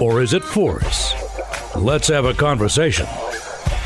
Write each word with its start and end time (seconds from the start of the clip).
or 0.00 0.22
is 0.22 0.32
it 0.32 0.44
force? 0.44 1.14
Let's 1.74 2.08
have 2.08 2.24
a 2.24 2.34
conversation. 2.34 3.06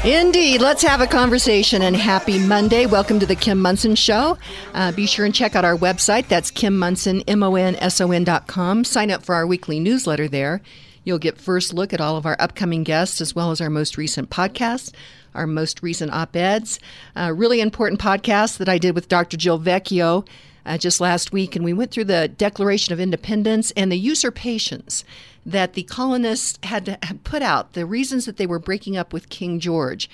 Indeed. 0.04 0.62
Let's 0.62 0.82
have 0.82 1.02
a 1.02 1.06
conversation 1.06 1.82
and 1.82 1.94
happy 1.94 2.38
Monday. 2.38 2.86
Welcome 2.86 3.20
to 3.20 3.26
the 3.26 3.36
Kim 3.36 3.60
Monson 3.60 3.94
Show. 3.94 4.38
Uh, 4.72 4.92
be 4.92 5.06
sure 5.06 5.26
and 5.26 5.34
check 5.34 5.54
out 5.54 5.64
our 5.66 5.76
website. 5.76 6.26
That's 6.26 6.50
Kim 6.50 6.78
Monson, 6.78 7.20
M 7.28 7.42
O 7.42 7.54
N 7.54 7.76
S 7.76 8.00
O 8.00 8.10
N 8.10 8.24
dot 8.24 8.46
com. 8.46 8.82
Sign 8.82 9.10
up 9.10 9.22
for 9.22 9.34
our 9.34 9.46
weekly 9.46 9.78
newsletter 9.78 10.26
there. 10.26 10.62
You'll 11.04 11.18
get 11.18 11.36
first 11.36 11.74
look 11.74 11.92
at 11.92 12.00
all 12.00 12.16
of 12.16 12.24
our 12.24 12.36
upcoming 12.38 12.82
guests 12.82 13.20
as 13.20 13.34
well 13.34 13.50
as 13.50 13.60
our 13.60 13.68
most 13.68 13.98
recent 13.98 14.30
podcasts, 14.30 14.90
our 15.34 15.46
most 15.46 15.82
recent 15.82 16.12
op 16.12 16.34
eds. 16.34 16.80
A 17.14 17.34
really 17.34 17.60
important 17.60 18.00
podcast 18.00 18.56
that 18.56 18.70
I 18.70 18.78
did 18.78 18.94
with 18.94 19.08
Dr. 19.08 19.36
Jill 19.36 19.60
Vecchio 19.60 20.26
uh, 20.64 20.78
just 20.78 21.00
last 21.00 21.32
week, 21.32 21.56
and 21.56 21.64
we 21.64 21.72
went 21.72 21.90
through 21.90 22.04
the 22.04 22.28
Declaration 22.28 22.92
of 22.92 23.00
Independence 23.00 23.70
and 23.72 23.92
the 23.92 23.98
usurpations 23.98 25.04
that 25.44 25.74
the 25.74 25.82
colonists 25.82 26.58
had, 26.64 26.98
put 27.24 27.42
out, 27.42 27.72
the 27.72 27.86
reasons 27.86 28.26
that 28.26 28.36
they 28.36 28.46
were 28.46 28.58
breaking 28.58 28.96
up 28.96 29.12
with 29.12 29.28
King 29.28 29.60
George. 29.60 30.08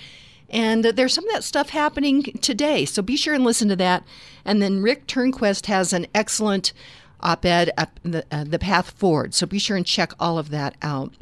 And 0.48 0.84
there's 0.84 1.14
some 1.14 1.26
of 1.26 1.34
that 1.34 1.44
stuff 1.44 1.70
happening 1.70 2.22
today. 2.40 2.84
So 2.84 3.02
be 3.02 3.16
sure 3.16 3.34
and 3.34 3.44
listen 3.44 3.68
to 3.68 3.76
that. 3.76 4.04
And 4.44 4.62
then 4.62 4.82
Rick 4.82 5.06
Turnquist 5.08 5.66
has 5.66 5.92
an 5.92 6.06
excellent 6.14 6.72
op 7.20 7.44
ed, 7.44 7.72
the, 8.04 8.24
uh, 8.30 8.44
the 8.44 8.58
Path 8.58 8.92
Forward. 8.92 9.34
So 9.34 9.46
be 9.46 9.58
sure 9.58 9.76
and 9.76 9.84
check 9.84 10.12
all 10.20 10.38
of 10.38 10.50
that 10.50 10.76
out. 10.82 11.12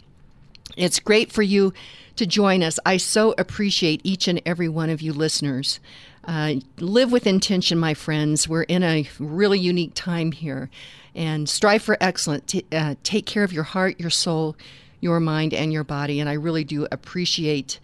It's 0.76 0.98
great 0.98 1.32
for 1.32 1.42
you 1.42 1.72
to 2.16 2.26
join 2.26 2.62
us. 2.62 2.78
I 2.84 2.96
so 2.96 3.34
appreciate 3.38 4.00
each 4.04 4.28
and 4.28 4.42
every 4.44 4.68
one 4.68 4.90
of 4.90 5.00
you 5.00 5.12
listeners. 5.12 5.80
Uh, 6.24 6.54
live 6.78 7.12
with 7.12 7.26
intention, 7.26 7.78
my 7.78 7.94
friends. 7.94 8.48
We're 8.48 8.62
in 8.62 8.82
a 8.82 9.08
really 9.18 9.58
unique 9.58 9.92
time 9.94 10.32
here. 10.32 10.70
And 11.14 11.48
strive 11.48 11.82
for 11.82 11.96
excellence. 12.00 12.44
T- 12.46 12.66
uh, 12.72 12.96
take 13.02 13.26
care 13.26 13.44
of 13.44 13.52
your 13.52 13.64
heart, 13.64 14.00
your 14.00 14.10
soul, 14.10 14.56
your 15.00 15.20
mind, 15.20 15.54
and 15.54 15.72
your 15.72 15.84
body. 15.84 16.18
And 16.18 16.28
I 16.28 16.32
really 16.32 16.64
do 16.64 16.88
appreciate 16.90 17.78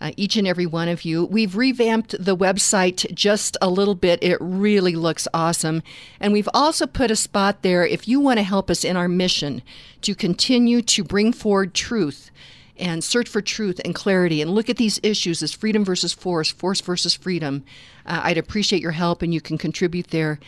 uh, 0.00 0.10
each 0.16 0.36
and 0.36 0.46
every 0.46 0.66
one 0.66 0.88
of 0.88 1.04
you. 1.04 1.24
We've 1.24 1.56
revamped 1.56 2.14
the 2.22 2.36
website 2.36 3.12
just 3.14 3.56
a 3.62 3.70
little 3.70 3.94
bit. 3.94 4.22
It 4.22 4.36
really 4.40 4.94
looks 4.96 5.26
awesome. 5.32 5.82
And 6.20 6.32
we've 6.32 6.48
also 6.52 6.86
put 6.86 7.10
a 7.10 7.16
spot 7.16 7.62
there 7.62 7.86
if 7.86 8.06
you 8.06 8.20
want 8.20 8.38
to 8.38 8.42
help 8.42 8.70
us 8.70 8.84
in 8.84 8.96
our 8.96 9.08
mission 9.08 9.62
to 10.02 10.14
continue 10.14 10.82
to 10.82 11.04
bring 11.04 11.32
forward 11.32 11.72
truth 11.72 12.30
and 12.76 13.04
search 13.04 13.28
for 13.28 13.40
truth 13.40 13.80
and 13.84 13.94
clarity 13.94 14.42
and 14.42 14.50
look 14.50 14.68
at 14.68 14.76
these 14.76 15.00
issues 15.02 15.42
as 15.42 15.52
freedom 15.52 15.84
versus 15.84 16.12
force, 16.12 16.50
force 16.50 16.80
versus 16.80 17.14
freedom. 17.14 17.64
Uh, 18.04 18.20
I'd 18.24 18.38
appreciate 18.38 18.82
your 18.82 18.92
help, 18.92 19.22
and 19.22 19.32
you 19.32 19.40
can 19.40 19.56
contribute 19.56 20.08
there 20.08 20.40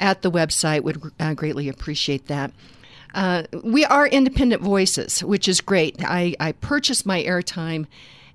at 0.00 0.22
the 0.22 0.30
website. 0.30 0.82
Would 0.82 1.12
uh, 1.18 1.34
greatly 1.34 1.68
appreciate 1.68 2.26
that. 2.28 2.52
Uh, 3.14 3.44
we 3.62 3.84
are 3.84 4.08
independent 4.08 4.60
voices, 4.60 5.22
which 5.22 5.46
is 5.46 5.60
great. 5.60 5.96
I, 6.04 6.34
I 6.40 6.52
purchased 6.52 7.06
my 7.06 7.22
airtime, 7.22 7.86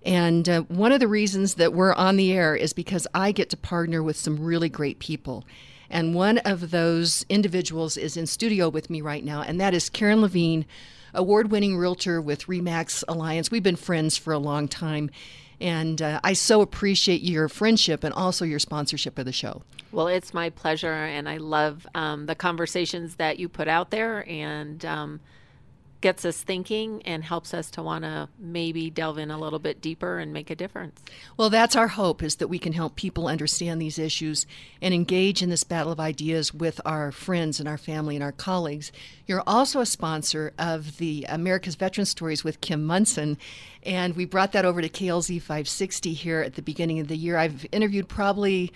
and 0.06 0.48
uh, 0.48 0.62
one 0.62 0.94
of 0.94 1.02
the 1.02 1.08
reasons 1.08 1.56
that 1.56 1.74
we're 1.74 1.94
on 1.94 2.16
the 2.16 2.32
air 2.32 2.56
is 2.56 2.72
because 2.72 3.06
I 3.14 3.34
get 3.34 3.50
to 3.50 3.58
partner 3.58 4.02
with 4.02 4.16
some 4.16 4.42
really 4.42 4.70
great 4.70 5.00
people. 5.00 5.44
And 5.90 6.16
one 6.16 6.38
of 6.40 6.72
those 6.72 7.26
individuals 7.28 7.98
is 7.98 8.16
in 8.16 8.26
studio 8.26 8.70
with 8.70 8.90
me 8.90 9.02
right 9.02 9.26
now, 9.26 9.42
and 9.42 9.60
that 9.60 9.74
is 9.74 9.90
Karen 9.90 10.22
Levine 10.22 10.66
award 11.14 11.52
winning 11.52 11.76
realtor 11.76 12.22
with 12.22 12.46
REMAX 12.46 13.04
Alliance. 13.08 13.52
We've 13.52 13.64
been 13.64 13.76
friends 13.76 14.16
for 14.16 14.32
a 14.32 14.40
long 14.40 14.68
time. 14.68 15.10
And 15.62 16.02
uh, 16.02 16.20
I 16.24 16.34
so 16.34 16.62
appreciate 16.62 17.22
your 17.22 17.50
friendship 17.50 18.04
and 18.04 18.14
also 18.14 18.46
your 18.46 18.60
sponsorship 18.60 19.18
of 19.20 19.26
the 19.26 19.32
show. 19.32 19.64
Well, 19.92 20.08
it's 20.08 20.34
my 20.34 20.50
pleasure, 20.50 20.94
and 20.94 21.28
I 21.28 21.38
love 21.38 21.88
um, 21.96 22.28
the 22.28 22.36
conversations 22.36 23.16
that 23.16 23.40
you 23.40 23.50
put 23.50 23.68
out 23.68 23.90
there, 23.90 24.28
and 24.30 24.86
um, 24.86 25.20
gets 26.02 26.24
us 26.24 26.42
thinking 26.42 27.02
and 27.04 27.24
helps 27.24 27.54
us 27.54 27.70
to 27.72 27.84
want 27.84 28.04
to 28.04 28.30
maybe 28.40 28.90
delve 28.90 29.18
in 29.18 29.30
a 29.30 29.38
little 29.38 29.60
bit 29.60 29.82
deeper 29.82 30.20
and 30.20 30.32
make 30.32 30.50
a 30.50 30.56
difference. 30.56 31.02
Well, 31.36 31.50
that's 31.50 31.76
our 31.76 31.90
hope 31.90 32.24
is 32.24 32.38
that 32.38 32.48
we 32.48 32.60
can 32.60 32.74
help 32.74 32.96
people 32.96 33.28
understand 33.28 33.82
these 33.82 34.00
issues 34.00 34.46
and 34.82 34.94
engage 34.94 35.42
in 35.42 35.50
this 35.50 35.64
battle 35.64 35.92
of 35.92 36.00
ideas 36.00 36.54
with 36.54 36.80
our 36.86 37.12
friends 37.12 37.60
and 37.60 37.68
our 37.68 37.78
family 37.78 38.16
and 38.16 38.24
our 38.24 38.32
colleagues. 38.32 38.92
You're 39.28 39.44
also 39.46 39.82
a 39.82 39.86
sponsor 39.86 40.54
of 40.58 40.98
the 40.98 41.26
America's 41.28 41.76
Veteran 41.76 42.06
Stories 42.06 42.44
with 42.44 42.62
Kim 42.62 42.86
Monson, 42.86 43.38
and 43.84 44.16
we 44.16 44.26
brought 44.26 44.54
that 44.54 44.66
over 44.66 44.82
to 44.82 44.90
KLZ 44.90 45.42
560 45.42 46.14
here 46.14 46.42
at 46.42 46.56
the 46.56 46.62
beginning 46.62 47.00
of 47.00 47.10
the 47.10 47.18
year. 47.18 47.38
I've 47.38 47.66
interviewed 47.72 48.08
probably 48.08 48.72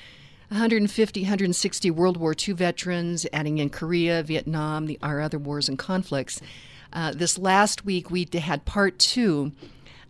150, 0.50 1.22
160 1.22 1.92
World 1.92 2.18
War 2.18 2.36
II 2.38 2.54
veterans, 2.54 3.26
adding 3.34 3.58
in 3.58 3.70
Korea, 3.70 4.22
Vietnam, 4.24 4.86
the, 4.86 5.00
our 5.02 5.20
other 5.20 5.40
wars 5.40 5.68
and 5.68 5.80
conflicts. 5.80 6.42
Uh, 6.94 7.12
this 7.12 7.38
last 7.40 7.84
week, 7.84 8.12
we 8.12 8.28
had 8.34 8.66
part 8.66 9.00
two 9.00 9.52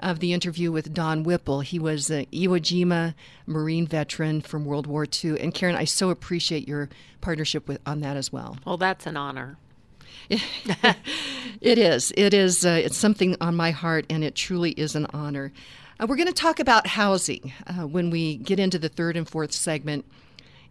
of 0.02 0.20
the 0.20 0.34
interview 0.34 0.72
with 0.72 0.94
Don 0.94 1.24
Whipple. 1.24 1.62
He 1.62 1.80
was 1.80 2.10
an 2.10 2.26
Iwo 2.26 2.60
Jima 2.60 3.16
Marine 3.48 3.88
veteran 3.88 4.42
from 4.42 4.66
World 4.66 4.86
War 4.86 5.06
II. 5.06 5.40
And 5.40 5.54
Karen, 5.54 5.76
I 5.76 5.86
so 5.86 6.10
appreciate 6.10 6.68
your 6.68 6.90
partnership 7.22 7.70
with, 7.70 7.80
on 7.86 8.02
that 8.02 8.18
as 8.18 8.32
well. 8.32 8.58
Well, 8.66 8.78
that's 8.78 9.08
an 9.08 9.16
honor. 9.16 9.58
it 10.30 11.78
is. 11.78 12.12
It 12.18 12.34
is. 12.34 12.66
Uh, 12.66 12.82
it's 12.84 12.98
something 12.98 13.38
on 13.40 13.56
my 13.56 13.72
heart, 13.72 14.06
and 14.10 14.24
it 14.24 14.36
truly 14.36 14.72
is 14.72 14.96
an 14.96 15.08
honor. 15.14 15.54
Uh, 16.00 16.06
we're 16.08 16.18
going 16.18 16.28
to 16.28 16.34
talk 16.34 16.60
about 16.60 16.86
housing 16.88 17.54
uh, 17.68 17.88
when 17.88 18.10
we 18.10 18.38
get 18.38 18.60
into 18.60 18.78
the 18.78 18.90
third 18.90 19.16
and 19.16 19.28
fourth 19.28 19.54
segment. 19.54 20.06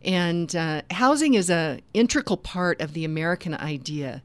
And 0.05 0.55
uh, 0.55 0.83
housing 0.91 1.35
is 1.35 1.49
an 1.49 1.81
integral 1.95 2.37
part 2.37 2.81
of 2.81 2.93
the 2.93 3.05
American 3.05 3.55
idea, 3.55 4.23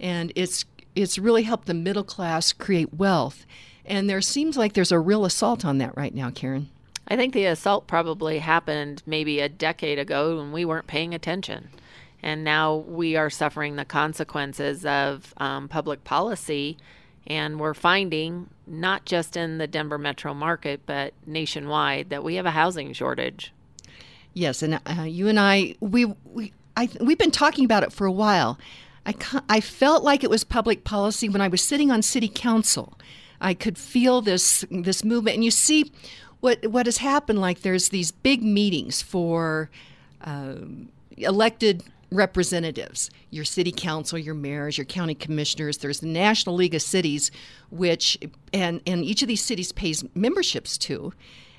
and 0.00 0.32
it's 0.34 0.64
it's 0.98 1.18
really 1.18 1.44
helped 1.44 1.66
the 1.66 1.74
middle 1.74 2.04
class 2.04 2.52
create 2.52 2.92
wealth. 2.92 3.46
And 3.84 4.10
there 4.10 4.20
seems 4.20 4.56
like 4.56 4.72
there's 4.72 4.92
a 4.92 4.98
real 4.98 5.24
assault 5.24 5.64
on 5.64 5.78
that 5.78 5.96
right 5.96 6.14
now, 6.14 6.30
Karen. 6.30 6.68
I 7.06 7.16
think 7.16 7.32
the 7.32 7.46
assault 7.46 7.86
probably 7.86 8.40
happened 8.40 9.02
maybe 9.06 9.40
a 9.40 9.48
decade 9.48 9.98
ago 9.98 10.36
when 10.36 10.52
we 10.52 10.64
weren't 10.64 10.86
paying 10.86 11.14
attention. 11.14 11.70
And 12.22 12.44
now 12.44 12.74
we 12.74 13.16
are 13.16 13.30
suffering 13.30 13.76
the 13.76 13.84
consequences 13.84 14.84
of 14.84 15.32
um, 15.38 15.68
public 15.68 16.04
policy. 16.04 16.76
And 17.26 17.60
we're 17.60 17.74
finding, 17.74 18.50
not 18.66 19.04
just 19.04 19.36
in 19.36 19.58
the 19.58 19.66
Denver 19.66 19.98
metro 19.98 20.34
market, 20.34 20.80
but 20.84 21.14
nationwide, 21.26 22.10
that 22.10 22.24
we 22.24 22.34
have 22.34 22.46
a 22.46 22.50
housing 22.50 22.92
shortage. 22.92 23.52
Yes, 24.34 24.62
and 24.62 24.80
uh, 24.86 25.02
you 25.02 25.28
and 25.28 25.38
I, 25.38 25.76
we, 25.80 26.06
we, 26.24 26.52
I, 26.76 26.88
we've 27.00 27.18
been 27.18 27.30
talking 27.30 27.64
about 27.64 27.82
it 27.82 27.92
for 27.92 28.06
a 28.06 28.12
while. 28.12 28.58
I, 29.08 29.14
I 29.48 29.60
felt 29.60 30.04
like 30.04 30.22
it 30.22 30.28
was 30.28 30.44
public 30.44 30.84
policy 30.84 31.30
when 31.30 31.40
I 31.40 31.48
was 31.48 31.62
sitting 31.62 31.90
on 31.90 32.02
city 32.02 32.28
council. 32.28 32.98
I 33.40 33.54
could 33.54 33.78
feel 33.78 34.20
this 34.20 34.66
this 34.70 35.02
movement, 35.02 35.36
and 35.36 35.44
you 35.44 35.50
see 35.50 35.90
what 36.40 36.66
what 36.66 36.84
has 36.86 36.98
happened. 36.98 37.40
Like 37.40 37.62
there's 37.62 37.88
these 37.88 38.10
big 38.10 38.42
meetings 38.42 39.00
for 39.00 39.70
uh, 40.20 40.56
elected 41.16 41.84
representatives, 42.10 43.10
your 43.30 43.44
city 43.44 43.72
council, 43.72 44.18
your 44.18 44.34
mayors, 44.34 44.76
your 44.76 44.84
county 44.84 45.14
commissioners. 45.14 45.78
There's 45.78 46.00
the 46.00 46.06
National 46.06 46.54
League 46.54 46.74
of 46.74 46.82
Cities, 46.82 47.30
which 47.70 48.18
and 48.52 48.82
and 48.86 49.04
each 49.04 49.22
of 49.22 49.28
these 49.28 49.44
cities 49.44 49.72
pays 49.72 50.04
memberships 50.14 50.76
to, 50.78 51.14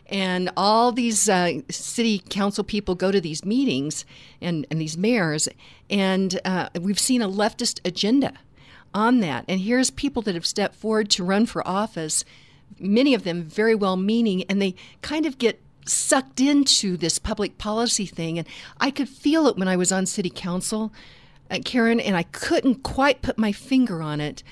and 0.10 0.50
all 0.58 0.92
these 0.92 1.30
uh, 1.30 1.62
city 1.70 2.22
council 2.30 2.64
people 2.64 2.96
go 2.96 3.12
to 3.12 3.22
these 3.22 3.46
meetings 3.46 4.06
and, 4.42 4.66
and 4.72 4.82
these 4.82 4.98
mayors, 4.98 5.48
and 5.90 6.40
uh, 6.44 6.70
we've 6.82 7.00
seen 7.00 7.22
a 7.22 7.30
leftist 7.30 7.80
agenda 7.86 8.34
on 8.94 9.20
that. 9.20 9.46
And 9.48 9.62
here's 9.62 9.92
people 9.92 10.22
that 10.24 10.36
have 10.36 10.46
stepped 10.46 10.76
forward 10.76 11.10
to 11.12 11.24
run 11.24 11.46
for 11.46 11.66
office, 11.68 12.26
many 12.80 13.14
of 13.14 13.24
them 13.24 13.44
very 13.44 13.76
well 13.76 13.98
meaning, 13.98 14.44
and 14.50 14.62
they 14.62 14.76
kind 15.02 15.26
of 15.26 15.38
get 15.38 15.62
sucked 15.86 16.40
into 16.40 16.98
this 16.98 17.20
public 17.20 17.58
policy 17.58 18.06
thing. 18.06 18.38
And 18.38 18.48
I 18.80 18.92
could 18.92 19.10
feel 19.10 19.48
it 19.48 19.58
when 19.58 19.68
I 19.68 19.76
was 19.76 19.92
on 19.92 20.06
city 20.06 20.32
council, 20.34 20.92
uh, 21.52 21.60
Karen, 21.64 22.00
and 22.00 22.16
I 22.16 22.24
couldn't 22.24 22.84
quite 22.84 23.22
put 23.22 23.38
my 23.38 23.52
finger 23.52 24.02
on 24.02 24.22
it. 24.22 24.44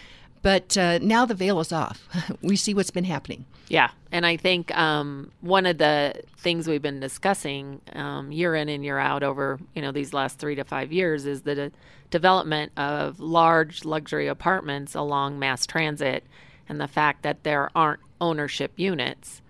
But 0.42 0.77
uh, 0.77 1.00
now 1.00 1.25
the 1.25 1.33
veil 1.33 1.59
is 1.59 1.71
off. 1.71 2.07
we 2.42 2.56
see 2.56 2.74
what's 2.74 2.92
been 2.92 3.04
happening. 3.04 3.45
Yeah, 3.69 3.90
and 4.12 4.25
I 4.25 4.38
think 4.38 4.75
um, 4.78 5.31
one 5.42 5.66
of 5.66 5.78
the 5.78 6.14
things 6.38 6.68
we've 6.68 6.81
been 6.81 7.02
discussing 7.02 7.81
um, 7.94 8.31
year 8.31 8.56
in 8.56 8.69
and 8.69 8.84
year 8.84 8.98
out 8.98 9.24
over 9.24 9.60
you 9.75 9.81
know 9.81 9.92
these 9.92 10.14
last 10.14 10.40
three 10.40 10.56
to 10.56 10.64
five 10.64 10.92
years 10.94 11.25
is 11.25 11.42
the 11.42 11.56
de- 11.56 11.72
development 12.10 12.72
of 12.78 13.19
large 13.19 13.84
luxury 13.84 14.28
apartments 14.28 14.96
along 14.96 15.38
mass 15.38 15.66
transit, 15.66 16.25
and 16.69 16.80
the 16.80 16.88
fact 16.88 17.24
that 17.24 17.44
there 17.44 17.69
aren't 17.75 18.00
ownership 18.22 18.72
units, 18.78 19.42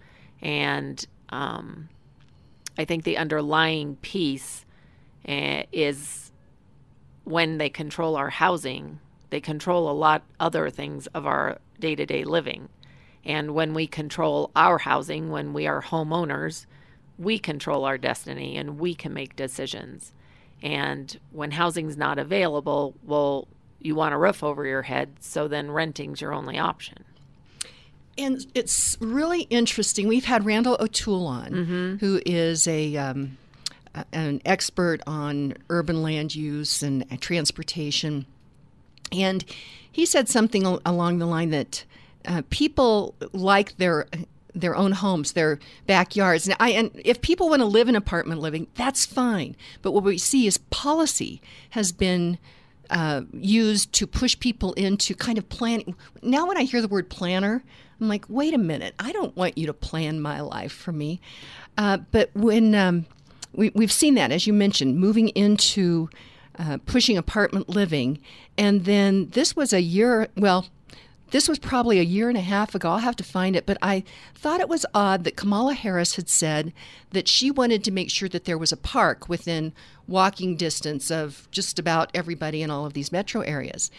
and 0.41 1.05
um, 1.29 1.87
I 2.75 2.85
think 2.85 3.03
the 3.03 3.17
underlying 3.17 3.97
piece 3.97 4.65
uh, 5.27 5.63
is 5.71 6.31
when 7.23 7.59
they 7.59 7.69
control 7.69 8.15
our 8.15 8.31
housing, 8.31 8.99
they 9.29 9.41
control 9.41 9.91
a 9.91 9.93
lot 9.93 10.23
other 10.39 10.71
things 10.71 11.05
of 11.07 11.27
our 11.27 11.59
day 11.79 11.93
to 11.93 12.05
day 12.07 12.23
living 12.23 12.69
and 13.27 13.53
when 13.53 13.73
we 13.73 13.85
control 13.87 14.51
our 14.55 14.77
housing, 14.77 15.29
when 15.29 15.51
we 15.51 15.67
are 15.67 15.81
homeowners, 15.81 16.65
we 17.19 17.37
control 17.37 17.83
our 17.83 17.97
destiny 17.97 18.55
and 18.55 18.79
we 18.79 18.95
can 18.95 19.13
make 19.13 19.35
decisions. 19.35 20.13
And 20.63 21.19
when 21.31 21.51
housing's 21.51 21.97
not 21.97 22.17
available, 22.17 22.95
well, 23.03 23.49
you 23.79 23.95
want 23.95 24.13
a 24.13 24.17
roof 24.17 24.43
over 24.43 24.65
your 24.65 24.83
head, 24.83 25.09
so 25.19 25.49
then 25.49 25.69
renting's 25.71 26.21
your 26.21 26.33
only 26.33 26.57
option. 26.57 27.03
And 28.17 28.47
it's 28.55 28.97
really 29.01 29.41
interesting. 29.41 30.07
We've 30.07 30.25
had 30.25 30.45
Randall 30.45 30.77
O'Toole 30.79 31.27
on, 31.27 31.51
mm-hmm. 31.51 31.95
who 31.97 32.21
is 32.25 32.65
a 32.65 32.95
um, 32.95 33.37
an 34.11 34.41
expert 34.45 35.01
on 35.05 35.53
urban 35.69 36.01
land 36.01 36.33
use 36.33 36.81
and 36.81 37.05
transportation, 37.21 38.25
and 39.11 39.45
he 39.91 40.05
said 40.05 40.29
something 40.29 40.65
along 40.65 41.19
the 41.19 41.27
line 41.27 41.51
that 41.51 41.83
uh, 42.27 42.41
people 42.49 43.15
like 43.33 43.77
their 43.77 44.07
their 44.53 44.75
own 44.75 44.91
homes, 44.91 45.33
their 45.33 45.59
backyards. 45.85 46.47
And, 46.47 46.57
I, 46.59 46.71
and 46.71 46.89
if 47.05 47.21
people 47.21 47.49
want 47.49 47.61
to 47.61 47.65
live 47.65 47.87
in 47.87 47.95
apartment 47.95 48.41
living, 48.41 48.67
that's 48.75 49.05
fine. 49.05 49.55
But 49.81 49.91
what 49.91 50.03
we 50.03 50.17
see 50.17 50.47
is 50.47 50.57
policy 50.57 51.41
has 51.71 51.91
been 51.91 52.39
uh, 52.89 53.21
used 53.33 53.93
to 53.93 54.07
push 54.07 54.39
people 54.39 54.73
into 54.73 55.13
kind 55.13 55.37
of 55.37 55.47
planning. 55.49 55.95
Now, 56.21 56.47
when 56.47 56.57
I 56.57 56.63
hear 56.63 56.81
the 56.81 56.87
word 56.87 57.09
planner, 57.09 57.63
I'm 57.99 58.07
like, 58.07 58.25
wait 58.29 58.53
a 58.53 58.57
minute, 58.57 58.95
I 58.99 59.11
don't 59.11 59.35
want 59.35 59.57
you 59.57 59.67
to 59.67 59.73
plan 59.73 60.21
my 60.21 60.41
life 60.41 60.71
for 60.71 60.91
me. 60.91 61.19
Uh, 61.77 61.97
but 62.11 62.31
when 62.33 62.73
um, 62.75 63.05
we, 63.53 63.71
we've 63.75 63.91
seen 63.91 64.15
that, 64.15 64.31
as 64.31 64.47
you 64.47 64.53
mentioned, 64.53 64.97
moving 64.97 65.29
into 65.29 66.09
uh, 66.57 66.77
pushing 66.85 67.17
apartment 67.17 67.69
living, 67.69 68.19
and 68.57 68.85
then 68.85 69.29
this 69.29 69.55
was 69.55 69.73
a 69.73 69.81
year, 69.81 70.29
well, 70.35 70.65
this 71.31 71.49
was 71.49 71.59
probably 71.59 71.99
a 71.99 72.03
year 72.03 72.29
and 72.29 72.37
a 72.37 72.41
half 72.41 72.73
ago. 72.75 72.91
I'll 72.91 72.97
have 72.99 73.15
to 73.17 73.23
find 73.23 73.55
it, 73.55 73.65
but 73.65 73.77
I 73.81 74.03
thought 74.33 74.61
it 74.61 74.69
was 74.69 74.85
odd 74.93 75.23
that 75.23 75.35
Kamala 75.35 75.73
Harris 75.73 76.15
had 76.15 76.29
said 76.29 76.73
that 77.11 77.27
she 77.27 77.51
wanted 77.51 77.83
to 77.83 77.91
make 77.91 78.09
sure 78.09 78.29
that 78.29 78.45
there 78.45 78.57
was 78.57 78.71
a 78.71 78.77
park 78.77 79.27
within 79.27 79.73
walking 80.07 80.55
distance 80.55 81.11
of 81.11 81.47
just 81.51 81.79
about 81.79 82.11
everybody 82.13 82.61
in 82.61 82.71
all 82.71 82.85
of 82.85 82.93
these 82.93 83.11
metro 83.11 83.41
areas. 83.41 83.91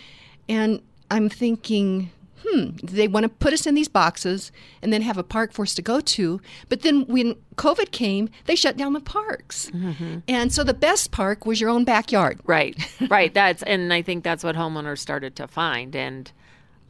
And 0.49 0.81
I'm 1.11 1.29
thinking, 1.29 2.11
hmm, 2.47 2.71
they 2.83 3.09
want 3.09 3.25
to 3.25 3.29
put 3.29 3.53
us 3.53 3.67
in 3.67 3.75
these 3.75 3.89
boxes 3.89 4.51
and 4.81 4.93
then 4.93 5.03
have 5.03 5.19
a 5.19 5.23
park 5.23 5.53
for 5.53 5.63
us 5.63 5.75
to 5.75 5.83
go 5.83 6.01
to. 6.01 6.41
But 6.69 6.83
then 6.83 7.03
when 7.07 7.35
COVID 7.57 7.91
came, 7.91 8.31
they 8.47 8.55
shut 8.55 8.77
down 8.77 8.95
the 8.95 9.01
parks. 9.01 9.71
Mm-hmm. 9.71 10.19
And 10.29 10.53
so 10.53 10.65
the 10.65 10.75
best 10.75 11.11
park 11.11 11.45
was 11.45 11.61
your 11.61 11.71
own 11.71 11.85
backyard. 11.85 12.41
Right, 12.45 12.77
right. 13.11 13.33
That's, 13.35 13.63
and 13.65 13.93
I 13.93 14.03
think 14.03 14.25
that's 14.25 14.45
what 14.45 14.57
homeowners 14.57 14.99
started 14.99 15.37
to 15.37 15.47
find. 15.47 15.95
And, 15.95 16.33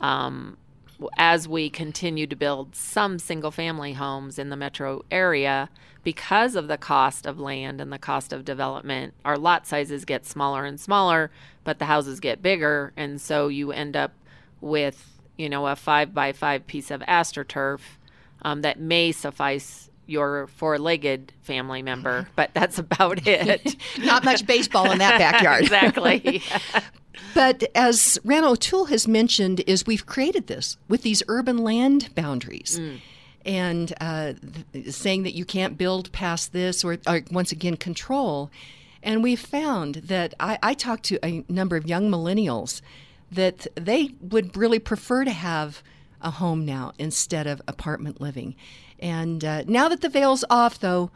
um, 0.01 0.57
as 1.17 1.47
we 1.47 1.71
continue 1.71 2.27
to 2.27 2.37
build 2.37 2.75
some 2.75 3.19
single 3.19 3.51
family 3.51 3.93
homes 3.93 4.39
in 4.39 4.51
the 4.51 4.57
metro 4.57 5.05
area, 5.11 5.69
because 6.03 6.57
of 6.57 6.69
the 6.69 6.79
cost 6.79 7.27
of 7.27 7.39
land 7.39 7.81
and 7.81 7.93
the 7.93 7.99
cost 7.99 8.33
of 8.33 8.45
development, 8.45 9.15
our 9.25 9.37
lot 9.37 9.67
sizes 9.67 10.05
get 10.05 10.25
smaller 10.25 10.65
and 10.65 10.81
smaller, 10.81 11.31
but 11.65 11.79
the 11.79 11.85
houses 11.85 12.21
get 12.21 12.41
bigger. 12.41 12.93
And 12.97 13.21
so 13.21 13.49
you 13.49 13.73
end 13.73 13.97
up 13.97 14.13
with, 14.61 15.21
you 15.37 15.49
know, 15.49 15.67
a 15.67 15.77
five 15.77 16.15
by 16.15 16.33
five 16.33 16.67
piece 16.67 16.91
of 16.91 17.01
astroturf 17.03 17.81
um, 18.43 18.63
that 18.63 18.81
may 18.81 19.13
suffice 19.13 19.91
your 20.07 20.47
four 20.47 20.79
legged 20.79 21.33
family 21.43 21.83
member, 21.83 22.27
but 22.35 22.51
that's 22.55 22.79
about 22.79 23.21
it. 23.27 23.77
Not 23.99 24.25
much 24.25 24.47
baseball 24.47 24.91
in 24.91 24.99
that 24.99 25.19
backyard. 25.19 25.63
exactly. 25.63 26.43
But 27.35 27.65
as 27.75 28.19
Randall 28.25 28.53
O'Toole 28.53 28.87
has 28.87 29.09
mentioned, 29.09 29.61
is 29.67 29.87
we've 29.87 30.07
created 30.07 30.47
this 30.47 30.77
with 30.89 31.03
these 31.03 31.23
urban 31.29 31.59
land 31.59 32.15
boundaries. 32.15 32.79
Mm. 32.79 33.01
And 33.45 33.95
uh, 34.01 34.33
th- 34.73 34.93
saying 34.95 35.23
that 35.23 35.35
you 35.35 35.45
can't 35.45 35.79
build 35.79 36.13
past 36.13 36.53
this, 36.53 36.85
or, 36.85 36.99
or, 37.07 37.23
once 37.31 37.53
again, 37.53 37.77
control. 37.77 38.51
And 39.03 39.23
we've 39.23 39.41
found 39.41 39.97
that 39.97 40.35
I, 40.39 40.59
I 40.63 40.75
talked 40.75 41.05
to 41.05 41.25
a 41.25 41.45
number 41.49 41.77
of 41.77 41.87
young 41.87 42.11
millennials 42.11 42.83
that 43.31 43.67
they 43.75 44.11
would 44.21 44.57
really 44.57 44.79
prefer 44.79 45.25
to 45.25 45.31
have 45.31 45.83
a 46.21 46.33
home 46.33 46.65
now 46.65 46.93
instead 46.99 47.47
of 47.47 47.63
apartment 47.69 48.21
living. 48.21 48.55
And 48.99 49.45
uh, 49.45 49.63
now 49.67 49.89
that 49.89 50.01
the 50.01 50.09
veil's 50.09 50.45
off, 50.51 50.81
though, 50.81 51.11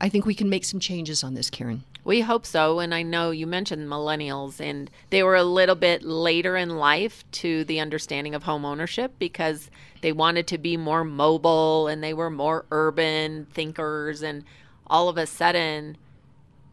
I 0.00 0.08
think 0.08 0.26
we 0.26 0.34
can 0.34 0.48
make 0.48 0.64
some 0.64 0.80
changes 0.80 1.24
on 1.24 1.34
this, 1.34 1.50
Karen. 1.50 1.84
We 2.04 2.20
hope 2.20 2.44
so. 2.44 2.80
And 2.80 2.94
I 2.94 3.02
know 3.02 3.30
you 3.30 3.46
mentioned 3.46 3.88
millennials, 3.88 4.60
and 4.60 4.90
they 5.08 5.22
were 5.22 5.36
a 5.36 5.42
little 5.42 5.74
bit 5.74 6.02
later 6.02 6.56
in 6.56 6.76
life 6.76 7.24
to 7.32 7.64
the 7.64 7.80
understanding 7.80 8.34
of 8.34 8.42
home 8.42 8.66
ownership 8.66 9.14
because 9.18 9.70
they 10.02 10.12
wanted 10.12 10.46
to 10.48 10.58
be 10.58 10.76
more 10.76 11.02
mobile 11.02 11.88
and 11.88 12.04
they 12.04 12.12
were 12.12 12.30
more 12.30 12.66
urban 12.70 13.46
thinkers. 13.46 14.22
And 14.22 14.44
all 14.86 15.08
of 15.08 15.16
a 15.16 15.26
sudden, 15.26 15.96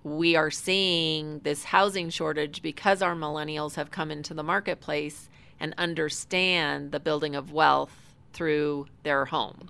we 0.04 0.36
are 0.36 0.52
seeing 0.52 1.40
this 1.40 1.66
housing 1.66 2.10
shortage 2.10 2.62
because 2.62 3.02
our 3.02 3.16
millennials 3.16 3.76
have 3.76 3.90
come 3.90 4.12
into 4.12 4.34
the 4.34 4.44
marketplace 4.44 5.30
and 5.62 5.74
understand 5.78 6.92
the 6.92 7.00
building 7.00 7.36
of 7.36 7.54
wealth 7.54 8.14
through 8.34 8.88
their 9.04 9.26
home. 9.26 9.70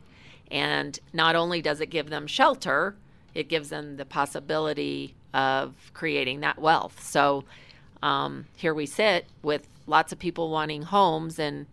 And 0.49 0.97
not 1.13 1.35
only 1.35 1.61
does 1.61 1.81
it 1.81 1.87
give 1.91 2.09
them 2.09 2.25
shelter, 2.25 2.95
it 3.35 3.47
gives 3.47 3.69
them 3.69 3.97
the 3.97 4.05
possibility 4.05 5.15
of 5.33 5.73
creating 5.93 6.41
that 6.41 6.59
wealth. 6.59 7.03
So 7.03 7.43
um, 8.03 8.45
here 8.55 8.73
we 8.73 8.85
sit 8.85 9.25
with 9.43 9.67
lots 9.87 10.11
of 10.11 10.19
people 10.19 10.49
wanting 10.49 10.83
homes 10.83 11.39
and 11.39 11.65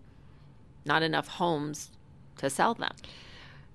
not 0.85 1.03
enough 1.03 1.29
homes 1.29 1.91
to 2.39 2.51
sell 2.51 2.75
them. 2.75 2.95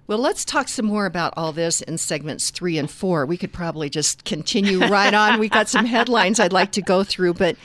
Well, 0.05 0.17
let's 0.17 0.43
talk 0.43 0.67
some 0.67 0.85
more 0.85 1.05
about 1.05 1.33
all 1.37 1.53
this 1.53 1.81
in 1.81 1.97
segments 1.97 2.49
three 2.49 2.77
and 2.77 2.91
four. 2.91 3.25
We 3.25 3.37
could 3.37 3.53
probably 3.53 3.89
just 3.89 4.25
continue 4.25 4.79
right 4.79 5.13
on. 5.13 5.39
We've 5.39 5.49
got 5.49 5.69
some 5.69 5.85
headlines 5.85 6.39
I'd 6.39 6.51
like 6.51 6.73
to 6.73 6.81
go 6.81 7.03
through, 7.03 7.35
but 7.35 7.55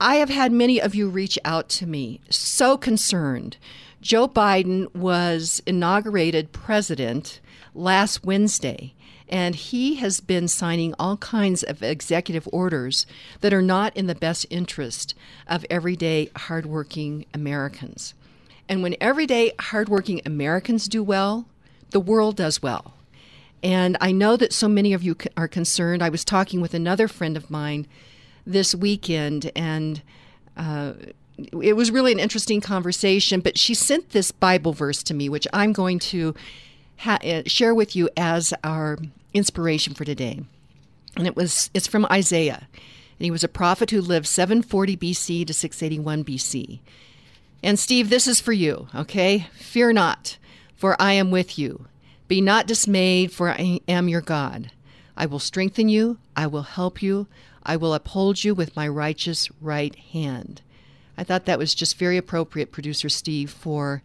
I 0.00 0.16
have 0.16 0.30
had 0.30 0.52
many 0.52 0.80
of 0.80 0.94
you 0.94 1.08
reach 1.08 1.38
out 1.44 1.68
to 1.70 1.86
me 1.86 2.20
so 2.30 2.78
concerned. 2.78 3.58
Joe 4.00 4.28
Biden 4.28 4.94
was 4.94 5.60
inaugurated 5.66 6.52
president 6.52 7.40
last 7.74 8.24
Wednesday 8.24 8.94
and 9.28 9.54
he 9.54 9.96
has 9.96 10.20
been 10.20 10.48
signing 10.48 10.94
all 10.98 11.16
kinds 11.18 11.62
of 11.62 11.82
executive 11.82 12.48
orders 12.52 13.06
that 13.40 13.52
are 13.52 13.62
not 13.62 13.96
in 13.96 14.06
the 14.06 14.14
best 14.14 14.46
interest 14.50 15.14
of 15.46 15.64
everyday 15.70 16.30
hardworking 16.36 17.26
Americans. 17.34 18.14
And 18.68 18.82
when 18.82 18.96
everyday 19.00 19.52
hardworking 19.58 20.20
Americans 20.26 20.88
do 20.88 21.02
well, 21.02 21.46
the 21.90 22.00
world 22.00 22.36
does 22.36 22.62
well. 22.62 22.94
And 23.62 23.96
I 24.00 24.12
know 24.12 24.36
that 24.36 24.52
so 24.52 24.68
many 24.68 24.92
of 24.92 25.02
you 25.02 25.16
are 25.36 25.48
concerned. 25.48 26.02
I 26.02 26.10
was 26.10 26.24
talking 26.24 26.60
with 26.60 26.74
another 26.74 27.08
friend 27.08 27.36
of 27.36 27.50
mine 27.50 27.86
this 28.46 28.74
weekend, 28.74 29.50
and 29.56 30.02
uh, 30.56 30.92
it 31.36 31.74
was 31.74 31.90
really 31.90 32.12
an 32.12 32.20
interesting 32.20 32.60
conversation. 32.60 33.40
But 33.40 33.58
she 33.58 33.74
sent 33.74 34.10
this 34.10 34.30
Bible 34.30 34.72
verse 34.72 35.02
to 35.04 35.14
me, 35.14 35.28
which 35.28 35.46
I'm 35.52 35.72
going 35.72 35.98
to 36.00 36.34
ha- 36.98 37.18
uh, 37.24 37.42
share 37.46 37.74
with 37.74 37.96
you 37.96 38.08
as 38.16 38.54
our 38.62 38.98
inspiration 39.34 39.94
for 39.94 40.04
today. 40.04 40.42
And 41.16 41.26
it 41.26 41.36
was 41.36 41.70
it's 41.74 41.86
from 41.86 42.06
Isaiah. 42.06 42.68
And 43.18 43.24
he 43.24 43.30
was 43.30 43.42
a 43.42 43.48
prophet 43.48 43.90
who 43.90 44.00
lived 44.00 44.26
740 44.26 44.96
BC 44.96 45.46
to 45.46 45.52
681 45.52 46.24
BC. 46.24 46.80
And 47.62 47.78
Steve, 47.78 48.08
this 48.08 48.28
is 48.28 48.40
for 48.40 48.52
you, 48.52 48.86
okay? 48.94 49.48
Fear 49.54 49.94
not, 49.94 50.38
for 50.76 51.00
I 51.00 51.14
am 51.14 51.32
with 51.32 51.58
you. 51.58 51.86
Be 52.28 52.40
not 52.40 52.68
dismayed, 52.68 53.32
for 53.32 53.50
I 53.50 53.80
am 53.88 54.08
your 54.08 54.20
God. 54.20 54.70
I 55.16 55.26
will 55.26 55.40
strengthen 55.40 55.88
you, 55.88 56.18
I 56.36 56.46
will 56.46 56.62
help 56.62 57.02
you, 57.02 57.26
I 57.64 57.76
will 57.76 57.94
uphold 57.94 58.44
you 58.44 58.54
with 58.54 58.76
my 58.76 58.86
righteous 58.86 59.50
right 59.60 59.94
hand. 59.96 60.62
I 61.16 61.24
thought 61.24 61.46
that 61.46 61.58
was 61.58 61.74
just 61.74 61.98
very 61.98 62.16
appropriate, 62.16 62.70
producer 62.70 63.08
Steve, 63.08 63.50
for 63.50 64.02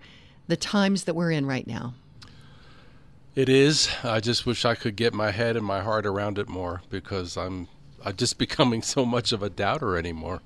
the 0.48 0.58
times 0.58 1.03
that 1.03 1.13
we're 1.13 1.32
in 1.32 1.46
right 1.46 1.68
now. 1.68 1.94
It 3.36 3.50
is. 3.50 3.90
I 4.04 4.20
just 4.20 4.46
wish 4.46 4.63
I 4.63 4.75
could 4.75 4.96
get 4.96 5.13
my 5.13 5.32
head 5.32 5.58
and 5.58 5.66
my 5.66 5.82
heart 5.82 6.06
around 6.06 6.38
it 6.38 6.48
more 6.48 6.82
because 6.90 7.36
I'm 7.36 7.68
I'm 8.04 8.16
just 8.16 8.38
becoming 8.46 8.82
so 8.82 9.06
much 9.06 9.32
of 9.32 9.42
a 9.42 9.50
doubter 9.50 9.98
anymore. 9.98 10.42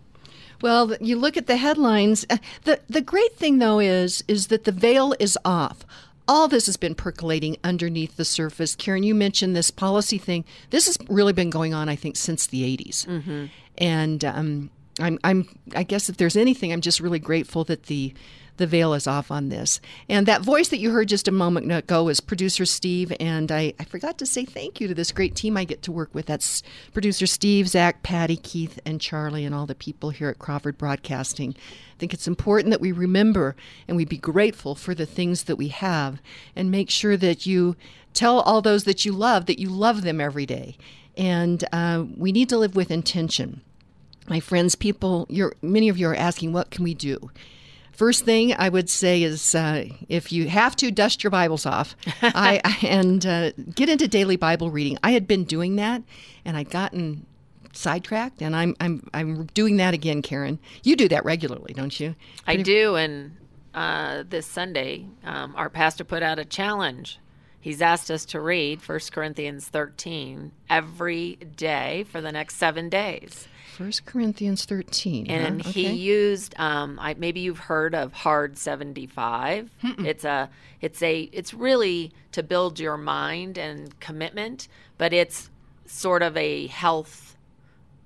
Well, 0.62 0.96
you 1.00 1.18
look 1.18 1.38
at 1.38 1.48
the 1.48 1.58
headlines. 1.58 2.26
Uh, 2.30 2.38
the 2.64 2.80
The 2.90 3.02
great 3.02 3.36
thing, 3.36 3.60
though, 3.60 3.80
is 3.80 4.24
is 4.28 4.48
that 4.48 4.64
the 4.64 4.72
veil 4.72 5.14
is 5.20 5.38
off. 5.44 5.86
All 6.30 6.48
this 6.48 6.66
has 6.66 6.76
been 6.76 6.96
percolating 6.96 7.58
underneath 7.64 8.18
the 8.18 8.26
surface. 8.26 8.76
Karen, 8.76 9.04
you 9.04 9.16
mentioned 9.16 9.56
this 9.56 9.72
policy 9.72 10.18
thing. 10.18 10.44
This 10.72 10.88
has 10.88 10.98
really 11.08 11.32
been 11.32 11.50
going 11.50 11.74
on, 11.74 11.88
I 11.88 11.96
think, 11.96 12.18
since 12.18 12.48
the 12.48 12.64
80s. 12.78 13.08
Mm-hmm. 13.08 13.46
And 13.78 14.26
um, 14.26 14.70
I'm, 15.00 15.20
I'm, 15.24 15.48
I 15.74 15.84
guess 15.84 16.10
if 16.10 16.18
there's 16.18 16.36
anything, 16.36 16.74
I'm 16.74 16.82
just 16.82 17.00
really 17.00 17.20
grateful 17.20 17.64
that 17.66 17.84
the 17.84 18.14
the 18.58 18.68
veil 18.68 18.94
is 18.94 19.08
off 19.08 19.32
on 19.32 19.50
this. 19.50 19.80
And 20.10 20.26
that 20.26 20.42
voice 20.42 20.68
that 20.70 20.80
you 20.80 20.92
heard 20.92 21.08
just 21.08 21.28
a 21.28 21.32
moment 21.32 21.72
ago 21.72 22.10
is 22.10 22.20
producer 22.20 22.66
Steve. 22.66 23.14
And 23.20 23.52
I, 23.52 23.74
I 23.80 23.86
forgot 23.86 24.18
to 24.20 24.26
say 24.26 24.46
thank 24.46 24.82
you 24.82 24.88
to 24.88 24.94
this 24.94 25.12
great 25.12 25.36
team 25.36 25.56
I 25.58 25.64
get 25.64 25.82
to 25.84 25.92
work 25.92 26.14
with. 26.14 26.26
That's 26.26 26.64
producer 26.94 27.26
Steve, 27.26 27.68
Zach, 27.70 28.04
Patty, 28.04 28.38
Keith, 28.38 28.80
and 28.86 29.00
Charlie, 29.00 29.46
and 29.46 29.56
all 29.56 29.66
the 29.66 29.76
people 29.76 30.10
here 30.10 30.30
at 30.30 30.40
Crawford 30.40 30.78
Broadcasting. 30.78 31.56
I 31.58 32.00
think 32.00 32.14
it's 32.14 32.28
important 32.28 32.72
that 32.72 32.82
we 32.82 32.92
remember 32.92 33.56
and 33.88 33.98
we 33.98 34.06
be 34.06 34.18
grateful 34.18 34.76
for 34.76 34.94
the 34.94 35.06
things 35.06 35.44
that 35.44 35.56
we 35.56 35.70
have 35.70 36.22
and 36.56 36.70
make 36.70 36.90
sure 36.90 37.18
that 37.18 37.46
you 37.46 37.76
tell 38.14 38.42
all 38.42 38.62
those 38.62 38.84
that 38.84 39.06
you 39.06 39.12
love 39.12 39.46
that 39.46 39.60
you 39.60 39.70
love 39.70 40.02
them 40.02 40.20
every 40.20 40.46
day. 40.46 40.78
And 41.16 41.64
uh, 41.72 42.06
we 42.16 42.32
need 42.32 42.50
to 42.50 42.58
live 42.58 42.76
with 42.76 42.92
intention. 42.92 43.62
My 44.28 44.40
friends, 44.40 44.76
people, 44.76 45.28
many 45.62 45.90
of 45.90 45.98
you 45.98 46.08
are 46.10 46.16
asking, 46.16 46.52
what 46.52 46.70
can 46.70 46.84
we 46.84 46.94
do? 46.94 47.32
First 47.98 48.26
thing 48.26 48.54
I 48.54 48.70
would 48.70 48.92
say 48.92 49.24
is 49.24 49.56
uh, 49.56 49.86
if 50.08 50.32
you 50.32 50.48
have 50.50 50.76
to, 50.76 50.92
dust 50.92 51.24
your 51.24 51.32
Bibles 51.32 51.66
off 51.66 51.96
I, 52.22 52.62
and 52.84 53.26
uh, 53.26 53.54
get 53.74 53.90
into 53.90 54.08
daily 54.08 54.36
Bible 54.36 54.70
reading. 54.70 55.00
I 55.02 55.14
had 55.14 55.26
been 55.26 55.46
doing 55.46 55.78
that 55.78 56.04
and 56.46 56.56
I'd 56.56 56.70
gotten 56.70 57.26
sidetracked, 57.74 58.44
and 58.44 58.56
I'm, 58.56 58.76
I'm, 58.80 59.10
I'm 59.16 59.46
doing 59.48 59.78
that 59.78 59.96
again, 59.96 60.22
Karen. 60.22 60.60
You 60.84 60.96
do 60.96 61.08
that 61.08 61.26
regularly, 61.26 61.74
don't 61.74 62.00
you? 62.00 62.14
Pretty 62.46 62.60
I 62.60 62.64
do, 62.64 62.96
and 62.98 63.36
uh, 63.74 64.24
this 64.30 64.46
Sunday, 64.46 65.08
um, 65.24 65.56
our 65.56 65.70
pastor 65.70 66.04
put 66.04 66.22
out 66.22 66.38
a 66.38 66.46
challenge. 66.46 67.18
He's 67.60 67.82
asked 67.82 68.12
us 68.12 68.26
to 68.26 68.40
read 68.40 68.88
1 68.88 69.00
Corinthians 69.12 69.70
13 69.70 70.52
every 70.70 71.36
day 71.36 72.06
for 72.12 72.22
the 72.22 72.32
next 72.32 72.58
seven 72.58 72.90
days. 72.90 73.48
First 73.78 74.06
Corinthians 74.08 74.66
13. 74.66 75.28
And 75.28 75.62
huh? 75.62 75.70
he 75.70 75.86
okay. 75.86 75.94
used 75.94 76.56
um, 76.60 76.98
I, 77.00 77.14
maybe 77.14 77.42
you've 77.42 77.60
heard 77.60 77.94
of 77.94 78.12
hard 78.12 78.58
75. 78.58 79.70
Mm-mm. 79.84 80.04
It's 80.06 80.26
a 80.26 80.50
it's 80.82 81.04
a 81.04 81.30
it's 81.32 81.54
really 81.54 82.12
to 82.32 82.42
build 82.42 82.80
your 82.80 82.98
mind 82.98 83.60
and 83.60 84.00
commitment, 84.00 84.68
but 84.98 85.14
it's 85.14 85.52
sort 85.86 86.24
of 86.24 86.36
a 86.36 86.66
health 86.68 87.38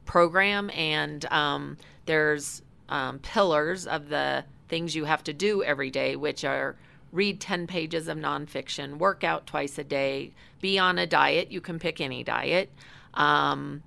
program 0.04 0.70
and 0.72 1.24
um, 1.32 1.78
there's 2.06 2.62
um, 2.90 3.20
pillars 3.20 3.88
of 3.88 4.10
the 4.10 4.44
things 4.68 4.94
you 4.94 5.06
have 5.06 5.24
to 5.24 5.32
do 5.32 5.64
every 5.64 5.90
day, 5.90 6.18
which 6.18 6.44
are 6.44 6.76
read 7.14 7.40
10 7.40 7.68
pages 7.68 8.10
of 8.10 8.18
nonfiction, 8.18 8.98
work 8.98 9.24
out 9.24 9.48
twice 9.48 9.78
a 9.78 9.86
day, 9.86 10.34
be 10.60 10.78
on 10.78 10.98
a 10.98 11.08
diet. 11.08 11.50
You 11.50 11.62
can 11.62 11.80
pick 11.80 12.02
any 12.02 12.26
diet. 12.26 12.70
Um, 13.14 13.84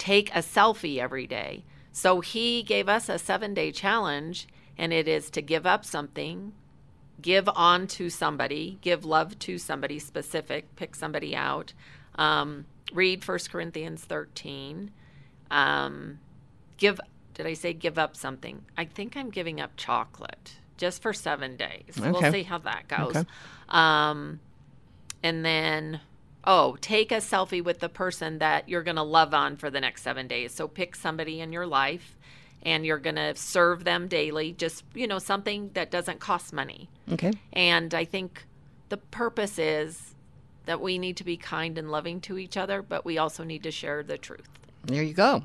take 0.00 0.30
a 0.30 0.38
selfie 0.38 0.98
every 0.98 1.26
day. 1.26 1.62
So 1.92 2.20
he 2.20 2.62
gave 2.62 2.88
us 2.88 3.08
a 3.08 3.18
seven 3.18 3.54
day 3.54 3.70
challenge, 3.70 4.48
and 4.76 4.92
it 4.92 5.06
is 5.06 5.30
to 5.30 5.42
give 5.42 5.66
up 5.66 5.84
something, 5.84 6.52
give 7.20 7.48
on 7.50 7.86
to 7.88 8.08
somebody, 8.08 8.78
give 8.80 9.04
love 9.04 9.38
to 9.40 9.58
somebody 9.58 9.98
specific, 9.98 10.74
pick 10.74 10.96
somebody 10.96 11.36
out, 11.36 11.74
um, 12.16 12.64
read 12.92 13.26
1 13.26 13.38
Corinthians 13.50 14.02
13, 14.04 14.90
um, 15.50 16.18
give, 16.78 16.98
did 17.34 17.46
I 17.46 17.52
say 17.52 17.74
give 17.74 17.98
up 17.98 18.16
something? 18.16 18.64
I 18.78 18.86
think 18.86 19.16
I'm 19.16 19.30
giving 19.30 19.60
up 19.60 19.72
chocolate 19.76 20.54
just 20.78 21.02
for 21.02 21.12
seven 21.12 21.56
days. 21.56 21.98
Okay. 21.98 22.10
We'll 22.10 22.32
see 22.32 22.42
how 22.44 22.58
that 22.58 22.88
goes. 22.88 23.16
Okay. 23.16 23.28
Um, 23.68 24.40
and 25.22 25.44
then 25.44 26.00
oh, 26.44 26.76
take 26.80 27.12
a 27.12 27.16
selfie 27.16 27.62
with 27.62 27.80
the 27.80 27.88
person 27.88 28.38
that 28.38 28.68
you're 28.68 28.82
going 28.82 28.96
to 28.96 29.02
love 29.02 29.34
on 29.34 29.56
for 29.56 29.70
the 29.70 29.80
next 29.80 30.02
seven 30.02 30.26
days. 30.26 30.52
So 30.52 30.68
pick 30.68 30.96
somebody 30.96 31.40
in 31.40 31.52
your 31.52 31.66
life 31.66 32.16
and 32.62 32.84
you're 32.84 32.98
going 32.98 33.16
to 33.16 33.34
serve 33.34 33.84
them 33.84 34.08
daily, 34.08 34.52
just, 34.52 34.84
you 34.94 35.06
know, 35.06 35.18
something 35.18 35.70
that 35.74 35.90
doesn't 35.90 36.20
cost 36.20 36.52
money. 36.52 36.88
Okay. 37.10 37.32
And 37.52 37.94
I 37.94 38.04
think 38.04 38.44
the 38.88 38.96
purpose 38.98 39.58
is 39.58 40.14
that 40.66 40.80
we 40.80 40.98
need 40.98 41.16
to 41.16 41.24
be 41.24 41.36
kind 41.36 41.78
and 41.78 41.90
loving 41.90 42.20
to 42.22 42.38
each 42.38 42.56
other, 42.56 42.82
but 42.82 43.04
we 43.04 43.18
also 43.18 43.44
need 43.44 43.62
to 43.62 43.70
share 43.70 44.02
the 44.02 44.18
truth. 44.18 44.48
There 44.84 45.02
you 45.02 45.14
go. 45.14 45.42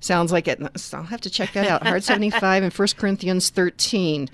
Sounds 0.00 0.32
like 0.32 0.48
it. 0.48 0.60
I'll 0.92 1.02
have 1.04 1.20
to 1.22 1.30
check 1.30 1.52
that 1.52 1.68
out. 1.68 1.82
Hard 1.86 2.04
75 2.04 2.62
and 2.64 2.72
1 2.72 2.88
Corinthians 2.96 3.50
13. 3.50 4.28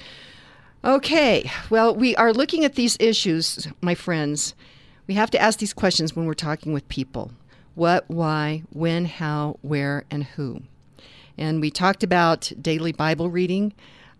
Okay. 0.84 1.50
Well, 1.70 1.94
we 1.94 2.14
are 2.16 2.32
looking 2.32 2.64
at 2.64 2.74
these 2.74 2.96
issues, 3.00 3.68
my 3.80 3.94
friends, 3.94 4.54
we 5.08 5.14
have 5.14 5.30
to 5.32 5.40
ask 5.40 5.58
these 5.58 5.72
questions 5.72 6.14
when 6.14 6.26
we're 6.26 6.34
talking 6.34 6.72
with 6.72 6.88
people 6.88 7.32
what, 7.74 8.04
why, 8.08 8.62
when, 8.72 9.04
how, 9.04 9.56
where, 9.62 10.04
and 10.10 10.24
who. 10.24 10.62
And 11.38 11.60
we 11.60 11.70
talked 11.70 12.02
about 12.02 12.52
daily 12.60 12.90
Bible 12.92 13.30
reading. 13.30 13.72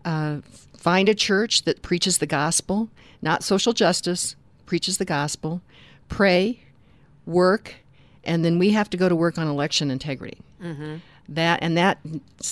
Uh, 0.05 0.37
find 0.77 1.09
a 1.09 1.13
church 1.13 1.63
that 1.63 1.81
preaches 1.81 2.19
the 2.19 2.25
gospel, 2.25 2.89
not 3.21 3.43
social 3.43 3.73
justice, 3.73 4.37
preaches 4.65 4.97
the 4.97 5.05
gospel. 5.05 5.61
Pray, 6.07 6.61
work, 7.25 7.75
and 8.23 8.45
then 8.45 8.57
we 8.57 8.71
have 8.71 8.89
to 8.91 8.97
go 8.97 9.09
to 9.09 9.15
work 9.15 9.37
on 9.37 9.45
election 9.47 9.91
integrity. 9.91 10.37
Mm-hmm. 10.63 10.95
That 11.27 11.59
and 11.61 11.77
that 11.77 11.99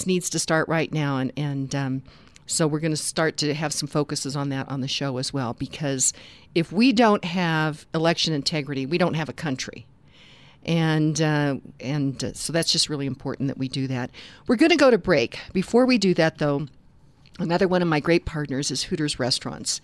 needs 0.06 0.30
to 0.30 0.40
start 0.40 0.68
right 0.68 0.92
now. 0.92 1.18
And 1.18 1.32
and 1.38 1.74
um, 1.74 2.04
so 2.48 2.66
we're 2.66 2.80
going 2.80 2.92
to 2.92 2.98
start 2.98 3.38
to 3.38 3.54
have 3.54 3.74
some 3.74 3.88
focuses 3.88 4.36
on 4.36 4.50
that 4.50 4.68
on 4.70 4.82
the 4.82 4.88
show 4.88 5.18
as 5.18 5.32
well, 5.34 5.54
because 5.54 6.14
if 6.56 6.72
we 6.72 6.94
don't 6.94 7.24
have 7.26 7.86
election 7.94 8.34
integrity, 8.34 8.86
we 8.86 8.98
don't 8.98 9.14
have 9.14 9.30
a 9.30 9.34
country. 9.34 9.86
And 10.66 11.22
uh, 11.22 11.58
and 11.80 12.24
uh, 12.24 12.34
so 12.34 12.52
that's 12.52 12.72
just 12.72 12.90
really 12.90 13.06
important 13.06 13.48
that 13.50 13.58
we 13.58 13.68
do 13.68 13.88
that. 13.88 14.10
We're 14.48 14.56
going 14.56 14.72
to 14.72 14.78
go 14.78 14.90
to 14.90 14.98
break. 14.98 15.40
Before 15.54 15.86
we 15.86 15.98
do 15.98 16.14
that, 16.16 16.40
though, 16.40 16.68
another 17.38 17.68
one 17.68 17.82
of 17.82 17.88
my 17.88 18.00
great 18.00 18.26
partners 18.26 18.72
is 18.72 18.84
Hooters 18.84 19.20
Restaurants, 19.20 19.82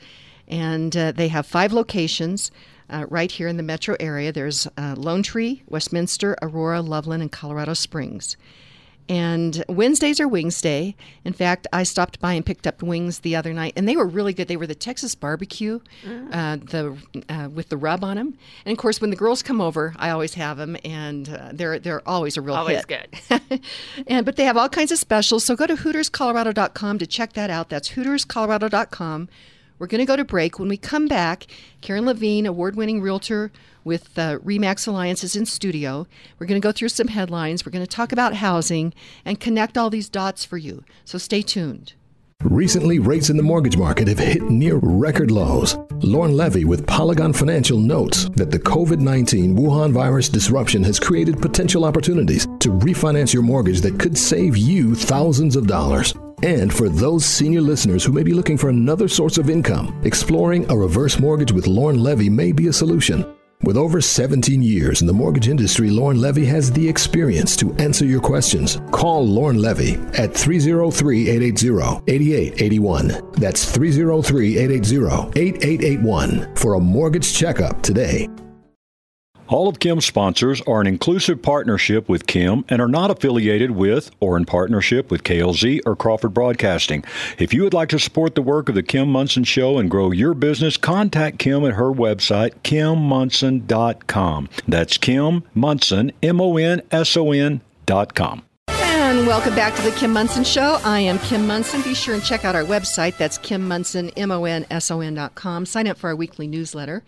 and 0.47 0.95
uh, 0.97 1.11
they 1.11 1.27
have 1.27 1.45
five 1.45 1.73
locations. 1.73 2.49
Uh, 2.89 3.05
right 3.09 3.31
here 3.31 3.47
in 3.47 3.55
the 3.55 3.63
metro 3.63 3.95
area. 3.99 4.31
There's 4.31 4.67
uh, 4.77 4.95
Lone 4.97 5.23
Tree, 5.23 5.63
Westminster, 5.67 6.35
Aurora, 6.41 6.81
Loveland, 6.81 7.23
and 7.23 7.31
Colorado 7.31 7.73
Springs. 7.73 8.35
And 9.09 9.63
Wednesdays 9.67 10.19
are 10.19 10.27
Wings 10.27 10.61
Day. 10.61 10.95
In 11.25 11.33
fact, 11.33 11.67
I 11.73 11.83
stopped 11.83 12.19
by 12.19 12.33
and 12.33 12.45
picked 12.45 12.65
up 12.65 12.81
wings 12.81 13.19
the 13.19 13.35
other 13.35 13.53
night, 13.53 13.73
and 13.75 13.87
they 13.87 13.97
were 13.97 14.07
really 14.07 14.33
good. 14.33 14.47
They 14.47 14.55
were 14.55 14.67
the 14.67 14.75
Texas 14.75 15.13
barbecue, 15.13 15.79
mm. 16.05 16.29
uh, 16.31 16.57
the 16.57 16.97
uh, 17.29 17.49
with 17.49 17.69
the 17.69 17.77
rub 17.77 18.03
on 18.03 18.15
them. 18.15 18.37
And 18.65 18.71
of 18.71 18.77
course, 18.77 19.01
when 19.01 19.09
the 19.09 19.15
girls 19.15 19.43
come 19.43 19.59
over, 19.59 19.93
I 19.97 20.11
always 20.11 20.35
have 20.35 20.57
them, 20.57 20.77
and 20.85 21.27
uh, 21.29 21.49
they're 21.53 21.79
they're 21.79 22.07
always 22.07 22.37
a 22.37 22.41
real 22.41 22.55
always 22.55 22.83
hit. 22.85 23.11
good. 23.49 23.61
and 24.07 24.25
but 24.25 24.37
they 24.37 24.45
have 24.45 24.57
all 24.57 24.69
kinds 24.69 24.91
of 24.91 24.99
specials. 24.99 25.43
So 25.43 25.55
go 25.55 25.67
to 25.67 25.75
HootersColorado.com 25.75 26.99
to 26.99 27.07
check 27.07 27.33
that 27.33 27.49
out. 27.49 27.69
That's 27.69 27.89
HootersColorado.com. 27.89 29.29
We're 29.79 29.87
going 29.87 29.99
to 29.99 30.05
go 30.05 30.15
to 30.15 30.23
break. 30.23 30.59
When 30.59 30.69
we 30.69 30.77
come 30.77 31.07
back, 31.07 31.47
Karen 31.81 32.05
Levine, 32.05 32.45
award-winning 32.45 33.01
realtor 33.01 33.51
with 33.83 34.17
uh, 34.17 34.39
Remax 34.39 34.87
Alliances 34.87 35.35
in 35.35 35.45
studio. 35.45 36.07
We're 36.39 36.47
going 36.47 36.61
to 36.61 36.65
go 36.65 36.71
through 36.71 36.89
some 36.89 37.07
headlines. 37.07 37.65
We're 37.65 37.71
going 37.71 37.85
to 37.85 37.95
talk 37.95 38.11
about 38.11 38.35
housing 38.35 38.93
and 39.25 39.39
connect 39.39 39.77
all 39.77 39.89
these 39.89 40.09
dots 40.09 40.45
for 40.45 40.57
you. 40.57 40.83
So 41.05 41.17
stay 41.17 41.41
tuned. 41.41 41.93
Recently, 42.43 42.99
rates 42.99 43.29
in 43.29 43.37
the 43.37 43.43
mortgage 43.43 43.77
market 43.77 44.09
have 44.09 44.19
hit 44.19 44.43
near 44.43 44.75
record 44.75 45.31
lows. 45.31 45.77
Lauren 46.01 46.35
Levy 46.35 46.65
with 46.65 46.85
Polygon 46.85 47.31
Financial 47.31 47.79
notes 47.79 48.25
that 48.35 48.51
the 48.51 48.59
COVID 48.59 48.99
19 48.99 49.55
Wuhan 49.55 49.93
virus 49.93 50.27
disruption 50.27 50.83
has 50.83 50.99
created 50.99 51.41
potential 51.41 51.85
opportunities 51.85 52.45
to 52.59 52.69
refinance 52.69 53.33
your 53.33 53.43
mortgage 53.43 53.79
that 53.81 53.97
could 53.97 54.17
save 54.17 54.57
you 54.57 54.93
thousands 54.93 55.55
of 55.55 55.67
dollars. 55.67 56.13
And 56.43 56.73
for 56.73 56.89
those 56.89 57.23
senior 57.23 57.61
listeners 57.61 58.03
who 58.03 58.11
may 58.11 58.23
be 58.23 58.33
looking 58.33 58.57
for 58.57 58.67
another 58.67 59.07
source 59.07 59.37
of 59.37 59.49
income, 59.49 59.97
exploring 60.03 60.69
a 60.69 60.75
reverse 60.75 61.17
mortgage 61.19 61.53
with 61.53 61.67
Lauren 61.67 62.03
Levy 62.03 62.29
may 62.29 62.51
be 62.51 62.67
a 62.67 62.73
solution. 62.73 63.25
With 63.63 63.77
over 63.77 64.01
17 64.01 64.61
years 64.61 64.99
in 64.99 65.07
the 65.07 65.13
mortgage 65.13 65.47
industry, 65.47 65.89
Lauren 65.89 66.19
Levy 66.19 66.43
has 66.45 66.69
the 66.69 66.87
experience 66.87 67.55
to 67.57 67.73
answer 67.75 68.03
your 68.03 68.19
questions. 68.19 68.81
Call 68.91 69.25
Lauren 69.25 69.57
Levy 69.57 69.93
at 70.17 70.33
303 70.33 71.29
880 71.29 72.03
8881. 72.11 73.31
That's 73.33 73.71
303 73.71 74.57
880 74.57 75.39
8881 75.39 76.55
for 76.55 76.73
a 76.73 76.79
mortgage 76.81 77.33
checkup 77.33 77.81
today. 77.81 78.27
All 79.47 79.67
of 79.67 79.79
Kim's 79.79 80.05
sponsors 80.05 80.61
are 80.61 80.81
an 80.81 80.87
inclusive 80.87 81.41
partnership 81.41 82.07
with 82.07 82.27
Kim 82.27 82.65
and 82.69 82.81
are 82.81 82.87
not 82.87 83.11
affiliated 83.11 83.71
with 83.71 84.09
or 84.19 84.37
in 84.37 84.45
partnership 84.45 85.11
with 85.11 85.23
KLZ 85.23 85.81
or 85.85 85.95
Crawford 85.95 86.33
Broadcasting. 86.33 87.03
If 87.37 87.53
you 87.53 87.63
would 87.63 87.73
like 87.73 87.89
to 87.89 87.99
support 87.99 88.35
the 88.35 88.41
work 88.41 88.69
of 88.69 88.75
the 88.75 88.83
Kim 88.83 89.09
Monson 89.09 89.43
Show 89.43 89.77
and 89.77 89.89
grow 89.91 90.11
your 90.11 90.33
business, 90.33 90.77
contact 90.77 91.39
Kim 91.39 91.65
at 91.65 91.73
her 91.73 91.91
website, 91.91 92.53
kimmonson.com. 92.63 94.49
That's 94.67 94.97
Kim 94.97 95.43
Monson, 95.53 96.11
M 96.21 96.39
O 96.39 96.57
N 96.57 96.81
S 96.91 97.17
O 97.17 97.31
N.com. 97.31 98.43
And 99.13 99.27
welcome 99.27 99.53
back 99.53 99.75
to 99.75 99.81
the 99.81 99.91
Kim 99.91 100.11
Monson 100.13 100.43
Show. 100.43 100.79
I 100.83 101.01
am 101.01 101.19
Kim 101.19 101.45
Monson. 101.45 101.81
Be 101.83 101.93
sure 101.93 102.15
and 102.15 102.23
check 102.23 102.45
out 102.45 102.55
our 102.55 102.63
website. 102.63 103.17
That's 103.17 103.37
Kim 103.37 103.67
Monson, 103.67 104.09
M-O-N-S-O-N 104.17 105.13
dot 105.13 105.35
com. 105.35 105.65
Sign 105.67 105.87
up 105.87 105.97
for 105.97 106.07
our 106.07 106.15
weekly 106.15 106.47
newsletter. 106.47 107.03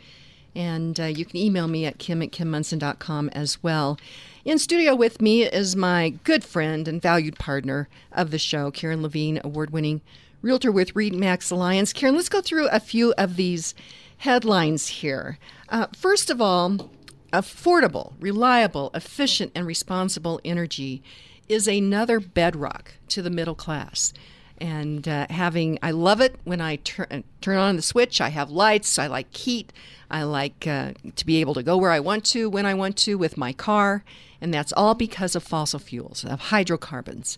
And 0.55 0.99
uh, 0.99 1.05
you 1.05 1.25
can 1.25 1.37
email 1.37 1.67
me 1.67 1.85
at 1.85 1.99
kim 1.99 2.21
at 2.21 2.31
kimmonson.com 2.31 3.29
as 3.29 3.61
well. 3.61 3.99
In 4.45 4.59
studio 4.59 4.95
with 4.95 5.21
me 5.21 5.43
is 5.43 5.75
my 5.75 6.09
good 6.23 6.43
friend 6.43 6.87
and 6.87 7.01
valued 7.01 7.37
partner 7.37 7.89
of 8.11 8.31
the 8.31 8.39
show, 8.39 8.71
Karen 8.71 9.01
Levine, 9.01 9.41
award 9.43 9.71
winning 9.71 10.01
realtor 10.41 10.71
with 10.71 10.93
REMAX 10.93 11.51
Alliance. 11.51 11.91
Karen, 11.91 12.15
let's 12.15 12.29
go 12.29 12.41
through 12.41 12.67
a 12.67 12.79
few 12.79 13.13
of 13.17 13.35
these 13.35 13.73
headlines 14.19 14.87
here. 14.87 15.39
Uh, 15.69 15.87
first 15.95 16.29
of 16.29 16.39
all, 16.39 16.91
affordable, 17.33 18.13
reliable, 18.19 18.91
efficient, 18.93 19.51
and 19.55 19.65
responsible 19.65 20.39
energy 20.45 21.01
is 21.49 21.67
another 21.67 22.19
bedrock 22.19 22.93
to 23.09 23.21
the 23.21 23.29
middle 23.29 23.55
class. 23.55 24.13
And 24.59 25.07
uh, 25.07 25.27
having, 25.29 25.77
I 25.83 25.91
love 25.91 26.21
it 26.21 26.35
when 26.45 26.61
I 26.61 26.77
turn 26.77 27.23
turn 27.41 27.57
on 27.57 27.75
the 27.75 27.81
switch. 27.81 28.21
I 28.21 28.29
have 28.29 28.49
lights. 28.49 28.97
I 28.97 29.07
like 29.07 29.35
heat. 29.35 29.73
I 30.09 30.23
like 30.23 30.65
uh, 30.65 30.93
to 31.15 31.25
be 31.25 31.41
able 31.41 31.53
to 31.55 31.63
go 31.63 31.77
where 31.77 31.91
I 31.91 31.99
want 31.99 32.23
to, 32.25 32.49
when 32.49 32.65
I 32.65 32.73
want 32.73 32.95
to, 32.97 33.17
with 33.17 33.37
my 33.37 33.51
car. 33.53 34.03
And 34.39 34.53
that's 34.53 34.71
all 34.73 34.93
because 34.93 35.35
of 35.35 35.43
fossil 35.43 35.79
fuels, 35.79 36.23
of 36.23 36.39
hydrocarbons. 36.39 37.37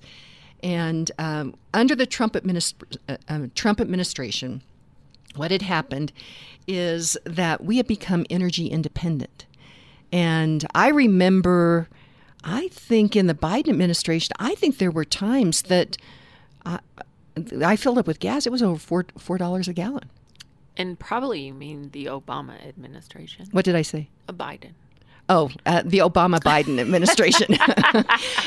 And 0.62 1.12
um, 1.18 1.56
under 1.74 1.96
the 1.96 2.06
Trump, 2.06 2.34
administ- 2.34 2.98
uh, 3.08 3.18
um, 3.30 3.52
Trump 3.56 3.80
administration, 3.80 4.62
what 5.36 5.52
had 5.52 5.62
happened 5.62 6.12
is 6.68 7.18
that 7.24 7.64
we 7.64 7.78
had 7.78 7.88
become 7.88 8.26
energy 8.30 8.68
independent. 8.68 9.46
And 10.12 10.66
I 10.74 10.90
remember, 10.90 11.88
I 12.44 12.70
think 12.70 13.16
in 13.16 13.28
the 13.28 13.34
Biden 13.34 13.70
administration, 13.70 14.34
I 14.40 14.56
think 14.56 14.78
there 14.78 14.92
were 14.92 15.06
times 15.06 15.64
that 15.64 15.98
I, 16.66 16.80
I 17.64 17.76
filled 17.76 17.98
up 17.98 18.08
with 18.08 18.20
gas. 18.20 18.46
It 18.46 18.52
was 18.52 18.64
over 18.64 18.80
four 18.80 19.06
four 19.18 19.38
dollars 19.38 19.68
a 19.68 19.74
gallon. 19.74 20.10
And 20.76 21.00
probably 21.00 21.42
you 21.42 21.54
mean 21.54 21.90
the 21.92 22.06
Obama 22.06 22.54
administration. 22.68 23.48
What 23.52 23.66
did 23.66 23.76
I 23.76 23.82
say? 23.82 24.10
A 24.28 24.34
Biden. 24.34 24.74
Oh, 25.30 25.50
uh, 25.66 25.82
the 25.84 26.00
Obama 26.00 26.40
Biden 26.40 26.80
administration. 26.86 27.58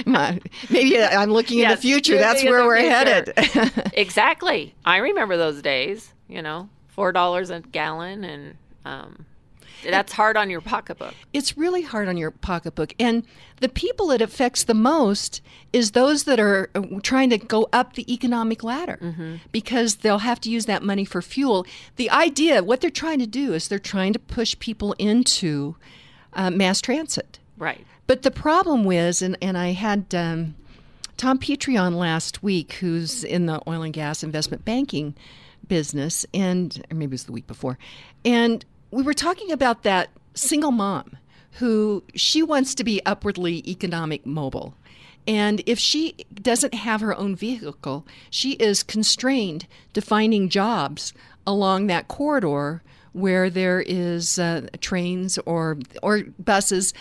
Maybe 0.71 0.99
I'm 0.99 1.31
looking 1.31 1.59
yes, 1.59 1.71
in 1.73 1.77
the 1.77 1.83
future. 1.83 2.17
That's 2.17 2.43
where 2.45 2.65
we're 2.65 2.79
future. 2.81 2.95
headed. 2.95 3.93
exactly. 3.95 4.75
I 4.85 4.99
remember 4.99 5.37
those 5.37 5.61
days. 5.61 6.13
You 6.29 6.43
know, 6.43 6.69
four 6.89 7.13
dollars 7.13 7.51
a 7.51 7.61
gallon, 7.61 8.25
and 8.25 8.55
um, 8.85 9.27
that's 9.83 10.13
hard 10.13 10.37
on 10.37 10.51
your 10.51 10.61
pocketbook. 10.61 11.15
It's 11.33 11.57
really 11.57 11.83
hard 11.83 12.09
on 12.09 12.17
your 12.17 12.31
pocketbook. 12.31 12.95
And 12.99 13.25
the 13.61 13.69
people 13.69 14.11
it 14.11 14.21
affects 14.21 14.65
the 14.65 14.75
most 14.75 15.41
is 15.73 15.93
those 15.93 16.25
that 16.25 16.41
are 16.41 16.71
uh, 16.75 16.83
trying 17.03 17.31
to 17.31 17.39
go 17.39 17.69
up 17.73 17.95
the 17.95 18.13
economic 18.13 18.63
ladder 18.63 18.99
mm-hmm. 19.01 19.37
because 19.53 19.97
they'll 19.97 20.19
have 20.19 20.41
to 20.41 20.51
use 20.51 20.67
that 20.67 20.83
money 20.83 21.05
for 21.05 21.23
fuel. 21.23 21.67
The 21.97 22.11
idea, 22.11 22.63
what 22.63 22.81
they're 22.81 22.91
trying 22.91 23.19
to 23.21 23.27
do 23.27 23.53
is 23.53 23.69
they're 23.69 23.79
trying 23.79 24.13
to 24.13 24.19
push 24.19 24.59
people 24.59 24.95
into 24.99 25.77
uh, 26.33 26.51
mass 26.51 26.81
transit. 26.81 27.39
Right. 27.57 27.87
But 28.07 28.23
the 28.23 28.31
problem 28.31 28.91
is, 28.91 29.23
and, 29.23 29.37
and 29.41 29.57
I 29.57 29.73
had 29.73 30.15
um, 30.15 30.57
Tom 31.17 31.39
Petrie 31.39 31.77
on 31.77 31.95
last 31.95 32.43
week, 32.43 32.73
who's 32.75 33.23
in 33.23 33.47
the 33.47 33.61
oil 33.69 33.83
and 33.83 33.93
gas 33.93 34.23
investment 34.23 34.65
banking 34.65 35.15
business, 35.69 36.27
and 36.35 36.85
or 36.91 36.97
maybe 36.97 37.11
it 37.11 37.13
was 37.13 37.25
the 37.25 37.33
week 37.33 37.47
before, 37.47 37.79
and 38.25 38.65
we 38.91 39.03
were 39.03 39.15
talking 39.15 39.53
about 39.53 39.83
that 39.83 40.11
single 40.35 40.71
mom 40.71 41.17
who 41.55 42.03
she 42.15 42.43
wants 42.43 42.75
to 42.77 42.85
be 42.85 43.05
upwardly 43.05 43.69
economic 43.69 44.25
mobile. 44.25 44.75
And 45.27 45.63
if 45.67 45.79
she 45.79 46.15
doesn't 46.35 46.75
have 46.75 47.01
her 47.01 47.17
own 47.17 47.37
vehicle, 47.37 48.07
she 48.31 48.53
is 48.53 48.83
constrained 48.83 49.67
to 49.93 50.01
finding 50.01 50.49
jobs 50.49 51.13
along 51.47 51.87
that 51.87 52.09
corridor 52.09 52.83
where 53.13 53.51
there 53.51 53.81
is 53.81 54.39
uh, 54.39 54.67
trains 54.81 55.39
or 55.45 55.79
or 56.03 56.23
buses. 56.39 56.95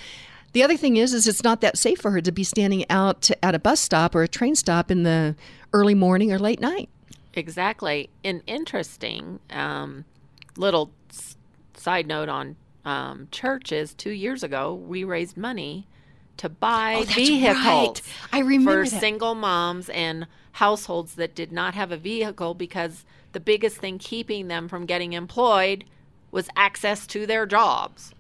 The 0.54 0.64
other 0.64 0.78
thing 0.78 0.98
is, 0.98 1.14
is 1.14 1.28
it's 1.28 1.44
not 1.44 1.62
that 1.62 1.78
safe 1.78 2.00
for 2.00 2.12
her 2.12 2.22
to 2.22 2.32
be 2.32 2.44
standing 2.44 2.86
out 2.90 3.30
at 3.44 3.54
a 3.54 3.60
bus 3.60 3.80
stop 3.80 4.16
or 4.16 4.24
a 4.24 4.28
train 4.28 4.56
stop 4.56 4.90
in 4.90 5.04
the 5.04 5.36
early 5.74 5.94
morning 5.94 6.32
or 6.32 6.40
late 6.40 6.60
night. 6.60 6.90
Exactly. 7.36 8.10
An 8.24 8.42
interesting 8.48 9.40
um, 9.52 10.06
little 10.58 10.92
side 11.80 12.08
note 12.08 12.30
on 12.30 12.56
um, 12.86 13.28
churches, 13.32 13.94
two 13.94 14.12
years 14.12 14.44
ago, 14.44 14.74
we 14.74 15.04
raised 15.04 15.38
money 15.38 15.88
to 16.38 16.50
buy 16.50 16.96
oh, 17.00 17.04
vehicles 17.04 17.56
right. 17.56 18.02
I 18.32 18.40
remember 18.40 18.86
for 18.86 18.90
that. 18.90 19.00
single 19.00 19.36
moms 19.36 19.90
and 19.90 20.26
households 20.54 21.16
that 21.16 21.36
did 21.36 21.52
not 21.52 21.76
have 21.76 21.92
a 21.92 21.98
vehicle 21.98 22.54
because 22.54 23.06
the 23.34 23.40
biggest 23.40 23.78
thing 23.78 24.00
keeping 24.00 24.48
them 24.48 24.68
from 24.68 24.86
getting 24.86 25.14
employed 25.14 25.84
was 26.32 26.50
access 26.56 27.06
to 27.08 27.26
their 27.26 27.46
jobs. 27.46 28.14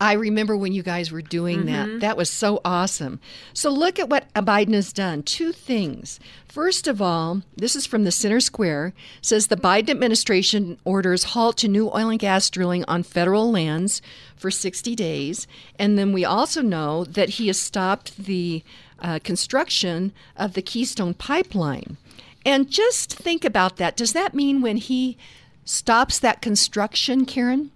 I 0.00 0.12
remember 0.12 0.56
when 0.56 0.72
you 0.72 0.82
guys 0.82 1.10
were 1.10 1.22
doing 1.22 1.64
mm-hmm. 1.64 1.92
that. 1.92 2.00
That 2.00 2.16
was 2.16 2.28
so 2.28 2.60
awesome. 2.64 3.20
So 3.54 3.70
look 3.70 3.98
at 3.98 4.08
what 4.08 4.32
Biden 4.34 4.74
has 4.74 4.92
done. 4.92 5.22
Two 5.22 5.52
things. 5.52 6.20
First 6.46 6.86
of 6.86 7.00
all, 7.00 7.42
this 7.56 7.74
is 7.74 7.86
from 7.86 8.04
the 8.04 8.12
Center 8.12 8.40
Square. 8.40 8.92
Says 9.22 9.46
the 9.46 9.56
Biden 9.56 9.90
administration 9.90 10.78
orders 10.84 11.24
halt 11.24 11.56
to 11.58 11.68
new 11.68 11.88
oil 11.88 12.10
and 12.10 12.18
gas 12.18 12.50
drilling 12.50 12.84
on 12.88 13.02
federal 13.02 13.50
lands 13.50 14.02
for 14.36 14.50
60 14.50 14.94
days, 14.94 15.46
and 15.78 15.98
then 15.98 16.12
we 16.12 16.24
also 16.24 16.62
know 16.62 17.04
that 17.04 17.30
he 17.30 17.46
has 17.46 17.58
stopped 17.58 18.16
the 18.16 18.62
uh, 18.98 19.18
construction 19.22 20.12
of 20.36 20.54
the 20.54 20.62
Keystone 20.62 21.14
pipeline. 21.14 21.96
And 22.44 22.70
just 22.70 23.12
think 23.14 23.44
about 23.44 23.76
that. 23.76 23.96
Does 23.96 24.12
that 24.12 24.34
mean 24.34 24.60
when 24.60 24.76
he 24.76 25.16
stops 25.64 26.18
that 26.18 26.42
construction, 26.42 27.26
Karen? 27.26 27.70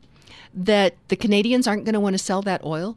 That 0.55 0.95
the 1.09 1.17
Canadians 1.17 1.67
aren't 1.67 1.85
going 1.85 1.95
to 1.95 2.01
want 2.01 2.15
to 2.15 2.19
sell 2.19 2.43
that 2.43 2.65
oil? 2.65 2.97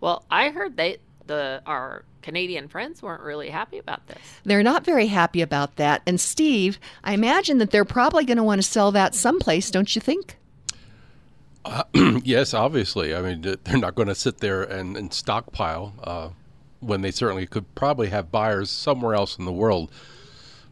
Well, 0.00 0.24
I 0.30 0.50
heard 0.50 0.76
they 0.76 0.98
the 1.26 1.62
our 1.66 2.04
Canadian 2.22 2.68
friends 2.68 3.02
weren't 3.02 3.22
really 3.22 3.50
happy 3.50 3.78
about 3.78 4.06
this. 4.06 4.18
They're 4.44 4.62
not 4.62 4.84
very 4.84 5.06
happy 5.06 5.40
about 5.40 5.76
that. 5.76 6.02
And 6.06 6.20
Steve, 6.20 6.78
I 7.04 7.14
imagine 7.14 7.58
that 7.58 7.70
they're 7.70 7.84
probably 7.84 8.24
going 8.24 8.36
to 8.36 8.42
want 8.42 8.60
to 8.60 8.66
sell 8.66 8.92
that 8.92 9.14
someplace, 9.14 9.70
don't 9.70 9.94
you 9.94 10.00
think? 10.00 10.36
Uh, 11.64 11.84
yes, 12.24 12.52
obviously. 12.52 13.14
I 13.14 13.22
mean, 13.22 13.42
they're 13.42 13.78
not 13.78 13.94
going 13.94 14.08
to 14.08 14.14
sit 14.14 14.38
there 14.38 14.62
and, 14.62 14.96
and 14.96 15.12
stockpile 15.12 15.94
uh, 16.02 16.28
when 16.80 17.02
they 17.02 17.10
certainly 17.10 17.46
could 17.46 17.74
probably 17.74 18.08
have 18.08 18.30
buyers 18.30 18.70
somewhere 18.70 19.14
else 19.14 19.38
in 19.38 19.44
the 19.44 19.52
world. 19.52 19.90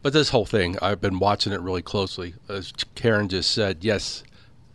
But 0.01 0.13
this 0.13 0.29
whole 0.29 0.45
thing, 0.45 0.77
I've 0.81 1.01
been 1.01 1.19
watching 1.19 1.51
it 1.51 1.61
really 1.61 1.81
closely. 1.81 2.33
As 2.47 2.71
Karen 2.95 3.27
just 3.27 3.51
said, 3.51 3.83
yes, 3.83 4.23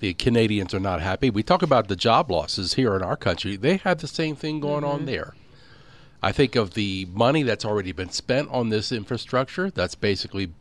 the 0.04 0.12
Canadians 0.12 0.74
are 0.74 0.80
not 0.80 1.00
happy. 1.00 1.30
We 1.30 1.42
talk 1.42 1.62
about 1.62 1.88
the 1.88 1.96
job 1.96 2.30
losses 2.30 2.74
here 2.74 2.94
in 2.94 3.00
our 3.00 3.16
country. 3.16 3.56
They 3.56 3.78
have 3.78 4.02
the 4.02 4.06
same 4.06 4.36
thing 4.36 4.60
going 4.60 4.84
mm-hmm. 4.84 4.92
on 4.92 5.06
there. 5.06 5.34
I 6.22 6.30
think 6.30 6.56
of 6.56 6.74
the 6.74 7.08
money 7.10 7.42
that's 7.42 7.64
already 7.64 7.92
been 7.92 8.10
spent 8.10 8.50
on 8.50 8.68
this 8.68 8.92
infrastructure. 8.92 9.70
That's 9.70 9.94
basically, 9.94 10.52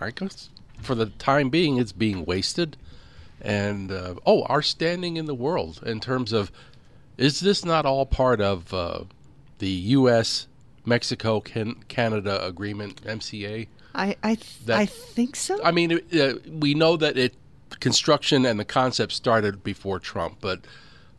I 0.00 0.10
guess, 0.10 0.48
for 0.80 0.96
the 0.96 1.06
time 1.06 1.48
being, 1.48 1.76
it's 1.76 1.92
being 1.92 2.24
wasted. 2.24 2.76
And 3.40 3.92
uh, 3.92 4.16
oh, 4.26 4.42
our 4.46 4.62
standing 4.62 5.16
in 5.16 5.26
the 5.26 5.34
world 5.34 5.80
in 5.86 6.00
terms 6.00 6.32
of, 6.32 6.50
is 7.16 7.38
this 7.38 7.64
not 7.64 7.86
all 7.86 8.04
part 8.04 8.40
of 8.40 8.74
uh, 8.74 9.04
the 9.60 9.70
U.S. 9.70 10.48
Mexico 10.84 11.38
can, 11.38 11.84
Canada 11.86 12.44
agreement 12.44 13.04
MCA? 13.04 13.68
I 13.94 14.16
I, 14.24 14.34
th- 14.34 14.58
that, 14.66 14.78
I 14.80 14.86
think 14.86 15.36
so. 15.36 15.62
I 15.62 15.70
mean, 15.70 16.00
uh, 16.18 16.32
we 16.50 16.74
know 16.74 16.96
that 16.96 17.16
it 17.16 17.34
construction 17.80 18.44
and 18.44 18.58
the 18.58 18.64
concept 18.64 19.12
started 19.12 19.62
before 19.62 19.98
Trump, 19.98 20.38
but 20.40 20.66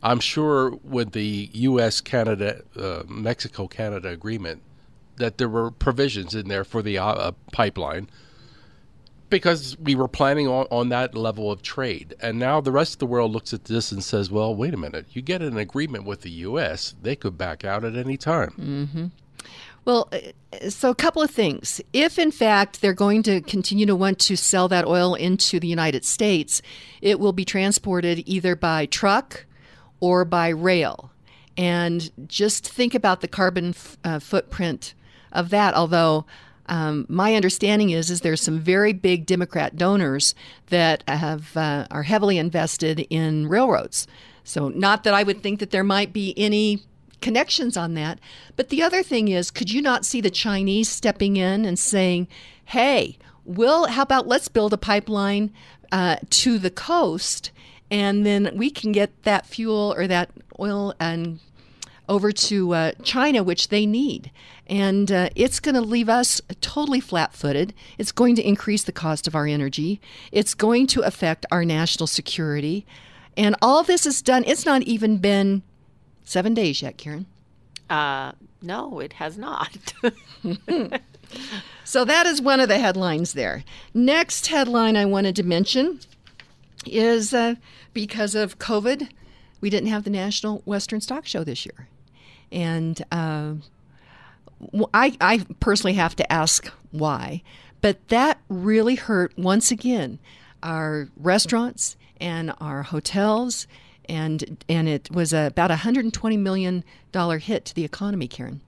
I'm 0.02 0.20
sure 0.20 0.70
with 0.82 1.12
the 1.12 1.50
U.S. 1.52 2.00
Canada 2.00 2.62
uh, 2.76 3.02
Mexico 3.06 3.66
Canada 3.68 4.08
agreement 4.08 4.62
that 5.16 5.38
there 5.38 5.48
were 5.48 5.70
provisions 5.70 6.34
in 6.34 6.48
there 6.48 6.64
for 6.64 6.82
the 6.82 6.98
uh, 6.98 7.06
uh, 7.06 7.32
pipeline 7.52 8.08
because 9.28 9.76
we 9.78 9.94
were 9.94 10.08
planning 10.08 10.48
on, 10.48 10.66
on 10.70 10.88
that 10.88 11.14
level 11.14 11.52
of 11.52 11.62
trade. 11.62 12.14
And 12.20 12.38
now 12.38 12.60
the 12.60 12.72
rest 12.72 12.94
of 12.94 12.98
the 12.98 13.06
world 13.06 13.30
looks 13.30 13.52
at 13.52 13.66
this 13.66 13.92
and 13.92 14.02
says, 14.02 14.30
well, 14.30 14.54
wait 14.54 14.74
a 14.74 14.76
minute, 14.76 15.06
you 15.12 15.22
get 15.22 15.40
an 15.40 15.56
agreement 15.56 16.04
with 16.04 16.22
the 16.22 16.30
U.S., 16.30 16.94
they 17.00 17.14
could 17.14 17.38
back 17.38 17.64
out 17.64 17.84
at 17.84 17.94
any 17.94 18.16
time. 18.16 18.50
Mm-hmm. 18.58 19.06
Well, 19.84 20.08
uh, 20.12 20.68
so 20.68 20.90
a 20.90 20.94
couple 20.94 21.22
of 21.22 21.30
things. 21.30 21.80
If 21.92 22.18
in 22.18 22.30
fact 22.30 22.80
they're 22.80 22.92
going 22.92 23.22
to 23.24 23.40
continue 23.40 23.86
to 23.86 23.96
want 23.96 24.18
to 24.20 24.36
sell 24.36 24.68
that 24.68 24.86
oil 24.86 25.14
into 25.14 25.58
the 25.58 25.68
United 25.68 26.04
States, 26.04 26.60
it 27.00 27.18
will 27.18 27.32
be 27.32 27.44
transported 27.44 28.22
either 28.26 28.54
by 28.56 28.86
truck 28.86 29.46
or 30.00 30.24
by 30.24 30.48
rail. 30.48 31.10
And 31.56 32.10
just 32.26 32.66
think 32.66 32.94
about 32.94 33.20
the 33.20 33.28
carbon 33.28 33.70
f- 33.70 33.98
uh, 34.04 34.18
footprint 34.18 34.94
of 35.32 35.50
that. 35.50 35.74
Although 35.74 36.26
um, 36.66 37.06
my 37.08 37.34
understanding 37.34 37.90
is 37.90 38.10
is 38.10 38.20
there's 38.20 38.40
some 38.40 38.60
very 38.60 38.92
big 38.92 39.26
Democrat 39.26 39.76
donors 39.76 40.34
that 40.68 41.02
have 41.08 41.56
uh, 41.56 41.86
are 41.90 42.04
heavily 42.04 42.38
invested 42.38 43.06
in 43.10 43.48
railroads. 43.48 44.06
So 44.44 44.68
not 44.68 45.04
that 45.04 45.14
I 45.14 45.22
would 45.22 45.42
think 45.42 45.60
that 45.60 45.70
there 45.70 45.84
might 45.84 46.12
be 46.12 46.32
any 46.36 46.82
connections 47.20 47.76
on 47.76 47.94
that. 47.94 48.18
But 48.56 48.68
the 48.68 48.82
other 48.82 49.02
thing 49.02 49.28
is, 49.28 49.50
could 49.50 49.70
you 49.70 49.82
not 49.82 50.04
see 50.04 50.20
the 50.20 50.30
Chinese 50.30 50.88
stepping 50.88 51.36
in 51.36 51.64
and 51.64 51.78
saying, 51.78 52.28
"Hey, 52.66 53.18
we'll 53.44 53.86
how 53.86 54.02
about 54.02 54.26
let's 54.26 54.48
build 54.48 54.72
a 54.72 54.78
pipeline 54.78 55.52
uh, 55.92 56.16
to 56.30 56.58
the 56.58 56.70
coast, 56.70 57.50
and 57.90 58.24
then 58.24 58.52
we 58.54 58.70
can 58.70 58.92
get 58.92 59.22
that 59.24 59.46
fuel 59.46 59.94
or 59.96 60.06
that 60.06 60.30
oil 60.58 60.94
and 61.00 61.40
over 62.08 62.32
to 62.32 62.74
uh, 62.74 62.92
China, 63.02 63.42
which 63.42 63.68
they 63.68 63.86
need." 63.86 64.30
And 64.66 65.10
uh, 65.10 65.30
it's 65.34 65.58
going 65.58 65.74
to 65.74 65.80
leave 65.80 66.08
us 66.08 66.40
totally 66.60 67.00
flat 67.00 67.34
footed. 67.34 67.74
It's 67.98 68.12
going 68.12 68.36
to 68.36 68.46
increase 68.46 68.84
the 68.84 68.92
cost 68.92 69.26
of 69.26 69.34
our 69.34 69.46
energy. 69.46 70.00
It's 70.30 70.54
going 70.54 70.86
to 70.88 71.00
affect 71.02 71.44
our 71.50 71.64
national 71.64 72.06
security. 72.06 72.86
And 73.36 73.56
all 73.60 73.82
this 73.82 74.06
is 74.06 74.22
done, 74.22 74.44
it's 74.46 74.66
not 74.66 74.82
even 74.82 75.16
been 75.16 75.62
seven 76.24 76.54
days 76.54 76.82
yet, 76.82 76.96
Karen. 76.96 77.26
Uh, 77.88 78.32
no, 78.62 79.00
it 79.00 79.14
has 79.14 79.36
not. 79.36 79.92
so 81.84 82.04
that 82.04 82.26
is 82.26 82.40
one 82.40 82.60
of 82.60 82.68
the 82.68 82.78
headlines 82.78 83.32
there. 83.32 83.64
Next 83.94 84.46
headline 84.46 84.96
I 84.96 85.04
wanted 85.06 85.34
to 85.36 85.42
mention 85.42 86.00
is 86.86 87.34
uh, 87.34 87.56
because 87.92 88.34
of 88.34 88.58
COVID, 88.58 89.08
we 89.60 89.70
didn't 89.70 89.88
have 89.88 90.04
the 90.04 90.10
National 90.10 90.62
Western 90.64 91.00
Stock 91.00 91.26
Show 91.26 91.44
this 91.44 91.66
year. 91.66 91.88
And 92.52 93.02
uh, 93.12 93.54
I, 94.94 95.16
I 95.20 95.46
personally 95.60 95.94
have 95.94 96.16
to 96.16 96.32
ask 96.32 96.66
why, 96.90 97.42
but 97.80 98.08
that 98.08 98.40
really 98.48 98.94
hurt 98.94 99.36
once 99.38 99.70
again 99.70 100.18
our 100.62 101.08
restaurants 101.16 101.96
and 102.20 102.52
our 102.60 102.82
hotels, 102.82 103.66
and 104.08 104.64
and 104.68 104.88
it 104.88 105.10
was 105.10 105.32
about 105.32 105.70
a 105.70 105.76
hundred 105.76 106.04
and 106.04 106.14
twenty 106.14 106.36
million 106.36 106.84
dollar 107.12 107.38
hit 107.38 107.64
to 107.66 107.74
the 107.74 107.84
economy, 107.84 108.28
Karen. 108.28 108.60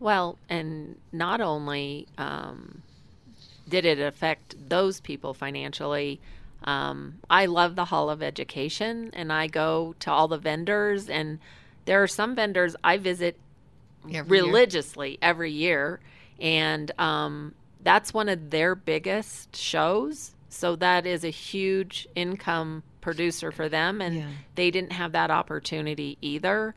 Well, 0.00 0.38
and 0.48 0.96
not 1.12 1.40
only 1.40 2.06
um, 2.18 2.82
did 3.68 3.84
it 3.84 3.98
affect 3.98 4.54
those 4.68 5.00
people 5.00 5.34
financially. 5.34 6.20
Um, 6.64 7.16
I 7.28 7.46
love 7.46 7.76
the 7.76 7.86
Hall 7.86 8.08
of 8.08 8.22
Education, 8.22 9.10
and 9.12 9.32
I 9.32 9.46
go 9.46 9.94
to 10.00 10.10
all 10.10 10.28
the 10.28 10.38
vendors, 10.38 11.10
and 11.10 11.38
there 11.84 12.02
are 12.02 12.08
some 12.08 12.34
vendors 12.34 12.74
I 12.82 12.96
visit 12.96 13.38
every 14.12 14.40
religiously 14.40 15.10
year. 15.10 15.18
every 15.20 15.52
year, 15.52 16.00
and 16.40 16.90
um, 16.98 17.54
that's 17.82 18.14
one 18.14 18.28
of 18.28 18.50
their 18.50 18.74
biggest 18.74 19.56
shows. 19.56 20.34
So 20.48 20.76
that 20.76 21.04
is 21.04 21.24
a 21.24 21.30
huge 21.30 22.08
income 22.14 22.82
producer 23.04 23.52
for 23.52 23.68
them, 23.68 24.00
and 24.00 24.16
yeah. 24.16 24.28
they 24.54 24.70
didn't 24.70 24.92
have 24.92 25.12
that 25.12 25.30
opportunity 25.30 26.16
either. 26.22 26.74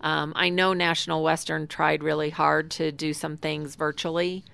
Um, 0.00 0.32
I 0.36 0.48
know 0.48 0.74
National 0.74 1.22
Western 1.22 1.68
tried 1.68 2.02
really 2.02 2.30
hard 2.30 2.72
to 2.72 2.92
do 2.92 3.14
some 3.14 3.36
things 3.36 3.76
virtually, 3.76 4.44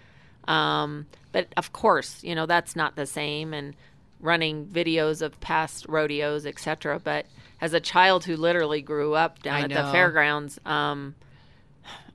um, 0.46 1.06
but 1.32 1.48
of 1.56 1.72
course, 1.72 2.22
you 2.22 2.34
know 2.34 2.46
that's 2.46 2.76
not 2.76 2.94
the 2.94 3.06
same. 3.06 3.52
And 3.52 3.74
running 4.20 4.66
videos 4.66 5.20
of 5.20 5.38
past 5.40 5.86
rodeos, 5.88 6.46
etc. 6.46 7.00
But 7.02 7.26
as 7.60 7.74
a 7.74 7.80
child 7.80 8.24
who 8.24 8.36
literally 8.36 8.82
grew 8.82 9.14
up 9.14 9.42
down 9.42 9.54
I 9.56 9.60
at 9.62 9.70
know. 9.70 9.86
the 9.86 9.92
fairgrounds, 9.92 10.58
um, 10.64 11.14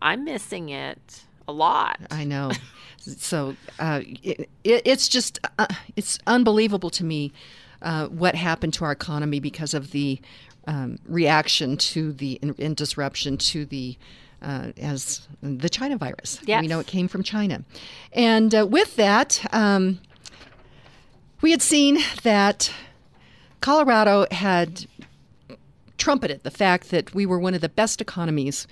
I'm 0.02 0.24
missing 0.24 0.70
it 0.70 1.24
a 1.48 1.52
lot. 1.52 2.00
I 2.12 2.24
know. 2.26 2.52
so 3.00 3.56
uh, 3.80 4.02
it, 4.24 4.50
it, 4.64 4.82
it's 4.86 5.08
just 5.08 5.40
uh, 5.58 5.68
it's 5.96 6.20
unbelievable 6.28 6.92
to 6.92 7.04
me 7.04 7.34
uh, 7.82 8.08
what 8.08 8.36
happened 8.36 8.74
to 8.76 8.86
our 8.86 8.92
economy 8.92 9.40
because 9.40 9.74
of 9.74 9.92
the 9.92 10.20
um, 10.68 11.00
reaction 11.08 11.78
to 11.78 12.14
the 12.14 12.40
and 12.42 12.76
disruption 12.76 13.38
to 13.38 13.66
the 13.66 13.98
uh, 14.42 14.72
as 14.78 15.28
the 15.42 15.70
China 15.70 15.98
virus. 15.98 16.40
Yes. 16.46 16.62
We 16.62 16.68
know 16.68 16.80
it 16.80 16.88
came 16.88 17.08
from 17.08 17.24
China. 17.24 17.64
And 18.14 18.54
uh, 18.56 18.66
with 18.68 18.96
that, 18.96 19.46
um, 19.54 20.00
we 21.42 21.52
had 21.52 21.62
seen 21.62 22.00
that 22.24 22.72
Colorado 23.62 24.26
had 24.32 24.86
trumpeted 25.98 26.44
the 26.44 26.52
fact 26.52 26.92
that 26.92 27.14
we 27.14 27.26
were 27.26 27.40
one 27.40 27.54
of 27.54 27.62
the 27.62 27.70
best 27.70 28.00
economies 28.00 28.68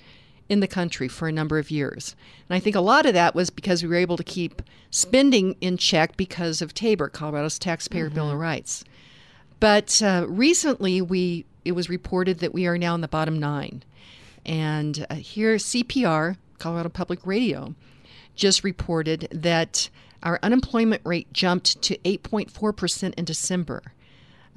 in 0.48 0.60
the 0.60 0.66
country 0.66 1.08
for 1.08 1.28
a 1.28 1.32
number 1.32 1.58
of 1.58 1.70
years. 1.70 2.16
And 2.48 2.56
I 2.56 2.60
think 2.60 2.74
a 2.74 2.80
lot 2.80 3.04
of 3.04 3.12
that 3.12 3.34
was 3.34 3.50
because 3.50 3.82
we 3.82 3.88
were 3.88 3.96
able 3.96 4.16
to 4.16 4.24
keep 4.24 4.62
spending 4.90 5.54
in 5.60 5.76
check 5.76 6.16
because 6.16 6.62
of 6.62 6.72
Tabor, 6.72 7.08
Colorado's 7.08 7.58
Taxpayer 7.58 8.06
mm-hmm. 8.06 8.14
Bill 8.14 8.30
of 8.30 8.38
Rights. 8.38 8.84
But 9.60 10.02
uh, 10.02 10.26
recently, 10.28 11.00
we 11.02 11.44
it 11.64 11.72
was 11.72 11.88
reported 11.88 12.38
that 12.38 12.54
we 12.54 12.66
are 12.66 12.78
now 12.78 12.94
in 12.94 13.00
the 13.00 13.08
bottom 13.08 13.38
nine. 13.38 13.82
And 14.46 15.06
uh, 15.10 15.16
here, 15.16 15.56
CPR, 15.56 16.36
Colorado 16.58 16.88
Public 16.88 17.26
Radio, 17.26 17.74
just 18.34 18.64
reported 18.64 19.28
that 19.30 19.90
our 20.22 20.38
unemployment 20.42 21.02
rate 21.04 21.32
jumped 21.32 21.82
to 21.82 21.98
8.4% 21.98 23.14
in 23.14 23.24
December 23.24 23.82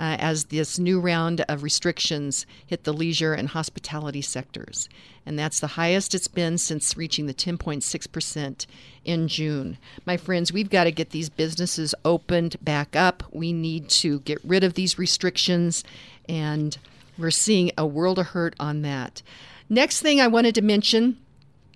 uh, 0.02 0.18
as 0.18 0.46
this 0.46 0.80
new 0.80 1.00
round 1.00 1.42
of 1.42 1.62
restrictions 1.62 2.48
hit 2.66 2.86
the 2.86 2.92
leisure 2.92 3.36
and 3.36 3.50
hospitality 3.50 4.22
sectors. 4.22 4.90
And 5.28 5.38
that's 5.38 5.60
the 5.60 5.68
highest 5.68 6.16
it's 6.16 6.28
been 6.28 6.58
since 6.58 6.98
reaching 6.98 7.28
the 7.28 7.36
10.6% 7.36 8.66
in 9.06 9.28
June. 9.28 9.78
My 10.04 10.18
friends, 10.18 10.52
we've 10.52 10.72
got 10.72 10.86
to 10.86 10.92
get 10.92 11.12
these 11.12 11.30
businesses 11.30 11.94
opened 12.04 12.56
back 12.64 12.96
up. 12.96 13.22
We 13.32 13.54
need 13.54 13.90
to 13.90 14.22
get 14.22 14.44
rid 14.44 14.64
of 14.64 14.74
these 14.74 14.98
restrictions, 14.98 15.84
and 16.28 16.76
we're 17.16 17.30
seeing 17.30 17.72
a 17.78 17.86
world 17.86 18.18
of 18.18 18.28
hurt 18.28 18.56
on 18.60 18.82
that. 18.82 19.22
Next 19.70 20.02
thing 20.02 20.20
I 20.20 20.28
wanted 20.28 20.56
to 20.56 20.64
mention 20.64 21.18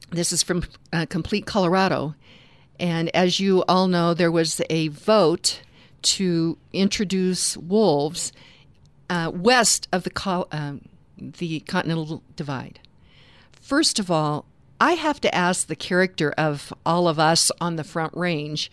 this 0.09 0.31
is 0.31 0.41
from 0.41 0.63
uh, 0.91 1.05
Complete 1.07 1.45
Colorado. 1.45 2.15
And 2.79 3.15
as 3.15 3.39
you 3.39 3.63
all 3.67 3.87
know, 3.87 4.15
there 4.15 4.31
was 4.31 4.61
a 4.69 4.87
vote 4.87 5.61
to 6.05 6.57
introduce 6.71 7.57
wolves 7.57 8.31
uh, 9.09 9.31
west 9.33 9.87
of 9.91 10.03
the, 10.03 10.45
uh, 10.51 10.73
the 11.17 11.59
Continental 11.61 12.21
Divide. 12.35 12.79
First 13.51 13.99
of 13.99 14.11
all, 14.11 14.45
I 14.79 14.93
have 14.93 15.19
to 15.21 15.33
ask 15.33 15.67
the 15.67 15.75
character 15.75 16.33
of 16.37 16.73
all 16.85 17.07
of 17.07 17.17
us 17.17 17.51
on 17.59 17.75
the 17.75 17.83
Front 17.83 18.15
Range, 18.15 18.71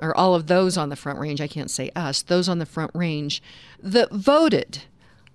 or 0.00 0.16
all 0.16 0.34
of 0.34 0.46
those 0.46 0.76
on 0.76 0.88
the 0.88 0.96
Front 0.96 1.18
Range, 1.18 1.40
I 1.40 1.48
can't 1.48 1.70
say 1.70 1.90
us, 1.94 2.22
those 2.22 2.48
on 2.48 2.58
the 2.58 2.66
Front 2.66 2.92
Range, 2.94 3.42
that 3.82 4.10
voted 4.12 4.84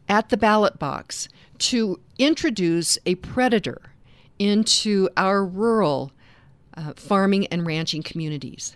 at 0.10 0.29
the 0.29 0.38
ballot 0.38 0.79
box 0.79 1.27
to 1.58 1.99
introduce 2.17 2.97
a 3.05 3.15
predator 3.15 3.81
into 4.39 5.10
our 5.15 5.45
rural 5.45 6.12
uh, 6.75 6.93
farming 6.95 7.47
and 7.47 7.65
ranching 7.65 8.03
communities 8.03 8.75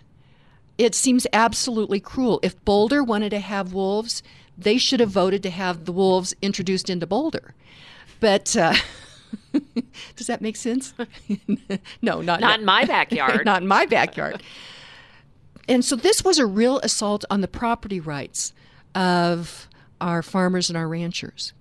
it 0.80 0.94
seems 0.94 1.26
absolutely 1.34 2.00
cruel. 2.00 2.40
If 2.42 2.64
Boulder 2.64 3.04
wanted 3.04 3.30
to 3.30 3.38
have 3.38 3.74
wolves, 3.74 4.22
they 4.56 4.78
should 4.78 4.98
have 5.00 5.10
voted 5.10 5.42
to 5.42 5.50
have 5.50 5.84
the 5.84 5.92
wolves 5.92 6.34
introduced 6.40 6.88
into 6.88 7.06
Boulder. 7.06 7.54
But 8.18 8.56
uh, 8.56 8.72
does 10.16 10.26
that 10.26 10.40
make 10.40 10.56
sense? 10.56 10.94
no, 12.02 12.22
not 12.22 12.40
not 12.40 12.60
in 12.60 12.64
my 12.64 12.84
backyard. 12.86 13.44
not 13.44 13.60
in 13.60 13.68
my 13.68 13.84
backyard. 13.84 14.42
and 15.68 15.84
so 15.84 15.96
this 15.96 16.24
was 16.24 16.38
a 16.38 16.46
real 16.46 16.78
assault 16.78 17.26
on 17.30 17.42
the 17.42 17.48
property 17.48 18.00
rights 18.00 18.54
of 18.94 19.68
our 20.00 20.22
farmers 20.22 20.70
and 20.70 20.78
our 20.78 20.88
ranchers. 20.88 21.52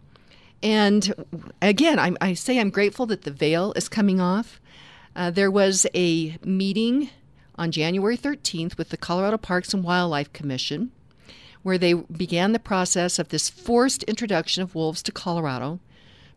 And 0.64 1.14
again, 1.62 2.00
I, 2.00 2.14
I 2.22 2.34
say 2.36 2.58
I'm 2.58 2.70
grateful 2.70 3.06
that 3.08 3.24
the 3.24 3.32
veil 3.32 3.74
is 3.76 3.90
coming 3.90 4.22
off. 4.22 4.62
Uh, 5.14 5.30
there 5.30 5.52
was 5.52 5.86
a 5.94 6.38
meeting 6.46 7.10
on 7.60 7.72
January 7.72 8.18
13th 8.18 8.78
with 8.78 8.90
the 8.90 8.98
Colorado 8.98 9.38
Parks 9.38 9.74
and 9.74 9.84
Wildlife 9.84 10.32
Commission, 10.32 10.92
where 11.62 11.78
they 11.78 11.94
began 11.94 12.54
the 12.54 12.60
process 12.60 13.20
of 13.20 13.30
this 13.30 13.50
forced 13.50 14.04
introduction 14.04 14.64
of 14.64 14.74
wolves 14.74 15.04
to 15.04 15.12
Colorado 15.12 15.80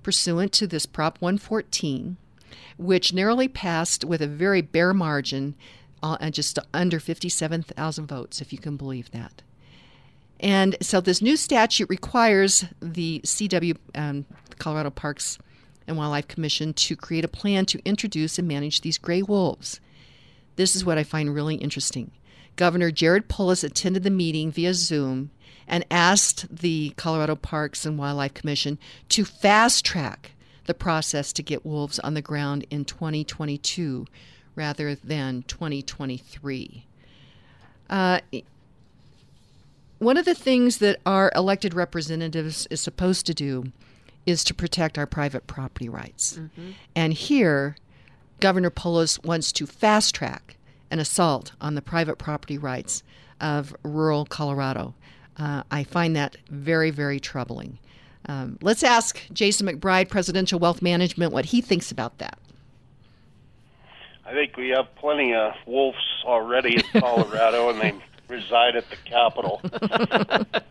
pursuant 0.03 0.53
to 0.53 0.67
this 0.67 0.85
Prop 0.85 1.21
114, 1.21 2.17
which 2.77 3.13
narrowly 3.13 3.47
passed 3.47 4.05
with 4.05 4.21
a 4.21 4.27
very 4.27 4.61
bare 4.61 4.93
margin, 4.93 5.55
uh, 6.03 6.29
just 6.31 6.59
under 6.75 6.99
57,000 6.99 8.07
votes, 8.07 8.41
if 8.41 8.53
you 8.53 8.59
can 8.59 8.77
believe 8.77 9.11
that. 9.13 9.43
And 10.41 10.77
so 10.81 11.01
this 11.01 11.23
new 11.23 11.37
statute 11.37 11.89
requires 11.89 12.65
the 12.81 13.21
CW, 13.25 13.77
um, 13.95 14.25
Colorado 14.59 14.91
Parks 14.91 15.39
and 15.87 15.97
Wildlife 15.97 16.27
Commission, 16.27 16.75
to 16.75 16.97
create 16.97 17.25
a 17.25 17.29
plan 17.29 17.65
to 17.67 17.81
introduce 17.85 18.41
and 18.41 18.49
manage 18.49 18.81
these 18.81 18.99
gray 18.99 19.23
wolves. 19.23 19.79
This 20.57 20.77
is 20.77 20.85
what 20.85 20.99
I 20.99 21.05
find 21.05 21.35
really 21.35 21.57
interesting. 21.57 22.11
Governor 22.57 22.91
Jared 22.91 23.29
Polis 23.29 23.65
attended 23.65 24.03
the 24.03 24.11
meeting 24.11 24.51
via 24.51 24.75
Zoom 24.75 25.31
and 25.67 25.87
asked 25.91 26.55
the 26.55 26.93
Colorado 26.97 27.35
Parks 27.35 27.87
and 27.87 27.99
Wildlife 27.99 28.35
Commission 28.35 28.79
to 29.09 29.25
fast 29.25 29.85
track 29.85 30.33
the 30.67 30.75
process 30.75 31.33
to 31.33 31.43
get 31.43 31.65
wolves 31.67 31.99
on 32.01 32.15
the 32.15 32.23
ground 32.23 32.67
in 32.71 32.85
2022 32.85 34.07
rather 34.55 34.95
than 34.95 35.43
2023. 35.49 36.87
Uh, 37.89 38.21
one 39.99 40.17
of 40.17 40.25
the 40.25 40.35
things 40.35 40.79
that 40.79 41.01
our 41.07 41.33
elected 41.35 41.75
representatives 41.75 42.67
is 42.71 42.81
supposed 42.81 43.27
to 43.27 43.35
do 43.35 43.73
is 44.27 44.45
to 44.45 44.55
protect 44.55 44.99
our 44.99 45.07
private 45.07 45.47
property 45.47 45.89
rights. 45.89 46.39
Mm-hmm. 46.39 46.71
And 46.95 47.13
here, 47.13 47.77
Governor 48.43 48.71
Polis 48.71 49.21
wants 49.21 49.53
to 49.53 49.69
fast 49.69 50.17
track 50.17 50.57
an 50.91 50.99
assault 50.99 51.53
on 51.61 51.77
the 51.77 51.81
private 51.81 52.17
property 52.19 52.59
rights 52.59 53.05
of 53.41 53.73
rural 53.85 54.25
Colorado. 54.25 54.95
Uh, 55.37 55.63
I 55.71 55.85
find 55.85 56.17
that 56.17 56.37
very, 56.51 56.91
very 56.91 57.21
troubling. 57.21 57.79
Um, 58.27 58.59
let's 58.61 58.83
ask 58.83 59.23
Jason 59.33 59.69
McBride, 59.69 60.09
Presidential 60.09 60.59
Wealth 60.59 60.83
Management, 60.83 61.33
what 61.33 61.47
he 61.47 61.61
thinks 61.61 61.93
about 61.93 62.19
that. 62.19 62.37
I 64.27 64.33
think 64.33 64.57
we 64.57 64.71
have 64.71 64.93
plenty 64.97 65.33
of 65.35 65.53
wolves 65.65 66.25
already 66.25 66.79
in 66.79 67.01
Colorado, 67.01 67.69
and 67.69 67.81
they 67.81 67.95
reside 68.33 68.75
at 68.75 68.89
the 68.91 68.97
Capitol. 69.05 69.61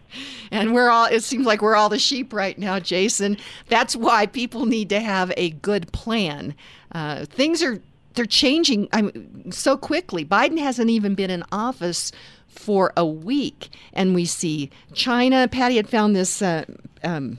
and 0.51 0.73
we're 0.73 0.89
all, 0.89 1.05
it 1.05 1.23
seems 1.23 1.45
like 1.45 1.61
we're 1.61 1.75
all 1.75 1.89
the 1.89 1.99
sheep 1.99 2.33
right 2.33 2.57
now, 2.57 2.79
Jason. 2.79 3.37
That's 3.69 3.95
why 3.95 4.25
people 4.25 4.65
need 4.65 4.89
to 4.89 4.99
have 4.99 5.31
a 5.37 5.51
good 5.51 5.91
plan. 5.93 6.55
Uh, 6.91 7.25
things 7.25 7.63
are, 7.63 7.81
they're 8.15 8.25
changing 8.25 8.89
I 8.91 9.03
mean, 9.03 9.51
so 9.51 9.77
quickly. 9.77 10.25
Biden 10.25 10.59
hasn't 10.59 10.89
even 10.89 11.15
been 11.15 11.29
in 11.29 11.43
office 11.51 12.11
for 12.47 12.91
a 12.97 13.05
week. 13.05 13.69
And 13.93 14.13
we 14.13 14.25
see 14.25 14.69
China. 14.93 15.47
Patty 15.47 15.77
had 15.77 15.87
found 15.87 16.15
this 16.15 16.41
uh, 16.41 16.65
um, 17.03 17.37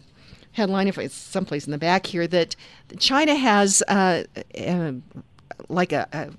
headline, 0.53 0.89
if 0.89 0.99
it's 0.99 1.15
someplace 1.15 1.67
in 1.67 1.73
the 1.73 1.79
back 1.79 2.07
here, 2.07 2.27
that 2.27 2.57
China 2.99 3.35
has 3.35 3.83
uh, 3.89 4.25
uh, 4.59 4.93
like 5.69 5.93
a, 5.93 6.09
a, 6.13 6.31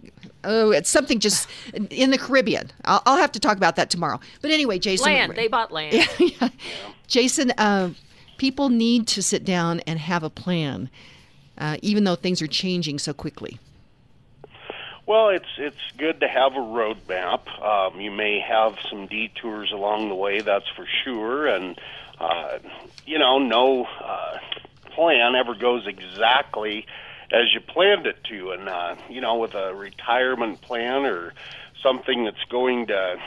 oh, 0.44 0.72
it's 0.72 0.90
something 0.90 1.20
just 1.20 1.48
in 1.90 2.12
the 2.12 2.18
Caribbean. 2.18 2.72
I'll, 2.86 3.02
I'll, 3.06 3.18
have 3.18 3.32
to 3.34 3.40
talk 3.40 3.58
about 3.58 3.76
that 3.76 3.90
tomorrow. 3.90 4.20
But 4.42 4.52
anyway, 4.52 4.80
Jason, 4.80 5.06
land. 5.06 5.34
They 5.36 5.48
bought 5.48 5.72
land. 5.72 5.94
Yeah, 5.94 6.08
yeah. 6.42 6.50
Jason, 7.08 7.52
uh, 7.58 7.92
people 8.38 8.70
need 8.70 9.08
to 9.08 9.22
sit 9.22 9.44
down 9.44 9.82
and 9.82 10.00
have 10.00 10.24
a 10.24 10.30
plan, 10.30 10.90
uh, 11.58 11.78
even 11.82 12.04
though 12.04 12.16
things 12.16 12.42
are 12.42 12.48
changing 12.48 13.00
so 13.00 13.14
quickly. 13.14 13.60
Well, 15.06 15.30
it's 15.30 15.50
it's 15.58 15.92
good 15.98 16.22
to 16.22 16.28
have 16.28 16.54
a 16.54 16.60
roadmap. 16.60 17.48
Um, 17.62 18.00
you 18.00 18.10
may 18.12 18.40
have 18.40 18.78
some 18.90 19.08
detours 19.08 19.72
along 19.72 20.08
the 20.08 20.16
way, 20.16 20.40
that's 20.40 20.68
for 20.70 20.88
sure, 21.04 21.46
and 21.48 21.78
uh, 22.20 22.60
you 23.06 23.20
know, 23.20 23.38
no 23.38 23.84
uh, 23.84 24.38
plan 24.92 25.36
ever 25.36 25.56
goes 25.56 25.88
exactly 25.88 26.86
as 27.34 27.54
you 27.54 27.60
planned 27.60 28.06
it 28.06 28.24
to. 28.26 28.52
And 28.52 28.70
uh, 28.70 28.96
you 29.10 29.20
know, 29.20 29.38
with 29.38 29.56
a 29.56 29.74
retirement 29.74 30.62
plan 30.62 31.06
or 31.06 31.34
something 31.82 32.24
that's 32.24 32.44
going 32.50 32.88
to 32.88 33.18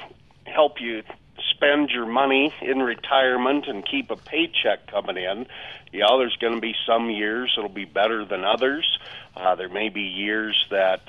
help 0.47 0.81
you 0.81 1.03
spend 1.51 1.91
your 1.91 2.07
money 2.07 2.55
in 2.63 2.79
retirement 2.79 3.67
and 3.67 3.85
keep 3.85 4.11
a 4.11 4.17
paycheck 4.17 4.87
coming 4.87 5.17
in. 5.17 5.47
Yeah, 5.93 6.07
there's 6.19 6.37
going 6.37 6.55
to 6.55 6.61
be 6.61 6.75
some 6.87 7.11
years 7.11 7.55
it'll 7.57 7.69
be 7.69 7.85
better 7.85 8.25
than 8.25 8.45
others. 8.45 8.99
Uh, 9.35 9.55
there 9.55 9.69
may 9.69 9.89
be 9.89 10.03
years 10.03 10.67
that 10.71 11.01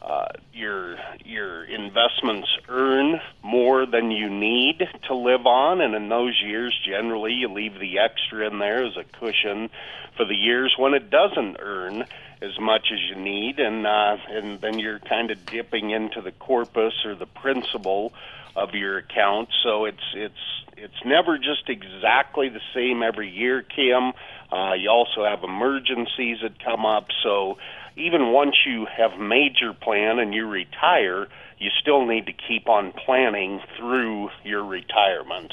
uh, 0.00 0.26
your 0.52 0.96
your 1.24 1.64
investments 1.64 2.48
earn 2.68 3.20
more 3.42 3.86
than 3.86 4.10
you 4.10 4.28
need 4.28 4.82
to 5.06 5.14
live 5.14 5.46
on, 5.46 5.80
and 5.80 5.94
in 5.94 6.08
those 6.08 6.40
years, 6.44 6.76
generally, 6.84 7.32
you 7.32 7.48
leave 7.48 7.78
the 7.78 8.00
extra 8.00 8.46
in 8.48 8.58
there 8.58 8.84
as 8.84 8.96
a 8.96 9.04
cushion 9.04 9.70
for 10.16 10.24
the 10.24 10.34
years 10.34 10.74
when 10.76 10.94
it 10.94 11.08
doesn't 11.08 11.56
earn 11.60 12.04
as 12.42 12.58
much 12.58 12.88
as 12.92 12.98
you 13.08 13.22
need, 13.22 13.58
and 13.58 13.86
uh, 13.86 14.16
and 14.28 14.60
then 14.60 14.78
you're 14.78 14.98
kind 14.98 15.30
of 15.30 15.46
dipping 15.46 15.90
into 15.90 16.20
the 16.20 16.32
corpus 16.32 16.92
or 17.04 17.14
the 17.14 17.26
principal 17.26 18.12
of 18.56 18.74
your 18.74 18.98
account. 18.98 19.48
So 19.62 19.84
it's 19.84 20.02
it's 20.14 20.34
it's 20.76 21.04
never 21.04 21.38
just 21.38 21.68
exactly 21.68 22.48
the 22.48 22.60
same 22.74 23.02
every 23.02 23.30
year, 23.30 23.62
Kim. 23.62 24.12
Uh, 24.50 24.74
you 24.74 24.90
also 24.90 25.24
have 25.24 25.44
emergencies 25.44 26.38
that 26.42 26.62
come 26.62 26.84
up, 26.84 27.06
so 27.22 27.56
even 27.96 28.32
once 28.32 28.56
you 28.66 28.86
have 28.86 29.18
made 29.18 29.56
your 29.60 29.74
plan 29.74 30.18
and 30.18 30.34
you 30.34 30.46
retire, 30.46 31.28
you 31.58 31.70
still 31.80 32.06
need 32.06 32.26
to 32.26 32.32
keep 32.32 32.68
on 32.68 32.92
planning 32.92 33.60
through 33.78 34.30
your 34.44 34.64
retirement. 34.64 35.52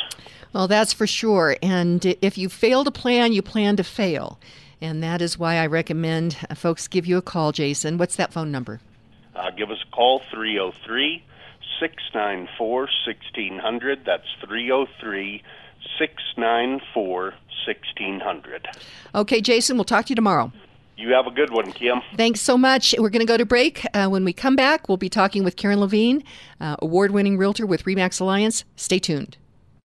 Well, 0.54 0.67
that's 0.67 0.93
for 0.93 1.06
sure. 1.06 1.58
And 1.62 2.04
if 2.21 2.38
you 2.38 2.49
fail 2.49 2.84
to 2.84 2.91
plan, 2.91 3.34
you 3.34 3.41
plan 3.41 3.75
to 3.75 3.84
fail. 3.84 4.39
And 4.81 5.03
that 5.03 5.21
is 5.21 5.37
why 5.37 5.55
I 5.55 5.67
recommend 5.67 6.35
folks 6.55 6.87
give 6.87 7.05
you 7.05 7.17
a 7.17 7.21
call, 7.21 7.51
Jason. 7.51 7.97
What's 7.97 8.15
that 8.15 8.31
phone 8.31 8.51
number? 8.51 8.79
Uh, 9.35 9.51
give 9.51 9.71
us 9.71 9.77
a 9.85 9.95
call, 9.95 10.21
303 10.31 11.23
694 11.79 12.79
1600. 13.05 14.05
That's 14.05 14.23
303 14.45 15.43
694 15.97 17.33
1600. 17.65 18.67
Okay, 19.15 19.41
Jason, 19.41 19.77
we'll 19.77 19.83
talk 19.83 20.05
to 20.05 20.09
you 20.09 20.15
tomorrow. 20.15 20.51
You 20.97 21.13
have 21.13 21.27
a 21.27 21.31
good 21.31 21.51
one, 21.51 21.71
Kim. 21.71 22.01
Thanks 22.17 22.41
so 22.41 22.57
much. 22.57 22.93
We're 22.97 23.09
going 23.09 23.25
to 23.25 23.25
go 23.25 23.37
to 23.37 23.45
break. 23.45 23.85
Uh, 23.93 24.09
when 24.09 24.25
we 24.25 24.33
come 24.33 24.57
back, 24.57 24.89
we'll 24.89 24.97
be 24.97 25.07
talking 25.07 25.45
with 25.45 25.55
Karen 25.55 25.79
Levine, 25.79 26.23
uh, 26.59 26.75
award 26.79 27.11
winning 27.11 27.37
realtor 27.37 27.65
with 27.65 27.85
REMAX 27.85 28.19
Alliance. 28.19 28.65
Stay 28.75 28.99
tuned. 28.99 29.37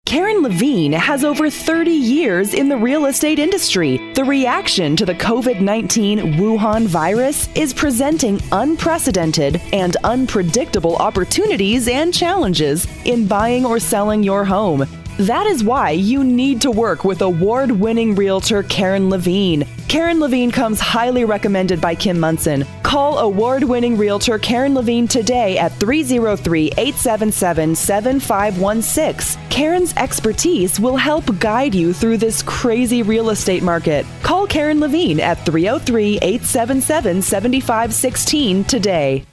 Karen 0.06 0.42
Levine 0.42 0.92
has 0.92 1.24
over 1.24 1.48
30 1.48 1.90
years 1.90 2.52
in 2.52 2.68
the 2.68 2.76
real 2.76 3.06
estate 3.06 3.38
industry. 3.38 3.96
The 4.12 4.22
reaction 4.22 4.96
to 4.96 5.06
the 5.06 5.14
COVID 5.14 5.60
19 5.60 6.34
Wuhan 6.34 6.86
virus 6.86 7.48
is 7.54 7.72
presenting 7.72 8.38
unprecedented 8.52 9.62
and 9.72 9.96
unpredictable 10.04 10.96
opportunities 10.96 11.88
and 11.88 12.12
challenges 12.12 12.86
in 13.06 13.26
buying 13.26 13.64
or 13.64 13.80
selling 13.80 14.22
your 14.22 14.44
home. 14.44 14.86
That 15.18 15.46
is 15.46 15.62
why 15.62 15.90
you 15.90 16.24
need 16.24 16.60
to 16.62 16.72
work 16.72 17.04
with 17.04 17.22
award 17.22 17.70
winning 17.70 18.16
realtor 18.16 18.64
Karen 18.64 19.10
Levine. 19.10 19.64
Karen 19.86 20.18
Levine 20.18 20.50
comes 20.50 20.80
highly 20.80 21.24
recommended 21.24 21.80
by 21.80 21.94
Kim 21.94 22.18
Monson. 22.18 22.64
Call 22.82 23.20
award 23.20 23.62
winning 23.62 23.96
realtor 23.96 24.40
Karen 24.40 24.74
Levine 24.74 25.06
today 25.06 25.56
at 25.56 25.70
303 25.74 26.66
877 26.76 27.76
7516. 27.76 29.40
Karen's 29.50 29.94
expertise 29.94 30.80
will 30.80 30.96
help 30.96 31.38
guide 31.38 31.76
you 31.76 31.92
through 31.92 32.16
this 32.16 32.42
crazy 32.42 33.04
real 33.04 33.30
estate 33.30 33.62
market. 33.62 34.04
Call 34.24 34.48
Karen 34.48 34.80
Levine 34.80 35.20
at 35.20 35.38
303 35.46 36.18
877 36.22 37.22
7516 37.22 38.64
today. 38.64 39.24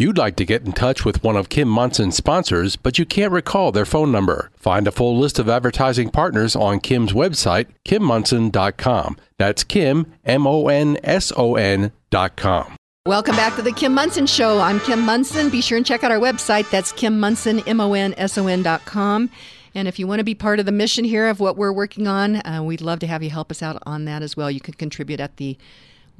You'd 0.00 0.16
like 0.16 0.36
to 0.36 0.46
get 0.46 0.64
in 0.64 0.72
touch 0.72 1.04
with 1.04 1.22
one 1.22 1.36
of 1.36 1.50
Kim 1.50 1.68
Monson's 1.68 2.16
sponsors, 2.16 2.74
but 2.74 2.98
you 2.98 3.04
can't 3.04 3.30
recall 3.30 3.70
their 3.70 3.84
phone 3.84 4.10
number. 4.10 4.50
Find 4.56 4.88
a 4.88 4.90
full 4.90 5.18
list 5.18 5.38
of 5.38 5.46
advertising 5.46 6.08
partners 6.08 6.56
on 6.56 6.80
Kim's 6.80 7.12
website, 7.12 7.66
kimmonson.com. 7.84 9.18
That's 9.36 9.62
Kim, 9.62 10.10
M 10.24 10.46
O 10.46 10.68
N 10.68 10.96
S 11.04 11.34
O 11.36 11.56
N.com. 11.56 12.76
Welcome 13.04 13.36
back 13.36 13.56
to 13.56 13.62
the 13.62 13.72
Kim 13.72 13.92
Monson 13.92 14.26
Show. 14.26 14.58
I'm 14.58 14.80
Kim 14.80 15.00
Monson. 15.00 15.50
Be 15.50 15.60
sure 15.60 15.76
and 15.76 15.84
check 15.84 16.02
out 16.02 16.10
our 16.10 16.18
website. 16.18 16.70
That's 16.70 16.92
Kim 16.92 17.20
Monson, 17.20 17.60
M 17.66 17.78
O 17.78 17.92
N 17.92 18.14
S 18.16 18.38
O 18.38 18.46
N.com. 18.46 19.28
And 19.74 19.86
if 19.86 19.98
you 19.98 20.06
want 20.06 20.20
to 20.20 20.24
be 20.24 20.34
part 20.34 20.60
of 20.60 20.64
the 20.64 20.72
mission 20.72 21.04
here 21.04 21.28
of 21.28 21.40
what 21.40 21.58
we're 21.58 21.74
working 21.74 22.06
on, 22.06 22.36
uh, 22.36 22.62
we'd 22.64 22.80
love 22.80 23.00
to 23.00 23.06
have 23.06 23.22
you 23.22 23.28
help 23.28 23.50
us 23.50 23.62
out 23.62 23.82
on 23.84 24.06
that 24.06 24.22
as 24.22 24.34
well. 24.34 24.50
You 24.50 24.60
can 24.60 24.72
contribute 24.72 25.20
at 25.20 25.36
the 25.36 25.58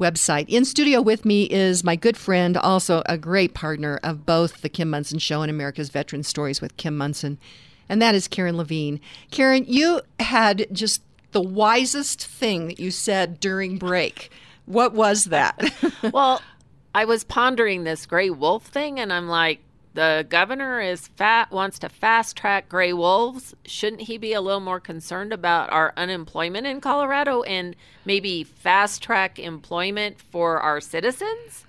website. 0.01 0.47
In 0.49 0.65
studio 0.65 1.01
with 1.01 1.25
me 1.25 1.45
is 1.45 1.85
my 1.85 1.95
good 1.95 2.17
friend, 2.17 2.57
also 2.57 3.03
a 3.07 3.17
great 3.17 3.55
partner 3.55 4.01
of 4.03 4.27
both 4.27 4.63
the 4.63 4.69
Kim 4.69 4.91
Monson 4.91 5.21
Show 5.21 5.43
and 5.43 5.51
America's 5.51 5.91
Veteran 5.91 6.25
Stories 6.25 6.61
with 6.61 6.77
Kim 6.77 6.97
Monson, 6.97 7.39
and 7.89 8.03
that 8.03 8.17
is 8.17 8.27
Karen 8.27 8.57
Levine. 8.57 9.01
Karen, 9.31 9.65
you 9.69 10.01
had 10.19 10.67
just 10.73 11.03
the 11.31 11.41
wisest 11.41 12.27
thing 12.27 12.67
that 12.67 12.81
you 12.81 12.91
said 12.91 13.39
during 13.39 13.79
break. 13.79 14.31
What 14.67 14.93
was 14.93 15.27
that? 15.27 15.73
well, 16.13 16.43
I 16.95 17.05
was 17.05 17.23
pondering 17.23 17.85
this 17.85 18.07
gray 18.07 18.31
wolf 18.31 18.65
thing, 18.67 18.99
and 18.99 19.13
I'm 19.13 19.29
like, 19.29 19.61
the 19.95 20.25
governor 20.29 20.81
is 20.81 21.09
fat 21.09 21.51
wants 21.51 21.79
to 21.81 21.89
fast 21.89 22.37
track 22.37 22.69
gray 22.69 22.93
wolves. 22.93 23.55
Shouldn't 23.65 24.03
he 24.03 24.19
be 24.19 24.33
a 24.33 24.41
little 24.41 24.61
more 24.61 24.81
concerned 24.81 25.33
about 25.33 25.73
our 25.73 25.93
unemployment 25.97 26.67
in 26.67 26.81
colorado 26.81 27.43
and 27.43 27.75
maybe 28.05 28.45
fast 28.45 29.03
track 29.03 29.39
employment 29.39 30.21
for 30.21 30.61
our 30.61 30.81
citizens? 30.81 31.67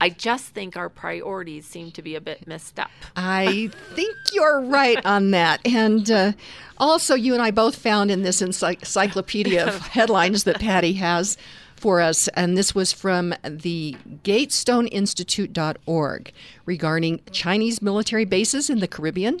I 0.00 0.10
just 0.10 0.48
think 0.48 0.76
our 0.76 0.90
priorities 0.90 1.66
seem 1.66 1.90
to 1.92 2.02
be 2.02 2.14
a 2.14 2.20
bit 2.20 2.46
messed 2.46 2.78
up. 2.78 2.90
I 3.16 3.70
think 3.94 4.14
you're 4.32 4.60
right 4.60 5.04
on 5.06 5.30
that. 5.30 5.60
And 5.66 6.10
uh, 6.10 6.32
also 6.78 7.14
you 7.14 7.32
and 7.32 7.42
i 7.42 7.50
both 7.50 7.76
found 7.76 8.10
in 8.10 8.22
this 8.22 8.42
encyclopedia 8.42 9.66
of 9.66 9.78
headlines 9.88 10.44
that 10.44 10.60
patty 10.60 10.94
has 10.94 11.36
for 11.76 12.00
us, 12.00 12.28
and 12.28 12.56
this 12.56 12.74
was 12.74 12.92
from 12.92 13.34
the 13.44 13.96
GatestoneInstitute.org 14.24 16.32
regarding 16.64 17.20
Chinese 17.30 17.82
military 17.82 18.24
bases 18.24 18.68
in 18.68 18.80
the 18.80 18.88
Caribbean. 18.88 19.40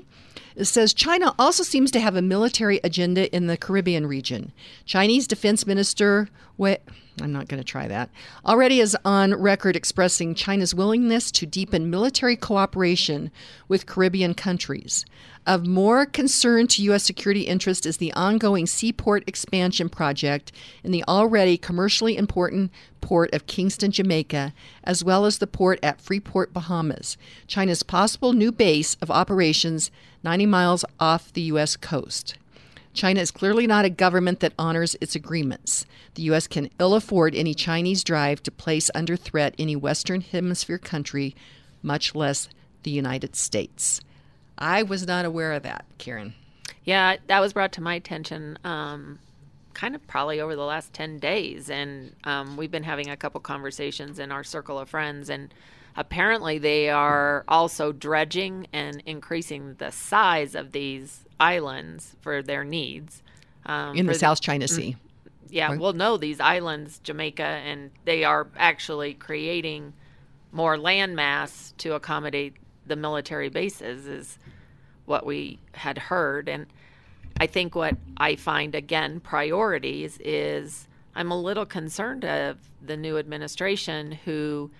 It 0.54 0.66
says 0.66 0.94
China 0.94 1.34
also 1.38 1.62
seems 1.62 1.90
to 1.90 2.00
have 2.00 2.16
a 2.16 2.22
military 2.22 2.80
agenda 2.84 3.34
in 3.34 3.46
the 3.46 3.56
Caribbean 3.56 4.06
region. 4.06 4.52
Chinese 4.84 5.26
Defense 5.26 5.66
Minister 5.66 6.28
Wei 6.56 6.78
I'm 7.20 7.32
not 7.32 7.48
going 7.48 7.60
to 7.60 7.64
try 7.64 7.88
that. 7.88 8.10
Already 8.44 8.80
is 8.80 8.96
on 9.04 9.34
record 9.34 9.74
expressing 9.74 10.34
China's 10.34 10.74
willingness 10.74 11.30
to 11.32 11.46
deepen 11.46 11.88
military 11.88 12.36
cooperation 12.36 13.30
with 13.68 13.86
Caribbean 13.86 14.34
countries. 14.34 15.04
Of 15.46 15.66
more 15.66 16.04
concern 16.04 16.66
to 16.68 16.82
U.S. 16.84 17.04
security 17.04 17.42
interest 17.42 17.86
is 17.86 17.96
the 17.96 18.12
ongoing 18.12 18.66
seaport 18.66 19.24
expansion 19.26 19.88
project 19.88 20.52
in 20.84 20.90
the 20.90 21.04
already 21.08 21.56
commercially 21.56 22.16
important 22.16 22.70
port 23.00 23.32
of 23.32 23.46
Kingston, 23.46 23.92
Jamaica, 23.92 24.52
as 24.84 25.04
well 25.04 25.24
as 25.24 25.38
the 25.38 25.46
port 25.46 25.78
at 25.82 26.00
Freeport, 26.00 26.52
Bahamas, 26.52 27.16
China's 27.46 27.82
possible 27.82 28.32
new 28.32 28.50
base 28.50 28.96
of 29.00 29.10
operations 29.10 29.90
90 30.24 30.46
miles 30.46 30.84
off 30.98 31.32
the 31.32 31.42
U.S. 31.42 31.76
coast. 31.76 32.36
China 32.96 33.20
is 33.20 33.30
clearly 33.30 33.66
not 33.66 33.84
a 33.84 33.90
government 33.90 34.40
that 34.40 34.54
honors 34.58 34.96
its 35.00 35.14
agreements. 35.14 35.86
The 36.14 36.22
U.S. 36.22 36.46
can 36.46 36.70
ill 36.80 36.94
afford 36.94 37.34
any 37.34 37.54
Chinese 37.54 38.02
drive 38.02 38.42
to 38.44 38.50
place 38.50 38.90
under 38.94 39.16
threat 39.16 39.54
any 39.58 39.76
Western 39.76 40.22
Hemisphere 40.22 40.78
country, 40.78 41.36
much 41.82 42.14
less 42.14 42.48
the 42.82 42.90
United 42.90 43.36
States. 43.36 44.00
I 44.58 44.82
was 44.82 45.06
not 45.06 45.24
aware 45.24 45.52
of 45.52 45.62
that, 45.64 45.84
Karen. 45.98 46.34
Yeah, 46.84 47.16
that 47.26 47.40
was 47.40 47.52
brought 47.52 47.72
to 47.72 47.80
my 47.80 47.94
attention 47.94 48.58
um, 48.64 49.18
kind 49.74 49.94
of 49.94 50.06
probably 50.06 50.40
over 50.40 50.56
the 50.56 50.64
last 50.64 50.94
10 50.94 51.18
days. 51.18 51.68
And 51.68 52.14
um, 52.24 52.56
we've 52.56 52.70
been 52.70 52.84
having 52.84 53.10
a 53.10 53.16
couple 53.16 53.40
conversations 53.40 54.18
in 54.18 54.32
our 54.32 54.42
circle 54.42 54.78
of 54.78 54.88
friends. 54.88 55.28
And 55.28 55.52
apparently, 55.96 56.58
they 56.58 56.90
are 56.90 57.44
also 57.48 57.92
dredging 57.92 58.66
and 58.72 59.02
increasing 59.06 59.74
the 59.78 59.90
size 59.90 60.54
of 60.54 60.72
these 60.72 61.24
islands 61.40 62.16
for 62.20 62.42
their 62.42 62.64
needs. 62.64 63.22
Um, 63.64 63.96
in 63.96 64.06
the 64.06 64.14
South 64.14 64.40
China 64.40 64.68
Sea. 64.68 64.96
Mm, 64.96 65.50
yeah, 65.50 65.68
right. 65.68 65.80
well, 65.80 65.92
no, 65.92 66.16
these 66.16 66.40
islands, 66.40 66.98
Jamaica, 67.00 67.42
and 67.42 67.90
they 68.04 68.24
are 68.24 68.48
actually 68.56 69.14
creating 69.14 69.92
more 70.52 70.76
landmass 70.76 71.76
to 71.78 71.94
accommodate 71.94 72.54
the 72.86 72.96
military 72.96 73.48
bases, 73.48 74.06
is 74.06 74.38
what 75.04 75.26
we 75.26 75.58
had 75.72 75.98
heard. 75.98 76.48
And 76.48 76.66
I 77.38 77.46
think 77.46 77.74
what 77.74 77.96
I 78.16 78.36
find, 78.36 78.74
again, 78.74 79.20
priorities 79.20 80.18
is 80.18 80.88
I'm 81.14 81.30
a 81.30 81.40
little 81.40 81.66
concerned 81.66 82.24
of 82.24 82.58
the 82.84 82.96
new 82.96 83.18
administration 83.18 84.12
who 84.12 84.70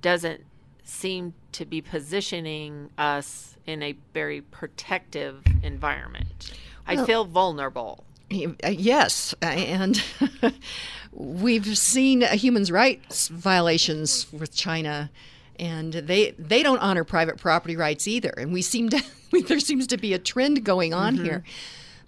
doesn't 0.00 0.44
seem 0.84 1.34
to 1.52 1.64
be 1.64 1.80
positioning 1.80 2.90
us 2.96 3.56
in 3.66 3.82
a 3.82 3.94
very 4.14 4.40
protective 4.40 5.42
environment. 5.62 6.52
Well, 6.88 7.00
I 7.00 7.06
feel 7.06 7.24
vulnerable. 7.24 8.04
Uh, 8.32 8.68
yes, 8.68 9.34
and 9.40 10.02
we've 11.12 11.78
seen 11.78 12.22
human 12.22 12.64
rights 12.64 13.28
violations 13.28 14.30
with 14.32 14.54
China, 14.54 15.10
and 15.58 15.92
they 15.92 16.32
they 16.32 16.62
don't 16.62 16.78
honor 16.80 17.04
private 17.04 17.38
property 17.38 17.76
rights 17.76 18.06
either. 18.06 18.30
And 18.36 18.52
we 18.52 18.62
seem 18.62 18.90
to 18.90 19.02
there 19.46 19.60
seems 19.60 19.86
to 19.88 19.96
be 19.96 20.12
a 20.12 20.18
trend 20.18 20.64
going 20.64 20.92
on 20.92 21.16
mm-hmm. 21.16 21.24
here. 21.24 21.44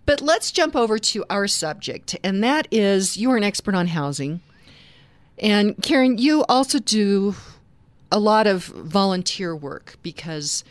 But 0.07 0.21
let's 0.21 0.51
jump 0.51 0.75
over 0.75 0.99
to 0.99 1.25
our 1.31 1.47
subject, 1.47 2.17
and 2.25 2.43
that 2.43 2.67
is 2.71 3.17
you 3.17 3.31
are 3.31 3.37
an 3.37 3.45
expert 3.45 3.75
on 3.75 3.87
housing, 3.87 4.41
and 5.39 5.81
Karen, 5.83 6.19
you 6.19 6.45
also 6.49 6.79
do 6.79 7.35
a 8.11 8.19
lot 8.19 8.47
of 8.47 8.65
volunteer 8.65 9.55
work 9.55 9.97
because 10.03 10.65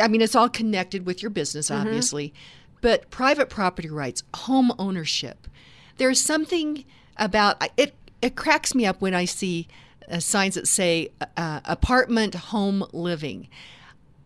I 0.00 0.08
mean, 0.08 0.20
it's 0.20 0.34
all 0.34 0.48
connected 0.48 1.06
with 1.06 1.22
your 1.22 1.30
business, 1.30 1.70
mm-hmm. 1.70 1.80
obviously, 1.80 2.28
mm-hmm. 2.28 2.78
but 2.80 3.10
private 3.10 3.48
property 3.48 3.90
rights, 3.90 4.22
home 4.34 4.72
ownership. 4.78 5.46
There's 5.96 6.20
something 6.20 6.84
about 7.16 7.62
it. 7.76 7.94
It 8.22 8.36
cracks 8.36 8.74
me 8.74 8.84
up 8.84 9.00
when 9.00 9.14
I 9.14 9.24
see 9.24 9.68
uh, 10.10 10.20
signs 10.20 10.54
that 10.54 10.68
say 10.68 11.08
uh, 11.36 11.60
apartment 11.64 12.34
home 12.34 12.84
living. 12.92 13.48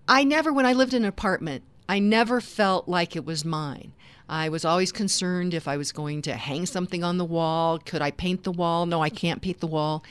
I 0.08 0.24
never, 0.24 0.52
when 0.52 0.66
I 0.66 0.72
lived 0.72 0.94
in 0.94 1.02
an 1.02 1.08
apartment, 1.08 1.62
I 1.88 1.98
never 1.98 2.40
felt 2.40 2.88
like 2.88 3.14
it 3.14 3.24
was 3.24 3.44
mine. 3.44 3.92
I 4.28 4.48
was 4.48 4.64
always 4.64 4.90
concerned 4.90 5.52
if 5.54 5.68
I 5.68 5.76
was 5.76 5.92
going 5.92 6.22
to 6.22 6.34
hang 6.34 6.66
something 6.66 7.04
on 7.04 7.18
the 7.18 7.24
wall. 7.24 7.78
Could 7.78 8.02
I 8.02 8.10
paint 8.10 8.42
the 8.42 8.52
wall? 8.52 8.86
No, 8.86 9.02
I 9.02 9.10
can't 9.10 9.42
paint 9.42 9.60
the 9.60 9.66
wall. 9.66 10.02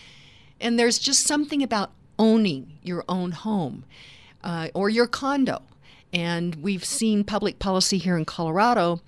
And 0.64 0.80
there's 0.80 0.98
just 0.98 1.28
something 1.28 1.62
about 1.62 1.92
owning 2.18 2.80
your 2.82 3.04
own 3.08 3.32
home 3.32 3.84
uh, 4.44 4.70
or 4.74 4.90
your 4.90 5.08
condo. 5.08 5.62
And 6.14 6.56
we've 6.56 6.86
seen 6.86 7.24
public 7.24 7.60
policy 7.60 7.98
here 7.98 8.18
in 8.18 8.26
Colorado 8.26 9.02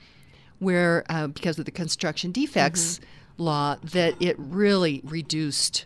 where, 0.59 1.05
uh, 1.09 1.27
because 1.27 1.57
of 1.57 1.65
the 1.65 1.71
construction 1.71 2.31
defects 2.31 2.99
mm-hmm. 2.99 3.43
law, 3.43 3.75
that 3.83 4.21
it 4.21 4.35
really 4.37 5.01
reduced 5.03 5.85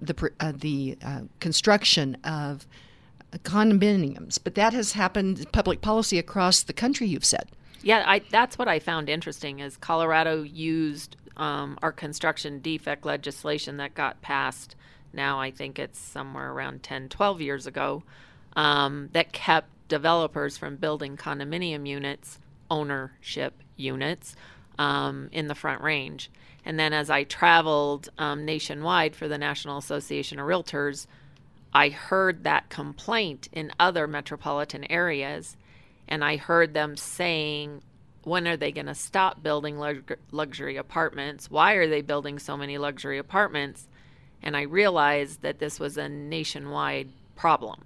the, 0.00 0.30
uh, 0.40 0.52
the 0.54 0.98
uh, 1.04 1.20
construction 1.40 2.16
of 2.24 2.66
condominiums. 3.32 4.38
But 4.42 4.54
that 4.56 4.72
has 4.72 4.92
happened, 4.92 5.46
public 5.52 5.80
policy 5.80 6.18
across 6.18 6.62
the 6.62 6.72
country, 6.72 7.06
you've 7.06 7.24
said. 7.24 7.48
Yeah, 7.82 8.02
I, 8.06 8.20
that's 8.30 8.58
what 8.58 8.68
I 8.68 8.78
found 8.78 9.08
interesting 9.08 9.60
is 9.60 9.76
Colorado 9.76 10.42
used 10.42 11.16
um, 11.36 11.78
our 11.82 11.92
construction 11.92 12.60
defect 12.60 13.06
legislation 13.06 13.76
that 13.76 13.94
got 13.94 14.20
passed 14.20 14.74
now 15.12 15.40
I 15.40 15.50
think 15.50 15.78
it's 15.78 15.98
somewhere 15.98 16.50
around 16.52 16.82
10, 16.82 17.08
12 17.08 17.40
years 17.40 17.66
ago 17.66 18.02
um, 18.56 19.08
that 19.12 19.32
kept 19.32 19.68
developers 19.88 20.56
from 20.58 20.76
building 20.76 21.16
condominium 21.16 21.86
units, 21.88 22.38
ownership 22.70 23.54
units, 23.76 24.36
um, 24.78 25.28
in 25.32 25.48
the 25.48 25.54
Front 25.54 25.82
Range. 25.82 26.30
And 26.64 26.78
then 26.78 26.92
as 26.92 27.08
I 27.08 27.24
traveled 27.24 28.10
um, 28.18 28.44
nationwide 28.44 29.16
for 29.16 29.28
the 29.28 29.38
National 29.38 29.78
Association 29.78 30.38
of 30.38 30.46
Realtors, 30.46 31.06
I 31.72 31.88
heard 31.88 32.44
that 32.44 32.68
complaint 32.68 33.48
in 33.52 33.72
other 33.80 34.06
metropolitan 34.06 34.84
areas, 34.90 35.56
and 36.06 36.24
I 36.24 36.36
heard 36.36 36.74
them 36.74 36.96
saying, 36.96 37.82
when 38.22 38.46
are 38.46 38.56
they 38.56 38.72
going 38.72 38.86
to 38.86 38.94
stop 38.94 39.42
building 39.42 39.78
luxury 40.30 40.76
apartments? 40.76 41.50
Why 41.50 41.74
are 41.74 41.88
they 41.88 42.02
building 42.02 42.38
so 42.38 42.56
many 42.56 42.76
luxury 42.76 43.18
apartments? 43.18 43.87
And 44.42 44.56
I 44.56 44.62
realized 44.62 45.42
that 45.42 45.58
this 45.58 45.80
was 45.80 45.96
a 45.96 46.08
nationwide 46.08 47.08
problem 47.36 47.84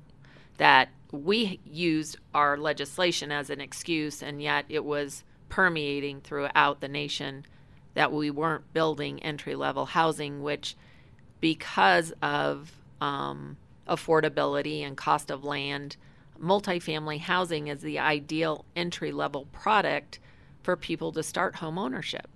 that 0.59 0.91
we 1.11 1.61
used 1.65 2.17
our 2.35 2.57
legislation 2.57 3.31
as 3.33 3.51
an 3.51 3.61
excuse, 3.61 4.23
and 4.23 4.41
yet 4.41 4.65
it 4.69 4.85
was 4.85 5.25
permeating 5.49 6.21
throughout 6.21 6.81
the 6.81 6.89
nation 6.89 7.45
that 7.95 8.13
we 8.13 8.31
weren't 8.31 8.73
building 8.73 9.23
entry 9.23 9.55
level 9.55 9.87
housing, 9.87 10.43
which, 10.43 10.75
because 11.41 12.13
of 12.23 12.73
um, 13.01 13.57
affordability 13.87 14.81
and 14.81 14.97
cost 14.97 15.31
of 15.31 15.45
land, 15.45 15.97
multifamily 16.43 17.21
housing 17.21 17.69
is 17.69 17.83
the 17.83 17.99
ideal 17.99 18.65
entry 18.75 19.13
level 19.13 19.47
product 19.53 20.19
for 20.63 20.77
people 20.77 21.13
to 21.13 21.23
start 21.23 21.57
home 21.57 21.79
ownership. 21.79 22.29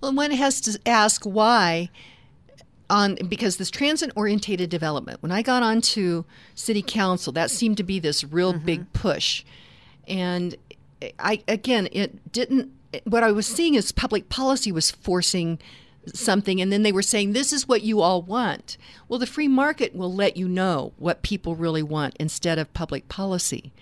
Well, 0.00 0.12
one 0.12 0.30
has 0.30 0.60
to 0.62 0.78
ask 0.86 1.24
why 1.24 1.90
on 2.88 3.16
because 3.28 3.56
this 3.56 3.70
transit 3.70 4.10
orientated 4.14 4.70
development 4.70 5.22
when 5.22 5.32
i 5.32 5.42
got 5.42 5.62
onto 5.62 6.24
city 6.54 6.82
council 6.82 7.32
that 7.32 7.50
seemed 7.50 7.76
to 7.76 7.82
be 7.82 7.98
this 7.98 8.24
real 8.24 8.54
mm-hmm. 8.54 8.64
big 8.64 8.92
push. 8.92 9.44
And 10.08 10.54
i 11.18 11.42
again 11.48 11.88
it 11.92 12.32
didn't 12.32 12.72
what 13.04 13.22
i 13.22 13.30
was 13.30 13.46
seeing 13.46 13.74
is 13.74 13.92
public 13.92 14.28
policy 14.28 14.72
was 14.72 14.90
forcing 14.90 15.58
something 16.14 16.60
and 16.60 16.72
then 16.72 16.84
they 16.84 16.92
were 16.92 17.02
saying 17.02 17.32
this 17.32 17.52
is 17.52 17.66
what 17.66 17.82
you 17.82 18.00
all 18.00 18.22
want. 18.22 18.76
Well 19.08 19.18
the 19.18 19.26
free 19.26 19.48
market 19.48 19.94
will 19.94 20.12
let 20.12 20.36
you 20.36 20.48
know 20.48 20.92
what 20.96 21.22
people 21.22 21.56
really 21.56 21.82
want 21.82 22.16
instead 22.20 22.58
of 22.58 22.72
public 22.72 23.08
policy. 23.08 23.72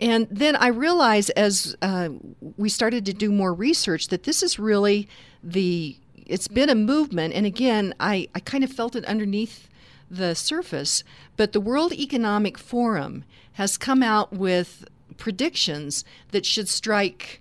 And 0.00 0.26
then 0.28 0.56
i 0.56 0.66
realized 0.66 1.30
as 1.36 1.76
uh, 1.80 2.08
we 2.56 2.68
started 2.68 3.06
to 3.06 3.12
do 3.12 3.30
more 3.30 3.54
research 3.54 4.08
that 4.08 4.24
this 4.24 4.42
is 4.42 4.58
really 4.58 5.08
the 5.42 5.96
it's 6.26 6.48
been 6.48 6.70
a 6.70 6.74
movement, 6.74 7.34
and 7.34 7.46
again, 7.46 7.94
I, 8.00 8.28
I 8.34 8.40
kind 8.40 8.64
of 8.64 8.70
felt 8.70 8.96
it 8.96 9.04
underneath 9.04 9.68
the 10.10 10.34
surface, 10.34 11.04
but 11.36 11.52
the 11.52 11.60
World 11.60 11.92
Economic 11.92 12.58
Forum 12.58 13.24
has 13.54 13.76
come 13.76 14.02
out 14.02 14.32
with 14.32 14.84
predictions 15.16 16.04
that 16.30 16.46
should 16.46 16.68
strike 16.68 17.40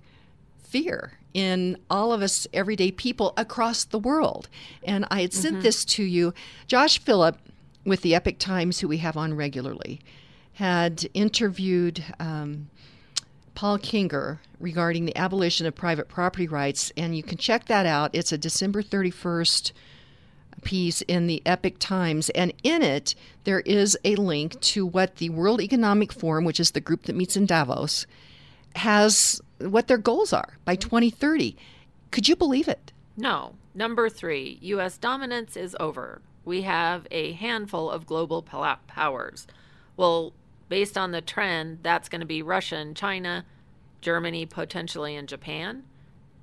fear 0.62 1.14
in 1.34 1.78
all 1.90 2.14
of 2.14 2.22
us 2.22 2.48
everyday 2.54 2.92
people 2.92 3.34
across 3.38 3.84
the 3.84 4.00
world. 4.00 4.50
And 4.84 5.06
I 5.10 5.22
had 5.22 5.34
sent 5.34 5.56
mm-hmm. 5.56 5.64
this 5.64 5.84
to 5.86 6.04
you. 6.04 6.34
Josh 6.68 7.00
Philipp 7.00 7.38
with 7.86 8.02
the 8.02 8.16
Epoch 8.16 8.38
Times, 8.38 8.80
who 8.80 8.88
we 8.88 8.98
have 8.98 9.18
on 9.18 9.34
regularly, 9.34 10.00
had 10.54 11.10
interviewed 11.14 12.04
um, 12.20 12.70
Paul 13.56 13.78
Kengor 13.80 14.40
regarding 14.60 15.06
the 15.06 15.16
abolition 15.18 15.66
of 15.66 15.76
private 15.76 16.08
property 16.08 16.48
rights, 16.48 16.92
and 16.98 17.16
you 17.16 17.24
can 17.24 17.38
check 17.38 17.66
that 17.66 17.86
out. 17.86 18.12
It's 18.14 18.32
a 18.32 18.38
December 18.38 18.82
31st 18.82 19.72
piece 20.64 21.02
in 21.04 21.28
the 21.28 21.42
Epoch 21.46 21.78
Times, 21.80 22.30
and 22.32 22.54
in 22.64 22.82
it 22.82 23.16
there 23.44 23.60
is 23.62 23.98
a 24.04 24.16
link 24.16 24.60
to 24.62 24.86
what 24.86 25.18
the 25.18 25.30
World 25.30 25.62
Economic 25.62 26.12
Forum, 26.14 26.46
which 26.46 26.60
is 26.60 26.72
the 26.72 26.82
group 26.82 27.04
that 27.04 27.16
meets 27.16 27.36
in 27.36 27.46
Davos, 27.46 28.06
has 28.76 29.42
what 29.60 29.88
their 29.88 29.98
goals 29.98 30.34
are 30.34 30.58
by 30.66 30.76
2030. 30.76 31.56
Could 32.12 32.28
you 32.28 32.36
believe 32.36 32.68
it? 32.68 32.92
No. 33.16 33.56
Number 33.76 34.10
three, 34.10 34.60
U.S. 34.62 34.98
dominance 34.98 35.58
is 35.58 35.76
over. 35.80 36.22
We 36.46 36.62
have 36.62 37.08
a 37.10 37.34
handful 37.34 37.90
of 37.90 38.06
global 38.06 38.42
powers. 38.42 39.48
Well, 39.98 40.34
based 40.70 40.98
on 40.98 41.12
the 41.12 41.22
trend, 41.22 41.80
that's 41.84 42.10
going 42.10 42.22
to 42.22 42.28
be 42.28 42.42
Russia 42.42 42.78
and 42.78 42.96
China, 42.96 43.46
Germany, 44.02 44.46
potentially, 44.46 45.16
and 45.16 45.28
Japan. 45.28 45.84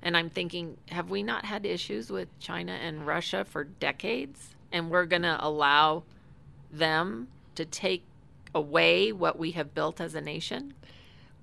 And 0.01 0.17
I'm 0.17 0.29
thinking, 0.29 0.77
have 0.89 1.09
we 1.09 1.21
not 1.21 1.45
had 1.45 1.65
issues 1.65 2.09
with 2.09 2.27
China 2.39 2.71
and 2.71 3.05
Russia 3.05 3.45
for 3.45 3.63
decades? 3.63 4.55
And 4.71 4.89
we're 4.89 5.05
going 5.05 5.21
to 5.21 5.37
allow 5.39 6.03
them 6.71 7.27
to 7.55 7.65
take 7.65 8.03
away 8.53 9.11
what 9.11 9.37
we 9.37 9.51
have 9.51 9.73
built 9.73 10.01
as 10.01 10.15
a 10.15 10.21
nation? 10.21 10.73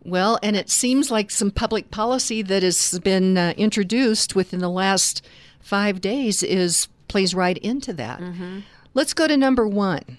Well, 0.05 0.39
and 0.43 0.57
it 0.57 0.71
seems 0.71 1.11
like 1.11 1.31
some 1.31 1.51
public 1.51 1.91
policy 1.91 2.43
that 2.43 2.63
has 2.63 2.99
been 3.01 3.37
uh, 3.37 3.55
introduced 3.57 4.35
within 4.35 4.61
the 4.61 4.71
last 4.71 5.25
five 5.61 6.01
days 6.01 6.43
is 6.43 6.89
plays 7.09 7.35
right 7.35 7.59
into 7.59 7.93
that. 7.95 8.21
Mm-hmm. 8.21 8.61
Let's 8.95 9.15
go 9.15 9.27
to 9.27 9.37
number 9.37 9.67
one, 9.67 10.19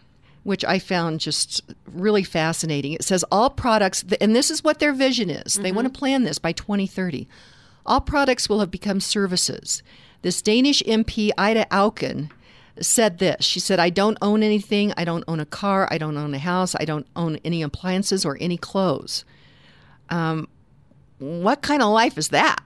which 0.50 0.66
I 0.66 0.80
found 0.80 1.20
just 1.20 1.62
really 1.86 2.24
fascinating. 2.24 2.94
It 2.94 3.04
says 3.04 3.24
all 3.32 3.52
products, 3.52 4.04
and 4.20 4.36
this 4.36 4.50
is 4.50 4.64
what 4.64 4.80
their 4.80 4.94
vision 4.94 5.30
is. 5.30 5.54
Mm-hmm. 5.54 5.62
They 5.62 5.72
want 5.72 5.94
to 5.94 5.96
plan 5.96 6.24
this 6.24 6.40
by 6.40 6.54
2030. 6.54 7.28
All 7.86 8.02
products 8.02 8.50
will 8.50 8.60
have 8.60 8.72
become 8.72 9.00
services. 9.00 9.84
This 10.24 10.42
Danish 10.42 10.82
MP, 10.88 11.30
Ida 11.38 11.66
Auken, 11.66 12.32
said 12.82 13.20
this. 13.20 13.46
She 13.46 13.60
said, 13.60 13.80
I 13.80 13.92
don't 13.92 14.18
own 14.24 14.42
anything. 14.42 14.92
I 14.98 15.06
don't 15.06 15.24
own 15.28 15.40
a 15.40 15.46
car. 15.46 15.88
I 15.92 16.00
don't 16.00 16.18
own 16.18 16.34
a 16.34 16.40
house. 16.40 16.76
I 16.80 16.84
don't 16.84 17.06
own 17.16 17.38
any 17.46 17.62
appliances 17.62 18.26
or 18.26 18.36
any 18.42 18.58
clothes. 18.58 19.26
Um, 20.10 20.48
what 21.20 21.62
kind 21.62 21.84
of 21.84 21.90
life 21.90 22.18
is 22.18 22.30
that? 22.30 22.64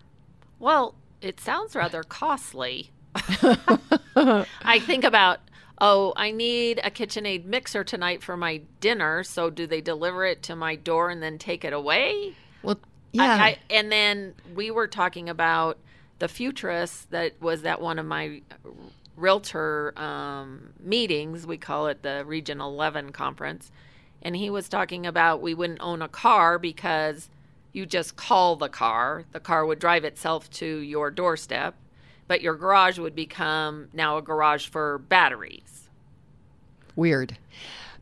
Well, 0.57 0.95
it 1.19 1.41
sounds 1.41 1.75
rather 1.75 2.03
costly. 2.03 2.91
I 4.15 4.79
think 4.79 5.03
about, 5.03 5.41
oh, 5.83 6.13
I 6.15 6.31
need 6.31 6.79
a 6.81 6.89
KitchenAid 6.89 7.43
mixer 7.43 7.83
tonight 7.83 8.23
for 8.23 8.37
my 8.37 8.61
dinner. 8.79 9.21
So 9.21 9.49
do 9.49 9.67
they 9.67 9.81
deliver 9.81 10.25
it 10.25 10.41
to 10.43 10.55
my 10.55 10.75
door 10.77 11.09
and 11.09 11.21
then 11.21 11.37
take 11.37 11.65
it 11.65 11.73
away? 11.73 12.35
Well, 12.63 12.79
yeah. 13.11 13.23
I, 13.23 13.45
I, 13.45 13.57
and 13.69 13.91
then 13.91 14.33
we 14.55 14.71
were 14.71 14.87
talking 14.87 15.27
about 15.27 15.77
the 16.19 16.29
futurist 16.29 17.11
that 17.11 17.33
was 17.41 17.65
at 17.65 17.81
one 17.81 17.99
of 17.99 18.05
my 18.05 18.41
realtor 19.17 19.93
um, 19.99 20.69
meetings. 20.79 21.45
We 21.45 21.57
call 21.57 21.87
it 21.87 22.01
the 22.01 22.23
Region 22.25 22.61
11 22.61 23.11
conference. 23.11 23.69
And 24.21 24.37
he 24.37 24.49
was 24.49 24.69
talking 24.69 25.05
about 25.05 25.41
we 25.41 25.53
wouldn't 25.53 25.81
own 25.81 26.01
a 26.01 26.07
car 26.07 26.57
because 26.57 27.29
you 27.73 27.85
just 27.85 28.15
call 28.15 28.55
the 28.55 28.69
car. 28.69 29.25
The 29.33 29.41
car 29.41 29.65
would 29.65 29.79
drive 29.79 30.05
itself 30.05 30.49
to 30.51 30.77
your 30.77 31.11
doorstep, 31.11 31.75
but 32.25 32.41
your 32.41 32.55
garage 32.55 32.97
would 32.99 33.15
become 33.15 33.89
now 33.91 34.17
a 34.17 34.21
garage 34.21 34.67
for 34.67 34.97
batteries. 34.97 35.72
Weird. 36.95 37.37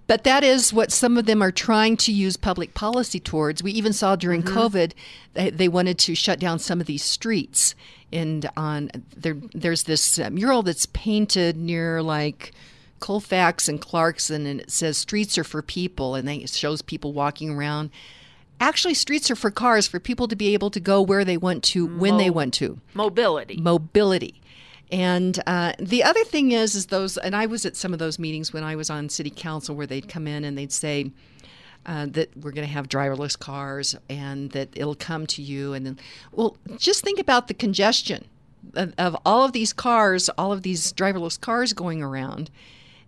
But 0.07 0.23
that 0.25 0.43
is 0.43 0.73
what 0.73 0.91
some 0.91 1.17
of 1.17 1.25
them 1.25 1.41
are 1.41 1.51
trying 1.51 1.95
to 1.97 2.11
use 2.11 2.35
public 2.35 2.73
policy 2.73 3.19
towards. 3.19 3.63
We 3.63 3.71
even 3.71 3.93
saw 3.93 4.15
during 4.15 4.43
mm-hmm. 4.43 4.57
COVID 4.57 4.93
they, 5.33 5.49
they 5.49 5.67
wanted 5.67 5.97
to 5.99 6.15
shut 6.15 6.39
down 6.39 6.59
some 6.59 6.81
of 6.81 6.87
these 6.87 7.03
streets. 7.03 7.75
And 8.11 8.49
on 8.57 8.91
there, 9.15 9.37
there's 9.53 9.83
this 9.83 10.19
uh, 10.19 10.29
mural 10.29 10.63
that's 10.63 10.85
painted 10.87 11.55
near 11.55 12.01
like 12.01 12.51
Colfax 12.99 13.69
and 13.69 13.79
Clarkson, 13.79 14.45
and 14.45 14.59
it 14.59 14.69
says 14.69 14.97
"Streets 14.97 15.37
are 15.37 15.45
for 15.45 15.61
people," 15.61 16.15
and 16.15 16.27
it 16.29 16.49
shows 16.49 16.81
people 16.81 17.13
walking 17.13 17.49
around 17.49 17.89
Actually, 18.61 18.93
streets 18.93 19.31
are 19.31 19.35
for 19.35 19.49
cars, 19.49 19.87
for 19.87 19.99
people 19.99 20.27
to 20.27 20.35
be 20.35 20.53
able 20.53 20.69
to 20.69 20.79
go 20.79 21.01
where 21.01 21.25
they 21.25 21.35
want 21.35 21.63
to, 21.63 21.87
when 21.87 22.13
Mo- 22.13 22.17
they 22.19 22.29
want 22.29 22.53
to. 22.53 22.79
Mobility. 22.93 23.57
Mobility. 23.57 24.39
And 24.91 25.41
uh, 25.47 25.73
the 25.79 26.03
other 26.03 26.23
thing 26.25 26.51
is, 26.51 26.75
is 26.75 26.87
those, 26.87 27.17
and 27.17 27.35
I 27.35 27.45
was 27.45 27.65
at 27.65 27.75
some 27.75 27.93
of 27.93 27.99
those 27.99 28.19
meetings 28.19 28.51
when 28.51 28.63
I 28.63 28.75
was 28.75 28.89
on 28.89 29.07
city 29.09 29.29
council 29.29 29.75
where 29.75 29.87
they'd 29.87 30.09
come 30.09 30.27
in 30.27 30.43
and 30.43 30.57
they'd 30.57 30.71
say, 30.71 31.11
uh, 31.85 32.05
that 32.07 32.29
we're 32.37 32.51
going 32.51 32.67
to 32.67 32.73
have 32.73 32.87
driverless 32.87 33.37
cars 33.37 33.95
and 34.09 34.51
that 34.51 34.69
it'll 34.75 34.95
come 34.95 35.25
to 35.27 35.41
you. 35.41 35.73
And 35.73 35.85
then, 35.85 35.99
well, 36.31 36.57
just 36.77 37.03
think 37.03 37.19
about 37.19 37.47
the 37.47 37.53
congestion 37.53 38.25
of, 38.75 38.93
of 38.97 39.17
all 39.25 39.43
of 39.43 39.53
these 39.53 39.73
cars, 39.73 40.29
all 40.29 40.51
of 40.51 40.61
these 40.61 40.93
driverless 40.93 41.39
cars 41.39 41.73
going 41.73 42.03
around, 42.03 42.51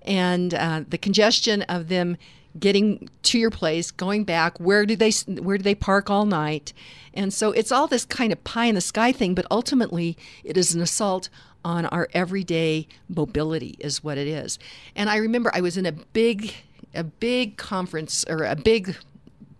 and 0.01 0.53
uh, 0.53 0.83
the 0.87 0.97
congestion 0.97 1.61
of 1.63 1.87
them 1.87 2.17
getting 2.59 3.09
to 3.23 3.39
your 3.39 3.49
place, 3.49 3.89
going 3.89 4.23
back, 4.23 4.59
where 4.59 4.85
do 4.85 4.95
they 4.95 5.11
where 5.27 5.57
do 5.57 5.63
they 5.63 5.75
park 5.75 6.09
all 6.09 6.25
night? 6.25 6.73
And 7.13 7.33
so 7.33 7.51
it's 7.51 7.71
all 7.71 7.87
this 7.87 8.05
kind 8.05 8.31
of 8.31 8.43
pie 8.43 8.65
in 8.65 8.75
the 8.75 8.81
sky 8.81 9.11
thing, 9.11 9.33
but 9.33 9.45
ultimately 9.49 10.17
it 10.43 10.57
is 10.57 10.73
an 10.73 10.81
assault 10.81 11.29
on 11.65 11.85
our 11.87 12.09
everyday 12.13 12.87
mobility 13.07 13.75
is 13.79 14.03
what 14.03 14.17
it 14.17 14.27
is. 14.27 14.59
And 14.95 15.09
I 15.09 15.17
remember 15.17 15.51
I 15.53 15.61
was 15.61 15.77
in 15.77 15.85
a 15.85 15.91
big 15.91 16.53
a 16.93 17.03
big 17.03 17.57
conference 17.57 18.23
or 18.29 18.43
a 18.43 18.55
big 18.55 18.95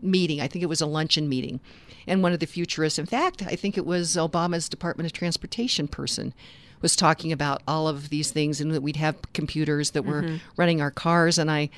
meeting. 0.02 0.40
I 0.40 0.48
think 0.48 0.62
it 0.62 0.68
was 0.68 0.82
a 0.82 0.86
luncheon 0.86 1.28
meeting. 1.28 1.60
And 2.06 2.22
one 2.22 2.34
of 2.34 2.40
the 2.40 2.46
futurists, 2.46 3.00
in 3.00 3.06
fact, 3.06 3.42
I 3.42 3.56
think 3.56 3.78
it 3.78 3.86
was 3.86 4.16
Obama's 4.16 4.70
Department 4.70 5.08
of 5.08 5.14
Transportation 5.14 5.88
person 5.88 6.34
was 6.82 6.96
talking 6.96 7.32
about 7.32 7.64
all 7.68 7.88
of 7.88 8.10
these 8.10 8.30
things 8.30 8.60
and 8.60 8.72
that 8.72 8.82
we'd 8.82 8.98
have 8.98 9.16
computers 9.34 9.92
that 9.92 10.04
were 10.04 10.22
mm-hmm. 10.22 10.36
running 10.58 10.82
our 10.82 10.92
cars 10.92 11.38
and 11.38 11.50
I 11.50 11.70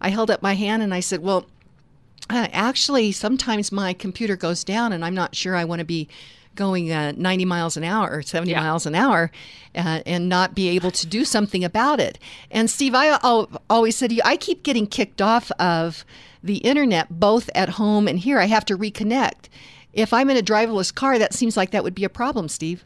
I 0.00 0.08
held 0.08 0.30
up 0.30 0.42
my 0.42 0.54
hand 0.54 0.82
and 0.82 0.92
I 0.92 1.00
said, 1.00 1.20
Well, 1.20 1.46
uh, 2.30 2.48
actually, 2.52 3.12
sometimes 3.12 3.70
my 3.70 3.92
computer 3.92 4.36
goes 4.36 4.64
down 4.64 4.92
and 4.92 5.04
I'm 5.04 5.14
not 5.14 5.34
sure 5.34 5.54
I 5.54 5.64
want 5.64 5.80
to 5.80 5.84
be 5.84 6.08
going 6.54 6.92
uh, 6.92 7.12
90 7.16 7.44
miles 7.44 7.76
an 7.76 7.84
hour 7.84 8.10
or 8.10 8.22
70 8.22 8.50
yeah. 8.50 8.60
miles 8.60 8.86
an 8.86 8.94
hour 8.94 9.30
uh, 9.74 10.00
and 10.06 10.28
not 10.28 10.54
be 10.54 10.68
able 10.70 10.90
to 10.92 11.06
do 11.06 11.24
something 11.24 11.64
about 11.64 12.00
it. 12.00 12.18
And 12.50 12.70
Steve, 12.70 12.94
I 12.94 13.18
always 13.68 13.96
said 13.96 14.10
to 14.10 14.16
you, 14.16 14.22
I 14.24 14.36
keep 14.36 14.62
getting 14.62 14.86
kicked 14.86 15.20
off 15.20 15.50
of 15.52 16.04
the 16.42 16.58
internet, 16.58 17.18
both 17.18 17.48
at 17.54 17.70
home 17.70 18.06
and 18.06 18.18
here. 18.18 18.38
I 18.38 18.46
have 18.46 18.64
to 18.66 18.76
reconnect. 18.76 19.48
If 19.92 20.12
I'm 20.12 20.28
in 20.30 20.36
a 20.36 20.42
driverless 20.42 20.94
car, 20.94 21.18
that 21.18 21.32
seems 21.32 21.56
like 21.56 21.70
that 21.70 21.84
would 21.84 21.94
be 21.94 22.04
a 22.04 22.08
problem, 22.08 22.48
Steve. 22.48 22.84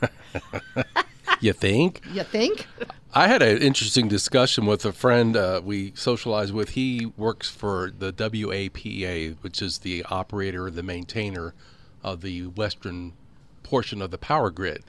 you 1.40 1.52
think? 1.52 2.00
You 2.12 2.22
think? 2.22 2.66
I 3.12 3.28
had 3.28 3.42
an 3.42 3.58
interesting 3.58 4.08
discussion 4.08 4.66
with 4.66 4.84
a 4.84 4.92
friend 4.92 5.36
uh, 5.36 5.60
we 5.62 5.92
socialize 5.94 6.52
with. 6.52 6.70
He 6.70 7.12
works 7.16 7.48
for 7.48 7.92
the 7.96 8.12
WAPA, 8.12 9.36
which 9.40 9.62
is 9.62 9.78
the 9.78 10.04
operator, 10.04 10.70
the 10.70 10.82
maintainer 10.82 11.54
of 12.04 12.20
the 12.20 12.46
western 12.46 13.14
portion 13.62 14.00
of 14.00 14.12
the 14.12 14.18
power 14.18 14.50
grid. 14.50 14.84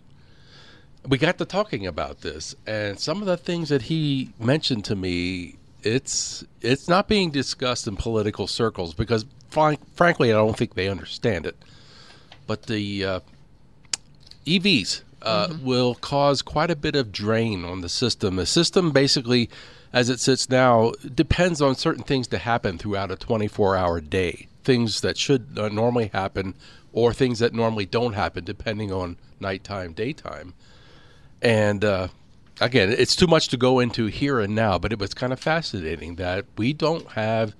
We 1.07 1.17
got 1.17 1.37
to 1.39 1.45
talking 1.45 1.87
about 1.87 2.21
this, 2.21 2.55
and 2.67 2.99
some 2.99 3.21
of 3.21 3.27
the 3.27 3.37
things 3.37 3.69
that 3.69 3.83
he 3.83 4.33
mentioned 4.39 4.85
to 4.85 4.95
me, 4.95 5.55
it's 5.81 6.43
it's 6.61 6.87
not 6.87 7.07
being 7.07 7.31
discussed 7.31 7.87
in 7.87 7.95
political 7.95 8.47
circles 8.47 8.93
because, 8.93 9.25
frankly, 9.49 10.31
I 10.31 10.35
don't 10.35 10.57
think 10.57 10.73
they 10.73 10.89
understand 10.89 11.45
it. 11.45 11.55
But 12.47 12.63
the 12.63 13.05
uh, 13.05 13.19
EVs 14.45 15.01
uh, 15.21 15.47
mm-hmm. 15.47 15.65
will 15.65 15.95
cause 15.95 16.41
quite 16.41 16.71
a 16.71 16.75
bit 16.75 16.95
of 16.95 17.11
drain 17.11 17.65
on 17.65 17.81
the 17.81 17.89
system. 17.89 18.35
The 18.35 18.45
system 18.45 18.91
basically, 18.91 19.49
as 19.91 20.09
it 20.09 20.19
sits 20.19 20.49
now, 20.49 20.93
depends 21.13 21.61
on 21.61 21.75
certain 21.75 22.03
things 22.03 22.27
to 22.27 22.37
happen 22.37 22.77
throughout 22.77 23.11
a 23.11 23.15
24 23.15 23.75
hour 23.75 24.01
day. 24.01 24.47
Things 24.63 25.01
that 25.01 25.17
should 25.17 25.47
uh, 25.57 25.69
normally 25.69 26.09
happen 26.13 26.55
or 26.95 27.13
things 27.13 27.39
that 27.39 27.53
normally 27.53 27.85
don't 27.85 28.13
happen 28.13 28.43
depending 28.45 28.91
on 28.91 29.17
nighttime, 29.41 29.91
daytime. 29.91 30.53
And 31.41 31.83
uh, 31.83 32.07
again, 32.61 32.89
it's 32.89 33.17
too 33.17 33.27
much 33.27 33.49
to 33.49 33.57
go 33.57 33.79
into 33.79 34.05
here 34.05 34.39
and 34.39 34.55
now, 34.55 34.79
but 34.79 34.93
it 34.93 34.97
was 34.97 35.13
kind 35.13 35.33
of 35.33 35.39
fascinating 35.39 36.15
that 36.15 36.45
we 36.57 36.71
don't 36.71 37.05
have 37.11 37.53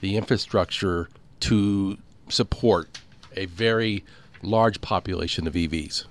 the 0.00 0.16
infrastructure 0.16 1.08
to 1.40 1.96
support 2.28 2.98
a 3.36 3.46
very 3.46 4.04
large 4.42 4.80
population 4.80 5.46
of 5.46 5.54
EVs. 5.54 6.04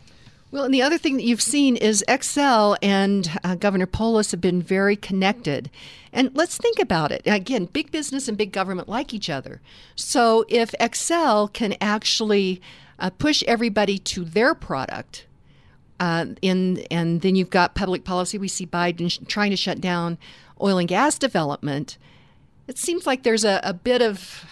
Well, 0.52 0.66
and 0.66 0.74
the 0.74 0.82
other 0.82 0.98
thing 0.98 1.16
that 1.16 1.24
you've 1.24 1.42
seen 1.42 1.78
is 1.78 2.04
Xcel 2.10 2.78
and 2.82 3.40
uh, 3.42 3.56
Governor 3.56 3.86
Polis 3.86 4.32
have 4.32 4.42
been 4.42 4.62
very 4.62 4.98
connected. 4.98 5.72
And 6.12 6.30
let's 6.34 6.58
think 6.58 6.78
about 6.78 7.14
it. 7.14 7.22
Again, 7.26 7.66
big 7.66 7.90
business 7.90 8.28
and 8.28 8.38
big 8.38 8.52
government 8.52 8.90
like 8.90 9.14
each 9.14 9.30
other. 9.30 9.62
So 9.96 10.44
if 10.50 10.74
Xcel 10.74 11.52
can 11.52 11.76
actually 11.80 12.62
uh, 13.00 13.12
push 13.12 13.44
everybody 13.48 13.98
to 14.00 14.26
their 14.26 14.54
product, 14.54 15.26
uh, 16.02 16.26
in, 16.42 16.80
and 16.90 17.22
then 17.22 17.36
you've 17.36 17.52
got 17.52 17.76
public 17.76 18.04
policy. 18.04 18.38
We 18.38 18.48
see 18.48 18.66
Biden 18.66 19.10
sh- 19.10 19.20
trying 19.28 19.52
to 19.52 19.56
shut 19.56 19.80
down 19.80 20.18
oil 20.60 20.80
and 20.80 20.88
gas 20.88 21.18
development. 21.18 21.98
It 22.68 22.78
seems 22.78 23.06
like 23.06 23.24
there's 23.24 23.46
a, 23.46 23.62
a 23.64 23.74
bit 23.74 24.02
of 24.02 24.44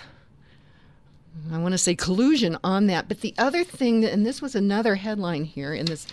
I 1.51 1.57
want 1.57 1.73
to 1.73 1.77
say 1.77 1.95
collusion 1.95 2.57
on 2.63 2.87
that. 2.87 3.07
But 3.07 3.21
the 3.21 3.33
other 3.37 3.63
thing, 3.63 4.03
and 4.05 4.25
this 4.25 4.41
was 4.41 4.55
another 4.55 4.95
headline 4.95 5.45
here 5.45 5.73
in 5.73 5.85
this, 5.85 6.07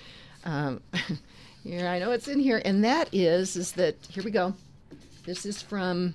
um, 0.44 0.80
here 1.64 1.86
I 1.86 1.98
know 1.98 2.12
it's 2.12 2.28
in 2.28 2.40
here, 2.40 2.62
and 2.64 2.84
that 2.84 3.08
is 3.12 3.56
is 3.56 3.72
that 3.72 3.96
here 4.08 4.24
we 4.24 4.30
go. 4.30 4.54
This 5.24 5.44
is 5.44 5.60
from 5.60 6.14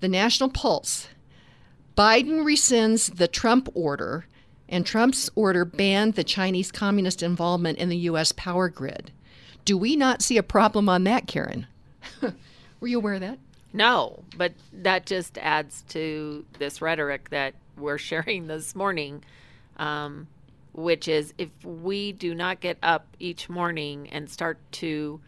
the 0.00 0.08
National 0.08 0.48
Pulse. 0.48 1.08
Biden 1.96 2.44
rescinds 2.44 3.16
the 3.16 3.28
Trump 3.28 3.68
order 3.74 4.26
and 4.68 4.86
Trump's 4.86 5.30
order 5.34 5.64
banned 5.64 6.14
the 6.14 6.24
Chinese 6.24 6.72
communist 6.72 7.22
involvement 7.22 7.78
in 7.78 7.88
the 7.88 7.96
U.S. 7.98 8.32
power 8.32 8.68
grid. 8.68 9.12
Do 9.64 9.76
we 9.78 9.96
not 9.96 10.22
see 10.22 10.36
a 10.36 10.42
problem 10.42 10.88
on 10.88 11.04
that, 11.04 11.26
Karen? 11.26 11.66
Were 12.80 12.88
you 12.88 12.98
aware 12.98 13.14
of 13.14 13.20
that? 13.20 13.38
No, 13.72 14.22
but 14.36 14.52
that 14.72 15.06
just 15.06 15.38
adds 15.38 15.82
to 15.90 16.44
this 16.58 16.80
rhetoric 16.80 17.30
that 17.30 17.54
we're 17.76 17.98
sharing 17.98 18.46
this 18.48 18.74
morning, 18.74 19.24
um, 19.76 20.26
which 20.72 21.08
is 21.08 21.34
if 21.38 21.50
we 21.64 22.12
do 22.12 22.34
not 22.34 22.60
get 22.60 22.78
up 22.82 23.06
each 23.18 23.48
morning 23.48 24.08
and 24.10 24.28
start 24.28 24.58
to 24.72 25.20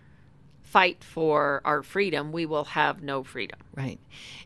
fight 0.63 1.03
for 1.03 1.63
our 1.65 1.83
freedom, 1.83 2.33
we 2.33 2.45
will 2.45 2.65
have 2.65 3.03
no 3.03 3.23
freedom. 3.23 3.59
Right, 3.75 3.99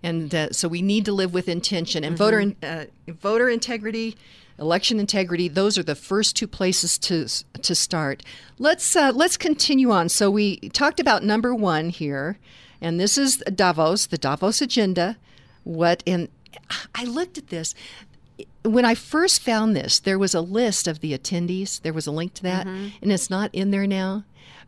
and 0.03 0.35
uh, 0.35 0.51
so 0.53 0.69
we 0.69 0.83
need 0.83 1.05
to 1.07 1.13
live 1.13 1.33
with 1.33 1.49
intention 1.49 2.05
and 2.05 2.17
mm-hmm. 2.17 2.53
voter 2.53 2.55
uh, 2.63 2.85
voter 3.09 3.49
integrity 3.49 4.17
election 4.61 5.01
integrity. 5.01 5.49
Those 5.49 5.79
are 5.79 5.83
the 5.83 5.95
first 5.95 6.37
two 6.37 6.47
places 6.47 6.99
to 6.99 7.27
to 7.63 7.75
start. 7.75 8.23
Let's 8.59 8.95
uh, 8.95 9.13
let's 9.15 9.37
continue 9.37 9.91
on. 9.91 10.09
So 10.09 10.31
we 10.31 10.59
talked 10.71 11.01
about 11.01 11.25
number 11.25 11.55
one 11.55 11.89
here, 11.89 12.39
and 12.81 13.01
this 13.01 13.19
is 13.19 13.39
Davos, 13.55 14.07
the 14.07 14.19
Davos 14.19 14.61
agenda. 14.61 15.17
What 15.65 16.03
and 16.07 16.29
I 16.95 17.05
looked 17.05 17.39
at 17.39 17.49
this 17.49 17.75
when 18.63 18.85
I 18.85 18.95
first 18.95 19.43
found 19.43 19.77
this. 19.77 19.99
There 19.99 20.19
was 20.19 20.35
a 20.35 20.41
list 20.41 20.89
of 20.89 21.01
the 21.01 21.17
attendees. 21.17 21.81
There 21.83 21.93
was 21.93 22.07
a 22.07 22.13
link 22.13 22.35
to 22.35 22.43
that, 22.45 22.67
mm-hmm. 22.67 22.89
and 23.03 23.13
it's 23.13 23.31
not 23.31 23.55
in 23.55 23.71
there 23.71 23.87
now. 23.87 24.25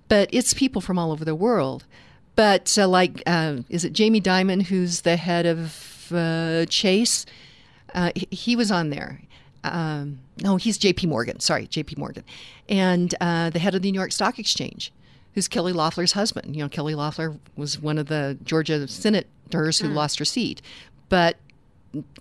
But 0.08 0.28
it's 0.32 0.52
people 0.52 0.80
from 0.80 0.98
all 0.98 1.12
over 1.12 1.24
the 1.24 1.34
world. 1.34 1.84
But 2.36 2.76
uh, 2.78 2.88
like, 2.88 3.22
uh, 3.26 3.58
is 3.68 3.84
it 3.84 3.92
Jamie 3.92 4.20
Dimon, 4.20 4.64
who's 4.64 5.02
the 5.02 5.16
head 5.16 5.46
of 5.46 6.12
uh, 6.12 6.66
Chase? 6.66 7.24
Uh, 7.94 8.10
he, 8.14 8.28
he 8.30 8.56
was 8.56 8.70
on 8.70 8.90
there 8.90 9.20
um, 9.64 10.20
no, 10.42 10.56
he's 10.56 10.78
J.P. 10.78 11.06
Morgan. 11.06 11.40
Sorry, 11.40 11.66
J.P. 11.66 11.96
Morgan, 11.98 12.24
and 12.68 13.14
uh, 13.20 13.50
the 13.50 13.58
head 13.58 13.74
of 13.74 13.82
the 13.82 13.90
New 13.90 13.98
York 13.98 14.12
Stock 14.12 14.38
Exchange, 14.38 14.92
who's 15.34 15.48
Kelly 15.48 15.72
Loeffler's 15.72 16.12
husband. 16.12 16.56
You 16.56 16.62
know, 16.62 16.68
Kelly 16.68 16.94
Loeffler 16.94 17.36
was 17.56 17.80
one 17.80 17.98
of 17.98 18.06
the 18.06 18.38
Georgia 18.42 18.88
senators 18.88 19.78
who 19.78 19.88
mm. 19.88 19.94
lost 19.94 20.18
her 20.18 20.24
seat, 20.24 20.62
but 21.08 21.36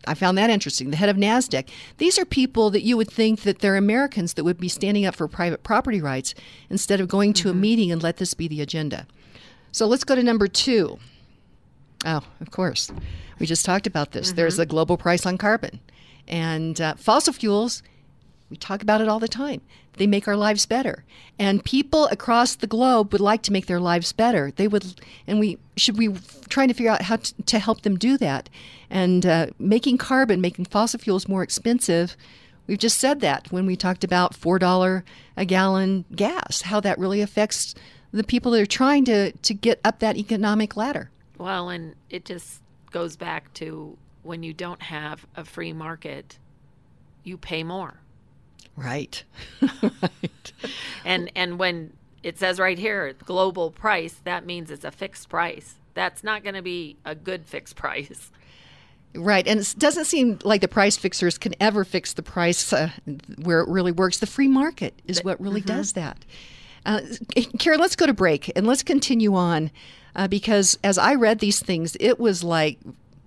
I 0.05 0.13
found 0.13 0.37
that 0.37 0.49
interesting. 0.49 0.89
The 0.89 0.97
head 0.97 1.09
of 1.09 1.17
NASDAQ. 1.17 1.67
These 1.97 2.19
are 2.19 2.25
people 2.25 2.69
that 2.71 2.83
you 2.83 2.97
would 2.97 3.09
think 3.09 3.41
that 3.41 3.59
they're 3.59 3.75
Americans 3.75 4.33
that 4.33 4.43
would 4.43 4.59
be 4.59 4.67
standing 4.67 5.05
up 5.05 5.15
for 5.15 5.27
private 5.27 5.63
property 5.63 6.01
rights 6.01 6.33
instead 6.69 6.99
of 6.99 7.07
going 7.07 7.33
to 7.33 7.49
mm-hmm. 7.49 7.57
a 7.57 7.61
meeting 7.61 7.91
and 7.91 8.03
let 8.03 8.17
this 8.17 8.33
be 8.33 8.47
the 8.47 8.61
agenda. 8.61 9.07
So 9.71 9.85
let's 9.85 10.03
go 10.03 10.15
to 10.15 10.23
number 10.23 10.47
two. 10.47 10.99
Oh, 12.05 12.21
of 12.39 12.51
course. 12.51 12.91
We 13.39 13.45
just 13.45 13.65
talked 13.65 13.87
about 13.87 14.11
this. 14.11 14.27
Mm-hmm. 14.27 14.35
There's 14.35 14.59
a 14.59 14.65
global 14.65 14.97
price 14.97 15.25
on 15.25 15.37
carbon. 15.37 15.79
And 16.27 16.79
uh, 16.79 16.95
fossil 16.95 17.33
fuels, 17.33 17.83
we 18.51 18.57
talk 18.57 18.83
about 18.83 18.99
it 18.99 19.07
all 19.07 19.19
the 19.19 19.29
time. 19.29 19.61
They 19.93 20.05
make 20.05 20.27
our 20.27 20.35
lives 20.35 20.65
better. 20.65 21.05
And 21.39 21.63
people 21.63 22.07
across 22.07 22.55
the 22.55 22.67
globe 22.67 23.13
would 23.13 23.21
like 23.21 23.41
to 23.43 23.53
make 23.53 23.65
their 23.65 23.79
lives 23.79 24.11
better. 24.11 24.51
They 24.51 24.67
would, 24.67 25.01
and 25.25 25.39
we 25.39 25.57
should 25.77 25.95
be 25.95 26.13
trying 26.49 26.67
to 26.67 26.73
figure 26.73 26.91
out 26.91 27.03
how 27.03 27.15
to, 27.15 27.41
to 27.43 27.59
help 27.59 27.81
them 27.81 27.97
do 27.97 28.17
that. 28.17 28.49
And 28.89 29.25
uh, 29.25 29.47
making 29.57 29.97
carbon, 29.99 30.41
making 30.41 30.65
fossil 30.65 30.99
fuels 30.99 31.29
more 31.29 31.43
expensive, 31.43 32.17
we've 32.67 32.77
just 32.77 32.99
said 32.99 33.21
that 33.21 33.51
when 33.51 33.65
we 33.65 33.77
talked 33.77 34.03
about 34.03 34.33
$4 34.33 35.03
a 35.37 35.45
gallon 35.45 36.05
gas, 36.13 36.63
how 36.63 36.81
that 36.81 36.99
really 36.99 37.21
affects 37.21 37.73
the 38.11 38.23
people 38.23 38.51
that 38.51 38.61
are 38.61 38.65
trying 38.65 39.05
to, 39.05 39.31
to 39.31 39.53
get 39.53 39.79
up 39.85 39.99
that 39.99 40.17
economic 40.17 40.75
ladder. 40.75 41.09
Well, 41.37 41.69
and 41.69 41.95
it 42.09 42.25
just 42.25 42.61
goes 42.91 43.15
back 43.15 43.53
to 43.53 43.97
when 44.23 44.43
you 44.43 44.53
don't 44.53 44.81
have 44.81 45.25
a 45.37 45.45
free 45.45 45.71
market, 45.71 46.37
you 47.23 47.37
pay 47.37 47.63
more. 47.63 48.00
Right. 48.83 49.23
right. 49.61 50.53
And 51.03 51.31
and 51.35 51.57
when 51.57 51.93
it 52.21 52.37
says 52.37 52.59
right 52.59 52.77
here 52.77 53.13
global 53.25 53.71
price, 53.71 54.21
that 54.23 54.45
means 54.45 54.69
it's 54.69 54.85
a 54.85 54.91
fixed 54.91 55.29
price. 55.29 55.75
That's 55.95 56.23
not 56.23 56.43
going 56.43 56.53
to 56.53 56.61
be 56.61 56.97
a 57.03 57.15
good 57.15 57.47
fixed 57.47 57.75
price. 57.75 58.31
Right, 59.13 59.45
and 59.45 59.59
it 59.59 59.75
doesn't 59.77 60.05
seem 60.05 60.39
like 60.43 60.61
the 60.61 60.69
price 60.69 60.95
fixers 60.95 61.37
can 61.37 61.53
ever 61.59 61.83
fix 61.83 62.13
the 62.13 62.23
price 62.23 62.71
uh, 62.71 62.91
where 63.41 63.59
it 63.59 63.67
really 63.67 63.91
works. 63.91 64.19
The 64.19 64.27
free 64.27 64.47
market 64.47 65.01
is 65.05 65.23
what 65.23 65.41
really 65.41 65.61
mm-hmm. 65.61 65.77
does 65.77 65.93
that. 65.93 66.23
Uh, 66.85 67.01
Karen, 67.59 67.79
let's 67.79 67.95
go 67.95 68.05
to 68.05 68.13
break 68.13 68.51
and 68.55 68.65
let's 68.65 68.83
continue 68.83 69.35
on 69.35 69.69
uh, 70.15 70.27
because 70.27 70.77
as 70.83 70.97
I 70.97 71.15
read 71.15 71.39
these 71.39 71.59
things, 71.59 71.97
it 71.99 72.19
was 72.19 72.43
like 72.43 72.79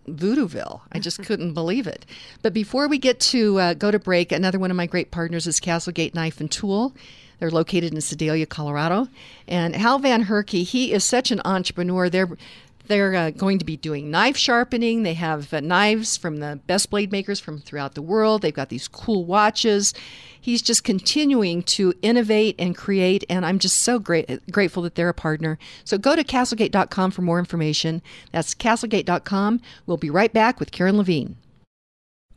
Voodooville. 0.08 0.80
I 0.92 0.98
just 0.98 1.22
couldn't 1.22 1.54
believe 1.54 1.86
it. 1.86 2.06
But 2.42 2.52
before 2.52 2.88
we 2.88 2.98
get 2.98 3.20
to 3.20 3.58
uh, 3.58 3.74
go 3.74 3.90
to 3.90 3.98
break, 3.98 4.32
another 4.32 4.58
one 4.58 4.70
of 4.70 4.76
my 4.76 4.86
great 4.86 5.10
partners 5.10 5.46
is 5.46 5.60
Castlegate 5.60 6.14
Knife 6.14 6.40
and 6.40 6.50
Tool. 6.50 6.94
They're 7.38 7.50
located 7.50 7.92
in 7.92 8.00
Sedalia, 8.00 8.46
Colorado. 8.46 9.08
And 9.48 9.74
Hal 9.74 9.98
Van 9.98 10.22
Herky, 10.22 10.62
he 10.62 10.92
is 10.92 11.04
such 11.04 11.30
an 11.30 11.40
entrepreneur. 11.44 12.08
They're 12.08 12.30
they're 12.86 13.14
uh, 13.14 13.30
going 13.30 13.58
to 13.58 13.64
be 13.64 13.76
doing 13.76 14.10
knife 14.10 14.36
sharpening. 14.36 15.02
They 15.02 15.14
have 15.14 15.52
uh, 15.52 15.60
knives 15.60 16.16
from 16.16 16.38
the 16.38 16.60
best 16.66 16.90
blade 16.90 17.12
makers 17.12 17.40
from 17.40 17.60
throughout 17.60 17.94
the 17.94 18.02
world. 18.02 18.42
They've 18.42 18.52
got 18.52 18.68
these 18.68 18.88
cool 18.88 19.24
watches. 19.24 19.94
He's 20.40 20.60
just 20.60 20.84
continuing 20.84 21.62
to 21.62 21.94
innovate 22.02 22.56
and 22.58 22.76
create, 22.76 23.24
and 23.30 23.46
I'm 23.46 23.58
just 23.58 23.82
so 23.82 23.98
great, 23.98 24.50
grateful 24.50 24.82
that 24.82 24.94
they're 24.94 25.08
a 25.08 25.14
partner. 25.14 25.58
So 25.84 25.96
go 25.96 26.14
to 26.14 26.22
castlegate.com 26.22 27.12
for 27.12 27.22
more 27.22 27.38
information. 27.38 28.02
That's 28.30 28.54
castlegate.com. 28.54 29.60
We'll 29.86 29.96
be 29.96 30.10
right 30.10 30.32
back 30.32 30.60
with 30.60 30.70
Karen 30.70 30.98
Levine. 30.98 31.36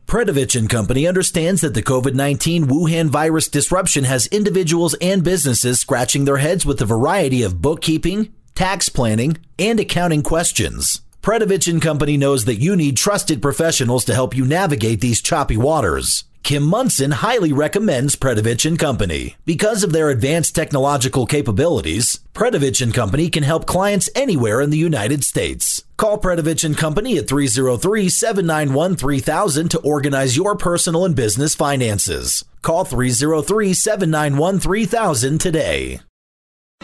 Predovich 0.06 0.58
and 0.58 0.70
Company 0.70 1.06
understands 1.06 1.60
that 1.60 1.74
the 1.74 1.82
COVID 1.82 2.14
19 2.14 2.64
Wuhan 2.64 3.10
virus 3.10 3.46
disruption 3.46 4.04
has 4.04 4.26
individuals 4.28 4.94
and 5.02 5.22
businesses 5.22 5.80
scratching 5.80 6.24
their 6.24 6.38
heads 6.38 6.64
with 6.64 6.80
a 6.80 6.86
variety 6.86 7.42
of 7.42 7.60
bookkeeping, 7.60 8.32
tax 8.58 8.88
planning, 8.88 9.38
and 9.56 9.78
accounting 9.78 10.24
questions. 10.24 11.02
Predovich 11.22 11.70
and 11.70 11.80
Company 11.80 12.16
knows 12.16 12.44
that 12.44 12.60
you 12.60 12.74
need 12.74 12.96
trusted 12.96 13.40
professionals 13.40 14.04
to 14.04 14.14
help 14.14 14.36
you 14.36 14.44
navigate 14.44 15.00
these 15.00 15.22
choppy 15.22 15.56
waters. 15.56 16.24
Kim 16.42 16.64
Monson 16.64 17.12
highly 17.12 17.52
recommends 17.52 18.16
Predovich 18.16 18.66
and 18.66 18.76
Company. 18.76 19.36
Because 19.44 19.84
of 19.84 19.92
their 19.92 20.10
advanced 20.10 20.56
technological 20.56 21.24
capabilities, 21.24 22.18
Predovich 22.34 22.82
and 22.82 22.92
Company 22.92 23.30
can 23.30 23.44
help 23.44 23.64
clients 23.64 24.10
anywhere 24.16 24.60
in 24.60 24.70
the 24.70 24.76
United 24.76 25.22
States. 25.22 25.84
Call 25.96 26.18
Predovich 26.18 26.64
and 26.64 26.76
Company 26.76 27.16
at 27.16 27.28
303-791-3000 27.28 29.70
to 29.70 29.78
organize 29.82 30.36
your 30.36 30.56
personal 30.56 31.04
and 31.04 31.14
business 31.14 31.54
finances. 31.54 32.44
Call 32.62 32.84
303-791-3000 32.84 35.38
today. 35.38 36.00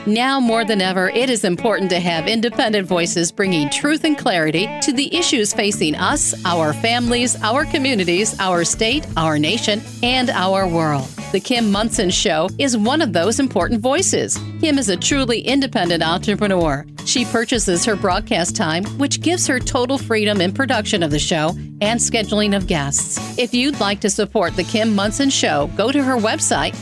Now 0.06 0.38
more 0.38 0.66
than 0.66 0.82
ever, 0.82 1.08
it 1.08 1.30
is 1.30 1.44
important 1.44 1.88
to 1.88 1.98
have 1.98 2.28
independent 2.28 2.86
voices 2.86 3.32
bringing 3.32 3.70
truth 3.70 4.04
and 4.04 4.18
clarity 4.18 4.68
to 4.82 4.92
the 4.92 5.14
issues 5.16 5.54
facing 5.54 5.94
us, 5.94 6.34
our 6.44 6.74
families, 6.74 7.40
our 7.42 7.64
communities, 7.64 8.38
our 8.38 8.64
state, 8.64 9.06
our 9.16 9.38
nation, 9.38 9.80
and 10.02 10.28
our 10.28 10.68
world. 10.68 11.08
The 11.32 11.40
Kim 11.40 11.72
Monson 11.72 12.10
Show 12.10 12.50
is 12.58 12.76
one 12.76 13.00
of 13.00 13.14
those 13.14 13.40
important 13.40 13.80
voices. 13.80 14.38
Kim 14.60 14.78
is 14.78 14.90
a 14.90 14.96
truly 14.96 15.40
independent 15.40 16.02
entrepreneur. 16.02 16.84
She 17.06 17.24
purchases 17.24 17.84
her 17.84 17.96
broadcast 17.96 18.56
time, 18.56 18.84
which 18.98 19.20
gives 19.20 19.46
her 19.46 19.58
total 19.58 19.98
freedom 19.98 20.40
in 20.40 20.52
production 20.52 21.02
of 21.02 21.10
the 21.10 21.18
show 21.18 21.50
and 21.80 22.00
scheduling 22.00 22.56
of 22.56 22.66
guests. 22.66 23.18
If 23.38 23.52
you'd 23.52 23.80
like 23.80 24.00
to 24.00 24.10
support 24.10 24.56
The 24.56 24.64
Kim 24.64 24.94
Monson 24.94 25.28
Show, 25.28 25.70
go 25.76 25.90
to 25.92 26.02
her 26.02 26.16
website, 26.16 26.74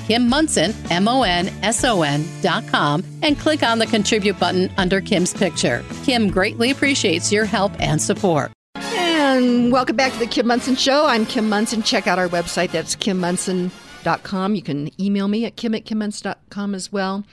com, 2.71 3.02
and 3.23 3.39
click 3.39 3.63
on 3.63 3.79
the 3.79 3.87
contribute 3.87 4.39
button 4.39 4.71
under 4.77 5.01
Kim's 5.01 5.35
picture. 5.35 5.85
Kim 6.05 6.31
greatly 6.31 6.71
appreciates 6.71 7.33
your 7.33 7.45
help 7.45 7.73
and 7.81 8.01
support. 8.01 8.53
And 8.77 9.73
welcome 9.73 9.97
back 9.97 10.13
to 10.13 10.19
The 10.19 10.27
Kim 10.27 10.47
Monson 10.47 10.77
Show. 10.77 11.07
I'm 11.07 11.25
Kim 11.27 11.49
Monson. 11.49 11.83
Check 11.83 12.07
out 12.07 12.19
our 12.19 12.29
website. 12.29 12.71
That's 12.71 12.95
kimmonson.com. 12.95 14.55
You 14.55 14.63
can 14.63 15.03
email 15.03 15.29
me 15.29 15.45
at 15.45 15.57
kim 15.57 15.75
at 15.75 15.85
kimmonson.com 15.85 16.75
as 16.75 16.93
well 16.93 17.25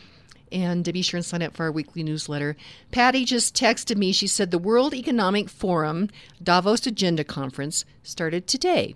and 0.52 0.86
to 0.86 0.94
be 0.94 1.02
sure 1.02 1.18
and 1.18 1.26
sign 1.26 1.42
up 1.42 1.56
for 1.56 1.64
our 1.64 1.72
weekly 1.72 2.04
newsletter. 2.04 2.56
Patty 2.92 3.26
just 3.26 3.56
texted 3.56 3.98
me. 3.98 4.12
She 4.12 4.28
said 4.28 4.52
the 4.52 4.58
World 4.58 4.94
Economic 4.94 5.50
Forum 5.50 6.10
Davos 6.42 6.86
Agenda 6.88 7.24
Conference 7.24 7.86
started 8.04 8.48
today, 8.48 8.96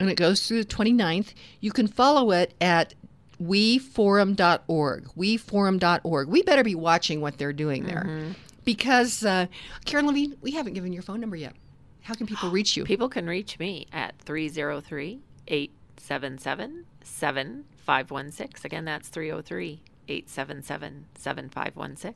and 0.00 0.10
it 0.10 0.16
goes 0.16 0.46
through 0.46 0.64
the 0.64 0.74
29th. 0.74 1.34
You 1.60 1.72
can 1.72 1.86
follow 1.86 2.30
it 2.30 2.54
at 2.60 2.94
weforum.org. 3.42 5.04
Weforum.org. 5.16 6.28
We 6.28 6.42
better 6.42 6.64
be 6.64 6.74
watching 6.74 7.20
what 7.20 7.38
they're 7.38 7.52
doing 7.52 7.84
there. 7.84 8.04
Mm-hmm. 8.06 8.32
Because, 8.64 9.24
uh, 9.24 9.46
Karen 9.84 10.06
Levine, 10.06 10.36
we 10.40 10.52
haven't 10.52 10.72
given 10.72 10.92
your 10.92 11.02
phone 11.02 11.20
number 11.20 11.36
yet. 11.36 11.54
How 12.02 12.14
can 12.14 12.26
people 12.26 12.50
reach 12.50 12.76
you? 12.76 12.84
People 12.86 13.08
can 13.08 13.26
reach 13.26 13.58
me 13.58 13.86
at 13.92 14.18
303 14.20 15.20
877 15.48 16.86
7516. 17.02 18.64
Again, 18.64 18.84
that's 18.84 19.08
303 19.08 19.80
877 20.08 21.06
7516. 21.14 22.14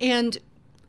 And 0.00 0.38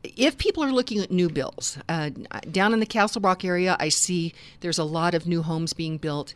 if 0.02 0.38
people 0.38 0.64
are 0.64 0.72
looking 0.72 1.00
at 1.00 1.10
new 1.10 1.28
builds, 1.28 1.78
uh, 1.88 2.10
down 2.50 2.72
in 2.72 2.80
the 2.80 2.86
Castle 2.86 3.20
Rock 3.20 3.44
area, 3.44 3.76
I 3.78 3.88
see 3.88 4.32
there's 4.60 4.78
a 4.78 4.84
lot 4.84 5.14
of 5.14 5.26
new 5.26 5.42
homes 5.42 5.72
being 5.72 5.98
built. 5.98 6.34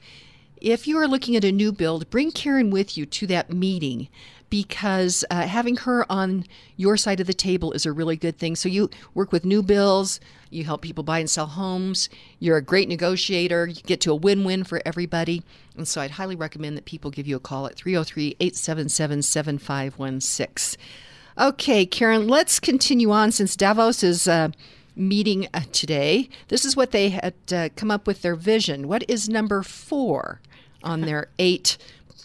If 0.64 0.88
you 0.88 0.96
are 0.96 1.06
looking 1.06 1.36
at 1.36 1.44
a 1.44 1.52
new 1.52 1.72
build, 1.72 2.08
bring 2.08 2.32
Karen 2.32 2.70
with 2.70 2.96
you 2.96 3.04
to 3.04 3.26
that 3.26 3.52
meeting 3.52 4.08
because 4.48 5.22
uh, 5.30 5.42
having 5.42 5.76
her 5.76 6.10
on 6.10 6.46
your 6.78 6.96
side 6.96 7.20
of 7.20 7.26
the 7.26 7.34
table 7.34 7.72
is 7.72 7.84
a 7.84 7.92
really 7.92 8.16
good 8.16 8.38
thing. 8.38 8.56
So 8.56 8.70
you 8.70 8.88
work 9.12 9.30
with 9.30 9.44
new 9.44 9.62
builds, 9.62 10.20
you 10.48 10.64
help 10.64 10.80
people 10.80 11.04
buy 11.04 11.18
and 11.18 11.28
sell 11.28 11.48
homes, 11.48 12.08
you're 12.38 12.56
a 12.56 12.62
great 12.62 12.88
negotiator, 12.88 13.66
you 13.66 13.82
get 13.82 14.00
to 14.02 14.10
a 14.10 14.14
win 14.14 14.42
win 14.42 14.64
for 14.64 14.80
everybody. 14.86 15.42
And 15.76 15.86
so 15.86 16.00
I'd 16.00 16.12
highly 16.12 16.34
recommend 16.34 16.78
that 16.78 16.86
people 16.86 17.10
give 17.10 17.26
you 17.26 17.36
a 17.36 17.40
call 17.40 17.66
at 17.66 17.74
303 17.74 18.36
877 18.40 19.20
7516. 19.20 20.80
Okay, 21.36 21.84
Karen, 21.84 22.26
let's 22.26 22.58
continue 22.58 23.10
on 23.10 23.32
since 23.32 23.54
Davos 23.54 24.02
is. 24.02 24.26
Uh, 24.26 24.48
meeting 24.96 25.48
uh, 25.52 25.60
today. 25.72 26.28
This 26.46 26.64
is 26.64 26.76
what 26.76 26.92
they 26.92 27.08
had 27.08 27.34
uh, 27.52 27.68
come 27.74 27.90
up 27.90 28.06
with 28.06 28.22
their 28.22 28.36
vision. 28.36 28.86
What 28.86 29.02
is 29.10 29.28
number 29.28 29.64
four 29.64 30.40
on 30.84 31.00
their 31.02 31.28
eight 31.38 31.76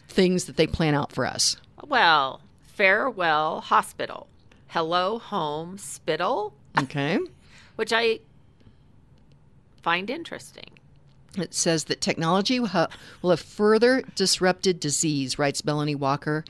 things 0.07 0.45
that 0.45 0.57
they 0.57 0.68
plan 0.68 0.93
out 0.93 1.12
for 1.12 1.26
us? 1.26 1.57
Well, 1.86 2.41
farewell 2.64 3.62
hospital, 3.62 4.28
hello 4.68 5.20
home 5.20 5.78
spittle. 5.78 6.53
Okay. 6.78 7.20
Which 7.76 7.93
I 7.93 8.20
find 9.82 10.10
interesting. 10.10 10.72
It 11.38 11.53
says 11.53 11.86
that 11.86 12.01
technology 12.01 12.60
will 12.60 12.68
have, 12.68 12.91
will 13.22 13.30
have 13.30 13.39
further 13.39 14.03
disrupted 14.16 14.80
disease, 14.80 15.39
writes 15.39 15.64
Melanie 15.64 15.95
Walker 15.95 16.43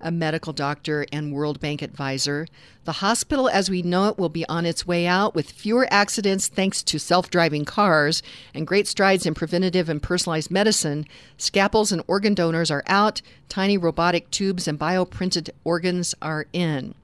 a 0.00 0.10
medical 0.10 0.52
doctor 0.52 1.06
and 1.12 1.32
World 1.32 1.60
Bank 1.60 1.82
advisor. 1.82 2.46
The 2.84 2.92
hospital 2.92 3.48
as 3.48 3.70
we 3.70 3.82
know 3.82 4.08
it 4.08 4.18
will 4.18 4.28
be 4.28 4.46
on 4.48 4.66
its 4.66 4.86
way 4.86 5.06
out 5.06 5.34
with 5.34 5.50
fewer 5.50 5.86
accidents 5.90 6.48
thanks 6.48 6.82
to 6.84 6.98
self 6.98 7.30
driving 7.30 7.64
cars 7.64 8.22
and 8.52 8.66
great 8.66 8.86
strides 8.86 9.26
in 9.26 9.34
preventative 9.34 9.88
and 9.88 10.02
personalized 10.02 10.50
medicine. 10.50 11.06
Scalpels 11.38 11.92
and 11.92 12.02
organ 12.06 12.34
donors 12.34 12.70
are 12.70 12.84
out, 12.86 13.22
tiny 13.48 13.78
robotic 13.78 14.30
tubes 14.30 14.68
and 14.68 14.78
bioprinted 14.78 15.50
organs 15.64 16.14
are 16.20 16.46
in. 16.52 16.94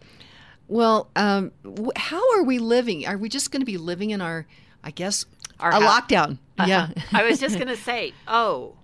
Well, 0.68 1.10
um, 1.16 1.50
how 1.96 2.22
are 2.36 2.44
we 2.44 2.58
living? 2.58 3.06
Are 3.06 3.18
we 3.18 3.28
just 3.28 3.50
going 3.50 3.60
to 3.60 3.66
be 3.66 3.76
living 3.76 4.10
in 4.10 4.20
our, 4.20 4.46
I 4.84 4.92
guess, 4.92 5.24
our 5.58 5.72
a 5.72 5.80
lockdown? 5.80 6.38
Uh-huh. 6.58 6.66
Yeah. 6.68 6.88
I 7.12 7.24
was 7.24 7.40
just 7.40 7.56
going 7.56 7.68
to 7.68 7.76
say, 7.76 8.12
oh, 8.28 8.76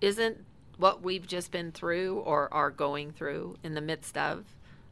isn't 0.00 0.38
what 0.76 1.02
we've 1.02 1.26
just 1.26 1.50
been 1.50 1.72
through 1.72 2.18
or 2.20 2.52
are 2.52 2.70
going 2.70 3.12
through 3.12 3.56
in 3.62 3.74
the 3.74 3.80
midst 3.80 4.16
of. 4.16 4.44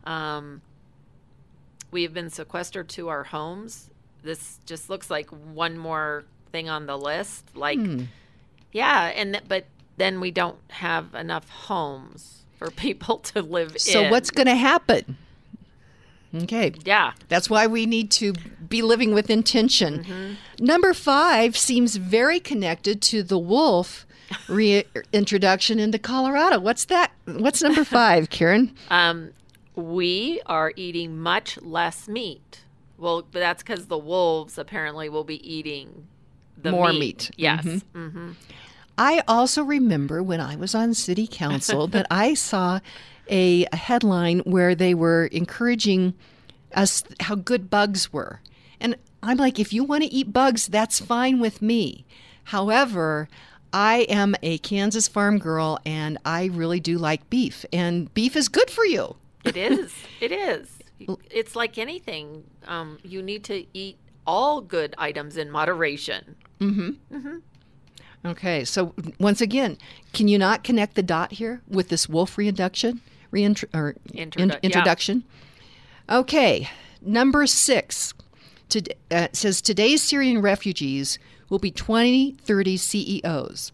Um, 0.04 0.62
we 1.90 2.02
have 2.02 2.14
been 2.14 2.30
sequestered 2.30 2.88
to 2.90 3.08
our 3.08 3.24
homes. 3.24 3.90
This 4.22 4.60
just 4.66 4.88
looks 4.88 5.10
like 5.10 5.28
one 5.30 5.76
more 5.76 6.24
thing 6.50 6.68
on 6.68 6.86
the 6.86 6.96
list. 6.96 7.56
Like, 7.56 7.78
hmm. 7.78 8.04
yeah, 8.72 9.06
and 9.08 9.34
th- 9.34 9.44
but 9.48 9.66
then 9.96 10.20
we 10.20 10.30
don't 10.30 10.58
have 10.68 11.14
enough 11.14 11.48
homes 11.48 12.44
for 12.56 12.70
people 12.76 13.18
to 13.18 13.42
live 13.42 13.78
so 13.78 14.00
in. 14.00 14.06
So 14.06 14.10
what's 14.10 14.30
going 14.30 14.46
to 14.46 14.56
happen? 14.56 15.16
Okay. 16.34 16.72
Yeah. 16.84 17.12
That's 17.28 17.50
why 17.50 17.66
we 17.66 17.84
need 17.84 18.10
to 18.12 18.32
be 18.66 18.80
living 18.80 19.12
with 19.12 19.28
intention. 19.28 20.04
Mm-hmm. 20.04 20.64
Number 20.64 20.94
five 20.94 21.56
seems 21.58 21.96
very 21.96 22.40
connected 22.40 23.02
to 23.02 23.22
the 23.22 23.38
wolf 23.38 24.06
reintroduction 24.48 25.78
into 25.78 25.98
Colorado. 25.98 26.58
What's 26.60 26.86
that? 26.86 27.12
What's 27.26 27.62
number 27.62 27.84
five, 27.84 28.30
Karen? 28.30 28.74
Um, 28.90 29.32
we 29.74 30.40
are 30.46 30.72
eating 30.76 31.18
much 31.18 31.60
less 31.62 32.08
meat. 32.08 32.60
Well, 32.98 33.22
but 33.22 33.40
that's 33.40 33.62
because 33.62 33.86
the 33.86 33.98
wolves 33.98 34.58
apparently 34.58 35.08
will 35.08 35.24
be 35.24 35.46
eating 35.50 36.06
the 36.56 36.70
more 36.70 36.92
meat. 36.92 36.98
meat. 36.98 37.30
Yes. 37.36 37.64
Mm-hmm. 37.64 37.98
Mm-hmm. 37.98 38.30
I 38.98 39.22
also 39.26 39.62
remember 39.64 40.22
when 40.22 40.40
I 40.40 40.56
was 40.56 40.74
on 40.74 40.94
city 40.94 41.26
council 41.26 41.86
that 41.88 42.06
I 42.10 42.34
saw 42.34 42.80
a, 43.28 43.66
a 43.72 43.76
headline 43.76 44.40
where 44.40 44.74
they 44.74 44.94
were 44.94 45.26
encouraging 45.26 46.14
us 46.74 47.02
how 47.20 47.34
good 47.34 47.70
bugs 47.70 48.12
were. 48.12 48.40
And 48.80 48.96
I'm 49.22 49.38
like, 49.38 49.58
if 49.58 49.72
you 49.72 49.84
want 49.84 50.02
to 50.04 50.12
eat 50.12 50.32
bugs, 50.32 50.66
that's 50.66 51.00
fine 51.00 51.40
with 51.40 51.62
me. 51.62 52.04
However, 52.44 53.28
I 53.72 54.00
am 54.08 54.34
a 54.42 54.58
Kansas 54.58 55.08
farm 55.08 55.38
girl 55.38 55.78
and 55.86 56.18
I 56.24 56.46
really 56.46 56.80
do 56.80 56.98
like 56.98 57.28
beef, 57.30 57.64
and 57.72 58.12
beef 58.14 58.36
is 58.36 58.48
good 58.48 58.70
for 58.70 58.84
you. 58.84 59.16
It 59.44 59.56
is. 59.56 59.92
it 60.20 60.32
is. 60.32 60.78
It's 61.30 61.56
like 61.56 61.78
anything. 61.78 62.44
Um, 62.66 62.98
you 63.02 63.22
need 63.22 63.44
to 63.44 63.66
eat 63.76 63.98
all 64.26 64.60
good 64.60 64.94
items 64.98 65.36
in 65.36 65.50
moderation. 65.50 66.36
Mm-hmm. 66.60 67.16
Mm-hmm. 67.16 67.36
Okay, 68.24 68.64
so 68.64 68.94
once 69.18 69.40
again, 69.40 69.78
can 70.12 70.28
you 70.28 70.38
not 70.38 70.62
connect 70.62 70.94
the 70.94 71.02
dot 71.02 71.32
here 71.32 71.60
with 71.66 71.88
this 71.88 72.08
wolf 72.08 72.38
reintroduction? 72.38 73.00
Reintro- 73.32 73.74
or 73.74 73.96
Introdu- 74.12 74.38
in- 74.38 74.58
introduction. 74.62 75.24
Yeah. 76.08 76.18
Okay, 76.18 76.68
number 77.00 77.46
six 77.48 78.14
to, 78.68 78.82
uh, 79.10 79.28
says 79.32 79.60
today's 79.60 80.02
Syrian 80.02 80.40
refugees 80.40 81.18
will 81.52 81.58
be 81.58 81.70
2030 81.70 82.78
CEOs. 82.78 83.72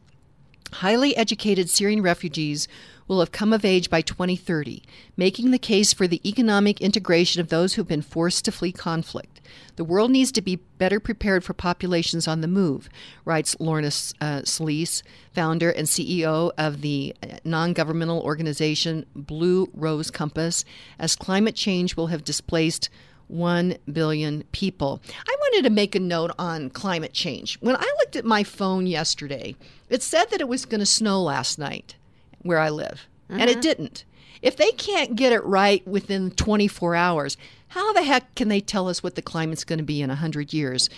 Highly 0.72 1.16
educated 1.16 1.70
Syrian 1.70 2.02
refugees 2.02 2.66
will 3.06 3.20
have 3.20 3.30
come 3.30 3.52
of 3.52 3.64
age 3.64 3.88
by 3.88 4.00
2030, 4.00 4.82
making 5.16 5.52
the 5.52 5.60
case 5.60 5.92
for 5.92 6.08
the 6.08 6.20
economic 6.28 6.80
integration 6.80 7.40
of 7.40 7.50
those 7.50 7.74
who've 7.74 7.86
been 7.86 8.02
forced 8.02 8.44
to 8.44 8.52
flee 8.52 8.72
conflict. 8.72 9.40
The 9.76 9.84
world 9.84 10.10
needs 10.10 10.32
to 10.32 10.42
be 10.42 10.56
better 10.56 10.98
prepared 10.98 11.44
for 11.44 11.54
populations 11.54 12.26
on 12.26 12.40
the 12.40 12.48
move, 12.48 12.88
writes 13.24 13.56
Lorna 13.60 13.92
uh, 14.20 14.42
Solis, 14.42 15.04
founder 15.32 15.70
and 15.70 15.86
CEO 15.86 16.50
of 16.58 16.80
the 16.80 17.14
uh, 17.22 17.36
non 17.44 17.74
governmental 17.74 18.20
organization 18.22 19.06
Blue 19.14 19.70
Rose 19.72 20.10
Compass, 20.10 20.64
as 20.98 21.14
climate 21.14 21.54
change 21.54 21.96
will 21.96 22.08
have 22.08 22.24
displaced 22.24 22.90
1 23.28 23.76
billion 23.92 24.42
people. 24.52 25.00
I 25.26 25.36
wanted 25.40 25.62
to 25.68 25.70
make 25.70 25.94
a 25.94 26.00
note 26.00 26.32
on 26.38 26.70
climate 26.70 27.12
change. 27.12 27.58
When 27.60 27.76
I 27.76 27.94
looked 28.00 28.16
at 28.16 28.24
my 28.24 28.42
phone 28.42 28.86
yesterday, 28.86 29.54
it 29.88 30.02
said 30.02 30.30
that 30.30 30.40
it 30.40 30.48
was 30.48 30.64
going 30.64 30.80
to 30.80 30.86
snow 30.86 31.22
last 31.22 31.58
night 31.58 31.94
where 32.42 32.58
I 32.58 32.70
live, 32.70 33.06
mm-hmm. 33.30 33.40
and 33.40 33.50
it 33.50 33.54
mm-hmm. 33.54 33.60
didn't. 33.60 34.04
If 34.40 34.56
they 34.56 34.70
can't 34.72 35.16
get 35.16 35.32
it 35.32 35.44
right 35.44 35.86
within 35.86 36.30
24 36.30 36.94
hours, 36.94 37.36
how 37.68 37.92
the 37.92 38.02
heck 38.02 38.34
can 38.34 38.48
they 38.48 38.60
tell 38.60 38.88
us 38.88 39.02
what 39.02 39.14
the 39.14 39.22
climate's 39.22 39.64
going 39.64 39.78
to 39.78 39.84
be 39.84 40.00
in 40.00 40.08
100 40.08 40.52
years? 40.52 40.88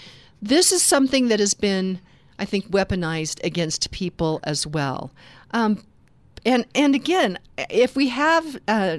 This 0.42 0.72
is 0.72 0.82
something 0.82 1.28
that 1.28 1.40
has 1.40 1.54
been, 1.54 2.00
I 2.38 2.44
think, 2.44 2.68
weaponized 2.70 3.42
against 3.44 3.90
people 3.90 4.40
as 4.44 4.66
well. 4.66 5.10
Um, 5.52 5.84
and 6.46 6.66
and 6.74 6.94
again, 6.94 7.38
if 7.68 7.96
we 7.96 8.08
have 8.08 8.58
uh, 8.66 8.98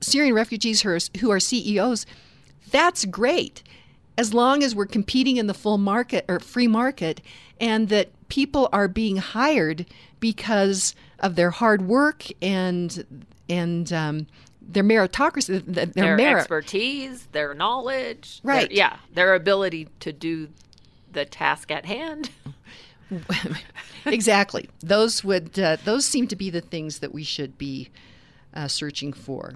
Syrian 0.00 0.34
refugees 0.34 0.82
who 0.82 0.90
are, 0.90 0.98
who 1.20 1.30
are 1.30 1.40
CEOs, 1.40 2.04
that's 2.72 3.04
great 3.04 3.62
as 4.18 4.34
long 4.34 4.62
as 4.62 4.74
we're 4.74 4.86
competing 4.86 5.36
in 5.36 5.46
the 5.46 5.54
full 5.54 5.78
market 5.78 6.24
or 6.28 6.38
free 6.40 6.68
market 6.68 7.20
and 7.60 7.88
that 7.88 8.10
people 8.28 8.68
are 8.72 8.88
being 8.88 9.16
hired 9.16 9.86
because 10.20 10.94
of 11.20 11.36
their 11.36 11.50
hard 11.50 11.82
work 11.82 12.26
and 12.42 13.26
and 13.48 13.92
um, 13.92 14.26
their 14.60 14.84
meritocracy, 14.84 15.62
their, 15.66 15.86
their 15.86 16.16
merit. 16.16 16.40
expertise, 16.40 17.26
their 17.32 17.54
knowledge, 17.54 18.40
right? 18.42 18.68
Their, 18.68 18.76
yeah, 18.76 18.96
their 19.14 19.34
ability 19.34 19.88
to 20.00 20.12
do 20.12 20.48
the 21.12 21.24
task 21.24 21.70
at 21.70 21.84
hand. 21.84 22.30
exactly. 24.06 24.68
Those 24.80 25.22
would 25.22 25.58
uh, 25.58 25.76
those 25.84 26.06
seem 26.06 26.28
to 26.28 26.36
be 26.36 26.50
the 26.50 26.60
things 26.60 27.00
that 27.00 27.12
we 27.12 27.24
should 27.24 27.58
be 27.58 27.90
uh, 28.54 28.68
searching 28.68 29.12
for. 29.12 29.54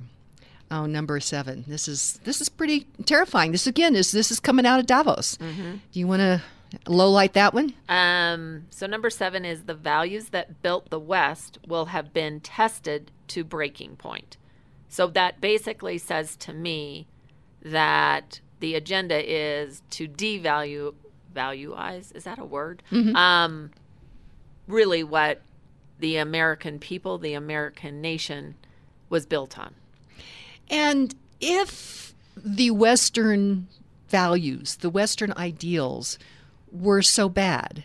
Oh, 0.70 0.86
number 0.86 1.20
seven. 1.20 1.64
This 1.66 1.86
is 1.86 2.18
this 2.24 2.40
is 2.40 2.48
pretty 2.48 2.86
terrifying. 3.04 3.52
This 3.52 3.66
again 3.66 3.94
is 3.94 4.12
this 4.12 4.30
is 4.30 4.40
coming 4.40 4.66
out 4.66 4.80
of 4.80 4.86
Davos. 4.86 5.36
Mm-hmm. 5.36 5.76
Do 5.92 6.00
you 6.00 6.06
want 6.06 6.20
to 6.20 6.42
low 6.88 7.10
light 7.10 7.34
that 7.34 7.54
one? 7.54 7.74
Um, 7.88 8.66
so 8.70 8.86
number 8.86 9.10
seven 9.10 9.44
is 9.44 9.64
the 9.64 9.74
values 9.74 10.30
that 10.30 10.62
built 10.62 10.90
the 10.90 10.98
West 10.98 11.58
will 11.66 11.86
have 11.86 12.12
been 12.12 12.40
tested 12.40 13.10
to 13.28 13.44
breaking 13.44 13.96
point. 13.96 14.36
So 14.88 15.06
that 15.08 15.40
basically 15.40 15.98
says 15.98 16.36
to 16.36 16.52
me 16.52 17.06
that 17.62 18.40
the 18.60 18.74
agenda 18.74 19.22
is 19.22 19.82
to 19.90 20.08
devalue 20.08 20.94
valueize. 21.34 22.14
Is 22.16 22.24
that 22.24 22.38
a 22.38 22.44
word? 22.44 22.82
Mm-hmm. 22.90 23.14
Um, 23.14 23.70
really, 24.66 25.04
what 25.04 25.42
the 25.98 26.16
American 26.16 26.78
people, 26.78 27.18
the 27.18 27.34
American 27.34 28.00
nation, 28.00 28.56
was 29.08 29.26
built 29.26 29.58
on. 29.58 29.74
And 30.68 31.14
if 31.40 32.14
the 32.36 32.70
Western 32.70 33.68
values, 34.08 34.76
the 34.76 34.90
Western 34.90 35.32
ideals 35.36 36.18
were 36.70 37.02
so 37.02 37.28
bad, 37.28 37.84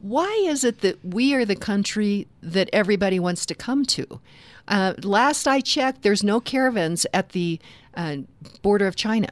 why 0.00 0.30
is 0.46 0.64
it 0.64 0.80
that 0.80 1.04
we 1.04 1.34
are 1.34 1.44
the 1.44 1.56
country 1.56 2.28
that 2.40 2.70
everybody 2.72 3.18
wants 3.18 3.44
to 3.46 3.54
come 3.54 3.84
to? 3.86 4.20
Uh, 4.68 4.94
last 5.02 5.48
I 5.48 5.60
checked, 5.60 6.02
there's 6.02 6.22
no 6.22 6.40
caravans 6.40 7.06
at 7.12 7.30
the 7.30 7.58
uh, 7.94 8.18
border 8.62 8.86
of 8.86 8.96
China. 8.96 9.28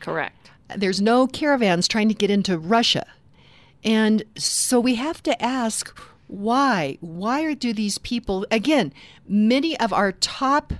Correct. 0.00 0.50
There's 0.76 1.00
no 1.00 1.26
caravans 1.26 1.88
trying 1.88 2.08
to 2.08 2.14
get 2.14 2.30
into 2.30 2.58
Russia. 2.58 3.06
And 3.82 4.24
so 4.36 4.78
we 4.78 4.96
have 4.96 5.22
to 5.22 5.42
ask 5.42 5.96
Why? 6.26 6.98
Why 7.00 7.54
do 7.54 7.72
these 7.72 7.98
people, 7.98 8.46
again, 8.50 8.92
many 9.26 9.78
of 9.80 9.92
our 9.92 10.12
top 10.12 10.74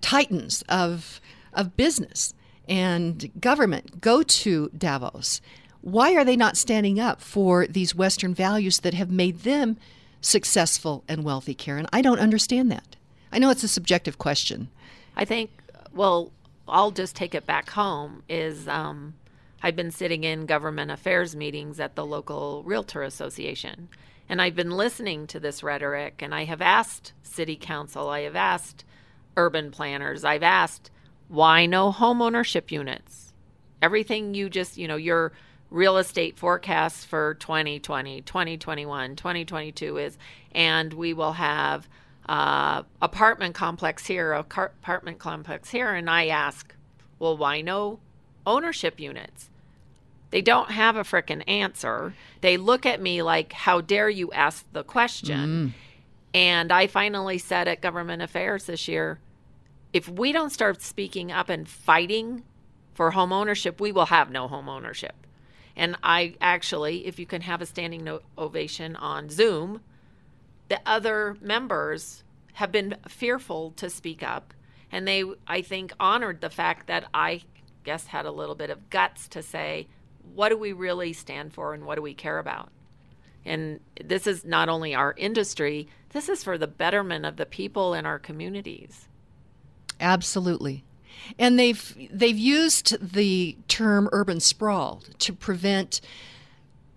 titans 0.00 0.62
of, 0.68 1.20
of 1.52 1.76
business 1.76 2.34
and 2.68 3.30
government 3.40 4.00
go 4.00 4.22
to 4.22 4.70
Davos? 4.76 5.40
Why 5.80 6.14
are 6.14 6.24
they 6.24 6.36
not 6.36 6.56
standing 6.56 6.98
up 6.98 7.20
for 7.20 7.66
these 7.66 7.94
Western 7.94 8.34
values 8.34 8.80
that 8.80 8.94
have 8.94 9.10
made 9.10 9.40
them 9.40 9.76
successful 10.20 11.04
and 11.08 11.24
wealthy, 11.24 11.54
Karen? 11.54 11.86
I 11.92 12.02
don't 12.02 12.18
understand 12.18 12.70
that. 12.72 12.96
I 13.32 13.38
know 13.38 13.50
it's 13.50 13.62
a 13.62 13.68
subjective 13.68 14.18
question. 14.18 14.68
I 15.16 15.24
think, 15.24 15.50
well, 15.92 16.32
I'll 16.66 16.90
just 16.90 17.14
take 17.14 17.34
it 17.34 17.46
back 17.46 17.70
home. 17.70 18.22
Is 18.28 18.68
um, 18.68 19.14
I've 19.62 19.76
been 19.76 19.90
sitting 19.90 20.24
in 20.24 20.46
government 20.46 20.90
affairs 20.90 21.36
meetings 21.36 21.80
at 21.80 21.94
the 21.94 22.04
local 22.04 22.62
realtor 22.64 23.02
association, 23.02 23.88
and 24.28 24.42
I've 24.42 24.54
been 24.54 24.72
listening 24.72 25.26
to 25.28 25.40
this 25.40 25.62
rhetoric, 25.62 26.20
and 26.20 26.34
I 26.34 26.44
have 26.44 26.60
asked 26.60 27.12
city 27.22 27.56
council, 27.56 28.08
I 28.08 28.20
have 28.20 28.36
asked 28.36 28.84
urban 29.38 29.70
planners, 29.70 30.24
I've 30.24 30.42
asked 30.42 30.90
why 31.28 31.66
no 31.66 31.92
homeownership 31.92 32.70
units? 32.70 33.32
Everything 33.80 34.34
you 34.34 34.50
just, 34.50 34.76
you 34.76 34.88
know, 34.88 34.96
your 34.96 35.32
real 35.70 35.98
estate 35.98 36.38
forecasts 36.38 37.04
for 37.04 37.34
2020, 37.34 38.22
2021, 38.22 39.16
2022 39.16 39.98
is, 39.98 40.18
and 40.52 40.92
we 40.92 41.12
will 41.12 41.32
have 41.32 41.88
uh, 42.28 42.82
apartment 43.00 43.54
complex 43.54 44.06
here, 44.06 44.32
apartment 44.32 45.18
complex 45.18 45.70
here, 45.70 45.94
and 45.94 46.10
I 46.10 46.26
ask, 46.26 46.74
well, 47.18 47.36
why 47.36 47.60
no 47.60 48.00
ownership 48.46 48.98
units? 48.98 49.50
They 50.30 50.42
don't 50.42 50.70
have 50.70 50.96
a 50.96 51.04
frickin' 51.04 51.42
answer. 51.48 52.14
They 52.40 52.56
look 52.56 52.84
at 52.84 53.00
me 53.00 53.22
like, 53.22 53.52
how 53.52 53.80
dare 53.80 54.10
you 54.10 54.30
ask 54.32 54.64
the 54.72 54.84
question? 54.84 55.72
Mm. 55.72 55.72
And 56.34 56.72
I 56.72 56.86
finally 56.86 57.38
said 57.38 57.68
at 57.68 57.80
Government 57.80 58.20
Affairs 58.20 58.64
this 58.64 58.88
year, 58.88 59.18
if 59.92 60.08
we 60.08 60.32
don't 60.32 60.50
start 60.50 60.82
speaking 60.82 61.32
up 61.32 61.48
and 61.48 61.68
fighting 61.68 62.44
for 62.94 63.12
home 63.12 63.32
ownership, 63.32 63.80
we 63.80 63.92
will 63.92 64.06
have 64.06 64.30
no 64.30 64.48
home 64.48 64.68
ownership. 64.68 65.14
And 65.76 65.96
I 66.02 66.34
actually, 66.40 67.06
if 67.06 67.18
you 67.18 67.26
can 67.26 67.42
have 67.42 67.62
a 67.62 67.66
standing 67.66 68.08
ovation 68.36 68.96
on 68.96 69.30
Zoom, 69.30 69.80
the 70.68 70.80
other 70.84 71.36
members 71.40 72.24
have 72.54 72.72
been 72.72 72.96
fearful 73.06 73.72
to 73.76 73.88
speak 73.88 74.22
up. 74.22 74.52
And 74.90 75.06
they, 75.06 75.24
I 75.46 75.62
think, 75.62 75.92
honored 76.00 76.40
the 76.40 76.50
fact 76.50 76.88
that 76.88 77.04
I 77.14 77.42
guess 77.84 78.06
had 78.06 78.26
a 78.26 78.32
little 78.32 78.54
bit 78.54 78.70
of 78.70 78.90
guts 78.90 79.28
to 79.28 79.42
say, 79.42 79.86
what 80.34 80.48
do 80.48 80.56
we 80.56 80.72
really 80.72 81.12
stand 81.12 81.52
for 81.52 81.72
and 81.72 81.86
what 81.86 81.94
do 81.94 82.02
we 82.02 82.14
care 82.14 82.38
about? 82.38 82.70
And 83.44 83.80
this 84.02 84.26
is 84.26 84.44
not 84.44 84.68
only 84.68 84.94
our 84.94 85.14
industry, 85.16 85.88
this 86.10 86.28
is 86.28 86.42
for 86.42 86.58
the 86.58 86.66
betterment 86.66 87.24
of 87.24 87.36
the 87.36 87.46
people 87.46 87.94
in 87.94 88.04
our 88.04 88.18
communities. 88.18 89.07
Absolutely. 90.00 90.84
And 91.38 91.58
they've 91.58 92.08
they've 92.10 92.38
used 92.38 92.96
the 93.14 93.56
term 93.68 94.08
urban 94.12 94.40
sprawl 94.40 95.02
to 95.18 95.32
prevent 95.32 96.00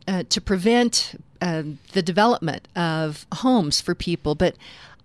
uh, 0.07 0.23
to 0.29 0.39
prevent 0.41 1.21
uh, 1.41 1.63
the 1.93 2.01
development 2.01 2.67
of 2.75 3.25
homes 3.35 3.81
for 3.81 3.95
people. 3.95 4.35
But 4.35 4.55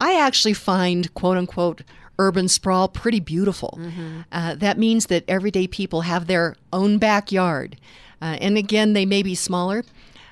I 0.01 0.19
actually 0.19 0.53
find 0.53 1.13
quote 1.15 1.37
unquote 1.37 1.83
urban 2.19 2.49
sprawl 2.49 2.89
pretty 2.89 3.21
beautiful. 3.21 3.79
Mm-hmm. 3.81 4.21
Uh, 4.33 4.55
that 4.57 4.79
means 4.79 5.07
that 5.07 5.25
everyday 5.29 5.67
people 5.67 6.03
have 6.03 6.27
their 6.27 6.57
own 6.73 6.99
backyard. 6.99 7.77
Uh, 8.23 8.37
and 8.41 8.57
again, 8.57 8.93
they 8.93 9.05
may 9.07 9.23
be 9.23 9.35
smaller. 9.35 9.85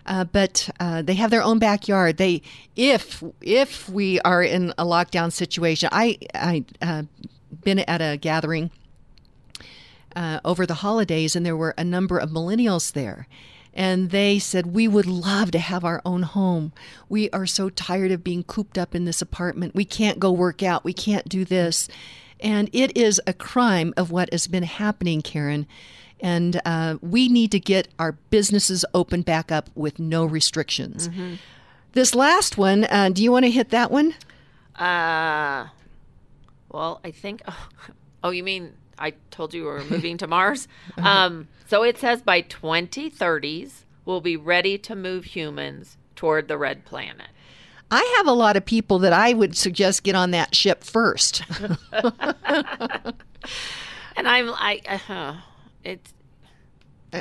Uh, 0.06 0.24
but 0.24 0.68
uh, 0.80 1.00
they 1.00 1.14
have 1.14 1.30
their 1.30 1.42
own 1.42 1.58
backyard. 1.58 2.18
They, 2.18 2.42
if 2.76 3.24
if 3.40 3.88
we 3.88 4.20
are 4.20 4.42
in 4.42 4.74
a 4.76 4.84
lockdown 4.84 5.32
situation, 5.32 5.88
I 5.92 6.18
I 6.34 6.64
uh, 6.82 7.04
been 7.62 7.80
at 7.80 8.00
a 8.00 8.16
gathering 8.16 8.70
uh, 10.14 10.40
over 10.44 10.66
the 10.66 10.74
holidays, 10.74 11.34
and 11.34 11.44
there 11.44 11.56
were 11.56 11.74
a 11.76 11.84
number 11.84 12.18
of 12.18 12.30
millennials 12.30 12.92
there, 12.92 13.26
and 13.72 14.10
they 14.10 14.38
said, 14.38 14.68
We 14.68 14.86
would 14.86 15.06
love 15.06 15.50
to 15.52 15.58
have 15.58 15.84
our 15.84 16.00
own 16.04 16.22
home. 16.22 16.72
We 17.08 17.28
are 17.30 17.46
so 17.46 17.68
tired 17.68 18.12
of 18.12 18.24
being 18.24 18.44
cooped 18.44 18.78
up 18.78 18.94
in 18.94 19.04
this 19.04 19.20
apartment. 19.20 19.74
We 19.74 19.84
can't 19.84 20.20
go 20.20 20.30
work 20.30 20.62
out. 20.62 20.84
We 20.84 20.92
can't 20.92 21.28
do 21.28 21.44
this. 21.44 21.88
And 22.40 22.68
it 22.72 22.96
is 22.96 23.20
a 23.26 23.32
crime 23.32 23.94
of 23.96 24.10
what 24.10 24.30
has 24.32 24.46
been 24.46 24.64
happening, 24.64 25.22
Karen. 25.22 25.66
And 26.20 26.60
uh, 26.64 26.96
we 27.00 27.28
need 27.28 27.50
to 27.52 27.60
get 27.60 27.88
our 27.98 28.12
businesses 28.12 28.84
open 28.94 29.22
back 29.22 29.50
up 29.50 29.70
with 29.74 29.98
no 29.98 30.24
restrictions. 30.24 31.08
Mm-hmm. 31.08 31.34
This 31.92 32.14
last 32.14 32.56
one, 32.56 32.84
uh, 32.84 33.10
do 33.12 33.22
you 33.22 33.30
want 33.30 33.44
to 33.44 33.50
hit 33.50 33.70
that 33.70 33.90
one? 33.90 34.14
Uh, 34.76 35.68
well, 36.74 37.00
I 37.04 37.10
think. 37.12 37.42
Oh, 37.46 37.68
oh 38.24 38.30
you 38.30 38.42
mean 38.42 38.74
I 38.98 39.14
told 39.30 39.54
you 39.54 39.62
we 39.62 39.68
were 39.68 39.84
moving 39.84 40.18
to 40.18 40.26
Mars? 40.26 40.68
Um, 40.98 41.48
so 41.66 41.82
it 41.82 41.98
says 41.98 42.22
by 42.22 42.42
2030s, 42.42 43.84
we'll 44.04 44.20
be 44.20 44.36
ready 44.36 44.78
to 44.78 44.94
move 44.94 45.24
humans 45.24 45.96
toward 46.14 46.46
the 46.48 46.58
red 46.58 46.84
planet. 46.84 47.28
I 47.90 48.14
have 48.16 48.26
a 48.26 48.32
lot 48.32 48.56
of 48.56 48.64
people 48.64 48.98
that 49.00 49.12
I 49.12 49.32
would 49.32 49.56
suggest 49.56 50.02
get 50.02 50.14
on 50.14 50.30
that 50.32 50.54
ship 50.54 50.84
first. 50.84 51.42
and 51.92 52.08
I'm 54.16 54.46
like, 54.46 54.86
uh, 55.08 55.36
it's 55.82 56.12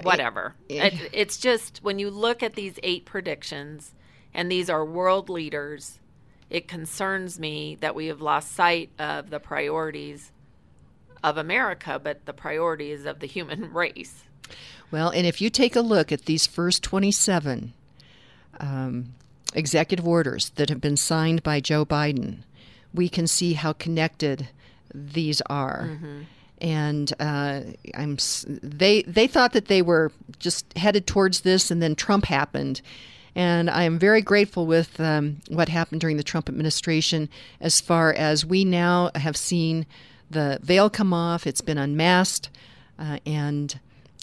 whatever. 0.04 0.56
It, 0.70 0.94
it's 1.14 1.38
just 1.38 1.80
when 1.84 2.00
you 2.00 2.10
look 2.10 2.44
at 2.44 2.56
these 2.56 2.80
eight 2.84 3.06
predictions, 3.06 3.94
and 4.34 4.52
these 4.52 4.70
are 4.70 4.86
world 4.86 5.30
leaders, 5.30 6.00
it 6.54 6.68
concerns 6.68 7.40
me 7.40 7.78
that 7.82 7.96
we 7.96 8.06
have 8.06 8.22
lost 8.22 8.54
sight 8.54 8.92
of 9.00 9.32
the 9.32 9.40
priorities 9.40 10.32
of 11.24 11.36
America, 11.38 12.00
but 12.02 12.26
the 12.26 12.34
priorities 12.34 13.06
of 13.06 13.20
the 13.20 13.26
human 13.26 13.74
race. 13.74 14.24
Well, 14.92 15.10
and 15.10 15.26
if 15.26 15.42
you 15.42 15.50
take 15.50 15.76
a 15.76 15.82
look 15.82 16.12
at 16.12 16.26
these 16.26 16.46
first 16.46 16.84
27 16.84 17.74
um, 18.60 19.16
executive 19.56 20.08
orders 20.08 20.50
that 20.52 20.70
have 20.70 20.80
been 20.80 20.96
signed 20.96 21.42
by 21.42 21.60
Joe 21.60 21.86
Biden, 21.86 22.44
we 22.94 23.10
can 23.10 23.26
see 23.26 23.54
how 23.54 23.74
connected 23.74 24.50
these 24.94 25.42
are. 25.48 25.90
Mm-hmm. 25.92 26.22
And 26.62 27.14
uh, 27.20 27.62
I'm 27.96 28.18
they 28.46 29.02
they 29.02 29.26
thought 29.28 29.54
that 29.54 29.66
they 29.66 29.82
were 29.82 30.12
just 30.40 30.78
headed 30.78 31.08
towards 31.08 31.42
this, 31.42 31.72
and 31.72 31.82
then 31.82 31.96
Trump 31.96 32.26
happened, 32.26 32.82
and 33.36 33.70
I 33.70 33.84
am 33.84 33.98
very 33.98 34.22
grateful 34.22 34.66
with 34.66 35.00
um, 35.00 35.38
what 35.48 35.70
happened 35.70 36.02
during 36.02 36.18
the 36.18 36.24
Trump 36.24 36.50
administration 36.50 37.30
as 37.60 37.82
far 37.82 38.14
as 38.14 38.46
we 38.46 38.64
now 38.64 39.12
have 39.16 39.36
seen 39.36 39.86
the 40.30 40.60
veil 40.62 40.90
come 40.90 41.14
off, 41.14 41.48
it's 41.48 41.62
been 41.62 41.78
unmasked, 41.78 42.50
uh, 42.98 43.20
and 43.26 43.80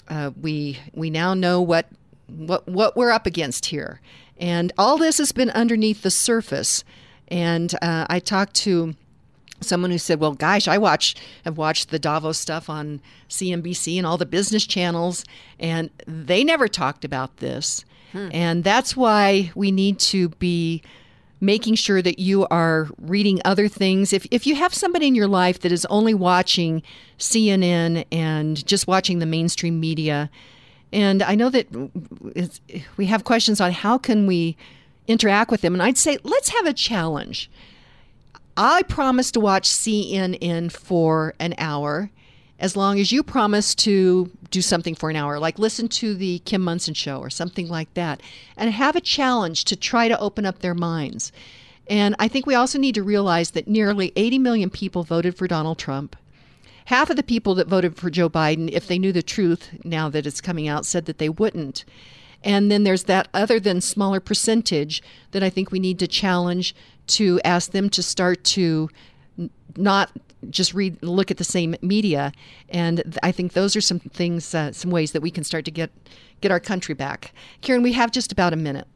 uh, 0.09 0.31
we, 0.41 0.79
we 0.93 1.11
now 1.11 1.35
know 1.35 1.61
what, 1.61 1.87
what, 2.27 2.67
what 2.69 2.97
we're 2.97 3.11
up 3.11 3.27
against 3.27 3.67
here. 3.67 4.01
And 4.39 4.73
all 4.79 4.97
this 4.97 5.19
has 5.19 5.33
been 5.33 5.51
underneath 5.51 6.03
the 6.03 6.11
surface. 6.11 6.83
And 7.29 7.75
uh, 7.83 8.07
I 8.09 8.19
talked 8.19 8.55
to 8.55 8.95
someone 9.61 9.91
who 9.91 9.99
said, 9.99 10.21
"Well, 10.21 10.33
gosh, 10.33 10.69
I 10.69 10.79
watch 10.79 11.15
have 11.45 11.59
watched 11.59 11.91
the 11.91 11.99
Davos 11.99 12.39
stuff 12.39 12.69
on 12.69 13.01
CNBC 13.29 13.99
and 13.99 14.07
all 14.07 14.17
the 14.17 14.27
business 14.27 14.67
channels, 14.67 15.25
and 15.59 15.91
they 16.07 16.45
never 16.45 16.69
talked 16.69 17.05
about 17.05 17.39
this." 17.39 17.85
Hmm. 18.13 18.29
And 18.33 18.65
that's 18.65 18.97
why 18.97 19.53
we 19.55 19.71
need 19.71 19.99
to 20.01 20.31
be 20.31 20.83
making 21.41 21.75
sure 21.75 22.03
that 22.03 22.19
you 22.19 22.47
are 22.49 22.89
reading 23.01 23.41
other 23.45 23.67
things. 23.67 24.13
If, 24.13 24.27
if 24.31 24.47
you 24.47 24.55
have 24.57 24.75
somebody 24.75 25.07
in 25.07 25.15
your 25.15 25.27
life 25.27 25.61
that 25.61 25.73
is 25.73 25.87
only 25.87 26.13
watching 26.13 26.83
CNN 27.19 28.05
and 28.13 28.65
just 28.67 28.87
watching 28.87 29.21
the 29.21 29.27
mainstream 29.27 29.81
media, 29.81 30.31
and 30.93 31.23
I 31.23 31.35
know 31.35 31.49
that 31.51 31.69
we 32.97 33.07
have 33.07 33.25
questions 33.25 33.61
on 33.61 33.73
how 33.73 33.97
can 33.97 34.27
we 34.27 34.57
interact 35.07 35.51
with 35.51 35.63
them, 35.63 35.75
and 35.75 35.83
I'd 35.83 35.99
say 35.99 36.19
let's 36.23 36.51
have 36.51 36.67
a 36.67 36.73
challenge. 36.73 37.51
I 38.57 38.83
promise 38.83 39.31
to 39.33 39.41
watch 39.41 39.69
CNN 39.69 40.73
for 40.73 41.35
an 41.39 41.55
hour 41.59 42.11
as 42.61 42.77
long 42.77 43.01
as 43.01 43.11
you 43.11 43.23
promise 43.23 43.75
to 43.75 44.31
do 44.51 44.61
something 44.61 44.95
for 44.95 45.09
an 45.09 45.17
hour, 45.17 45.39
like 45.39 45.59
listen 45.59 45.89
to 45.89 46.15
the 46.15 46.41
Kim 46.41 46.61
Monson 46.61 46.95
show 46.95 47.19
or 47.19 47.31
something 47.31 47.69
like 47.69 47.93
that, 47.95 48.21
and 48.57 48.71
have 48.71 48.95
a 48.95 49.01
challenge 49.01 49.65
to 49.65 49.77
try 49.77 50.09
to 50.09 50.21
open 50.21 50.45
up 50.45 50.59
their 50.59 50.75
minds. 50.75 51.33
And 51.89 52.15
I 52.19 52.29
think 52.29 52.47
we 52.47 52.55
also 52.55 52.79
need 52.79 52.95
to 52.97 53.03
realize 53.03 53.53
that 53.53 53.67
nearly 53.67 54.13
80 54.15 54.39
million 54.39 54.71
people 54.71 55.03
voted 55.03 55.37
for 55.37 55.49
Donald 55.49 55.79
Trump. 55.79 56.15
Half 56.87 57.11
of 57.11 57.17
the 57.17 57.23
people 57.23 57.55
that 57.55 57.67
voted 57.67 57.97
for 57.97 58.11
Joe 58.11 58.29
Biden, 58.29 58.71
if 58.71 58.87
they 58.87 58.99
knew 58.99 59.13
the 59.13 59.23
truth 59.23 59.71
now 59.83 60.09
that 60.11 60.27
it's 60.27 60.41
coming 60.41 60.69
out, 60.69 60.85
said 60.85 61.07
that 61.07 61.19
they 61.19 61.29
wouldn't. 61.29 61.85
And 62.43 62.71
then 62.71 62.85
there's 62.85 63.05
that 63.05 63.29
other 63.33 63.59
than 63.61 63.81
smaller 63.81 64.21
percentage 64.21 65.03
that 65.31 65.43
I 65.43 65.51
think 65.51 65.71
we 65.71 65.79
need 65.79 65.99
to 65.99 66.07
challenge 66.07 66.75
to 67.11 67.41
ask 67.45 67.73
them 67.73 67.91
to 67.91 68.03
start 68.03 68.43
to 68.45 68.89
not 69.77 70.11
just 70.49 70.73
read 70.73 71.03
look 71.03 71.31
at 71.31 71.37
the 71.37 71.45
same 71.45 71.77
media. 71.83 72.33
And 72.69 73.19
i 73.23 73.31
think 73.33 73.53
those 73.53 73.77
are 73.77 73.81
some 73.81 74.01
things 74.01 74.55
uh, 74.55 74.73
some 74.73 74.91
ways 74.91 75.13
that 75.13 75.21
we 75.21 75.31
can 75.31 75.45
start 75.45 75.65
to 75.67 75.71
get 75.71 75.91
get 76.41 76.51
our 76.51 76.61
country 76.61 76.95
back. 76.95 77.33
Karen 77.61 77.83
we 77.83 77.93
have 77.93 78.11
just 78.11 78.33
about 78.33 78.53
a 78.53 78.57
minute. 78.57 78.89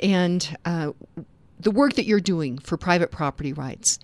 And 0.00 0.56
uh, 0.64 0.92
the 1.58 1.70
work 1.70 1.94
that 1.94 2.06
you're 2.06 2.20
doing 2.20 2.58
for 2.58 2.76
private 2.76 3.10
property 3.10 3.52
rights 3.52 3.98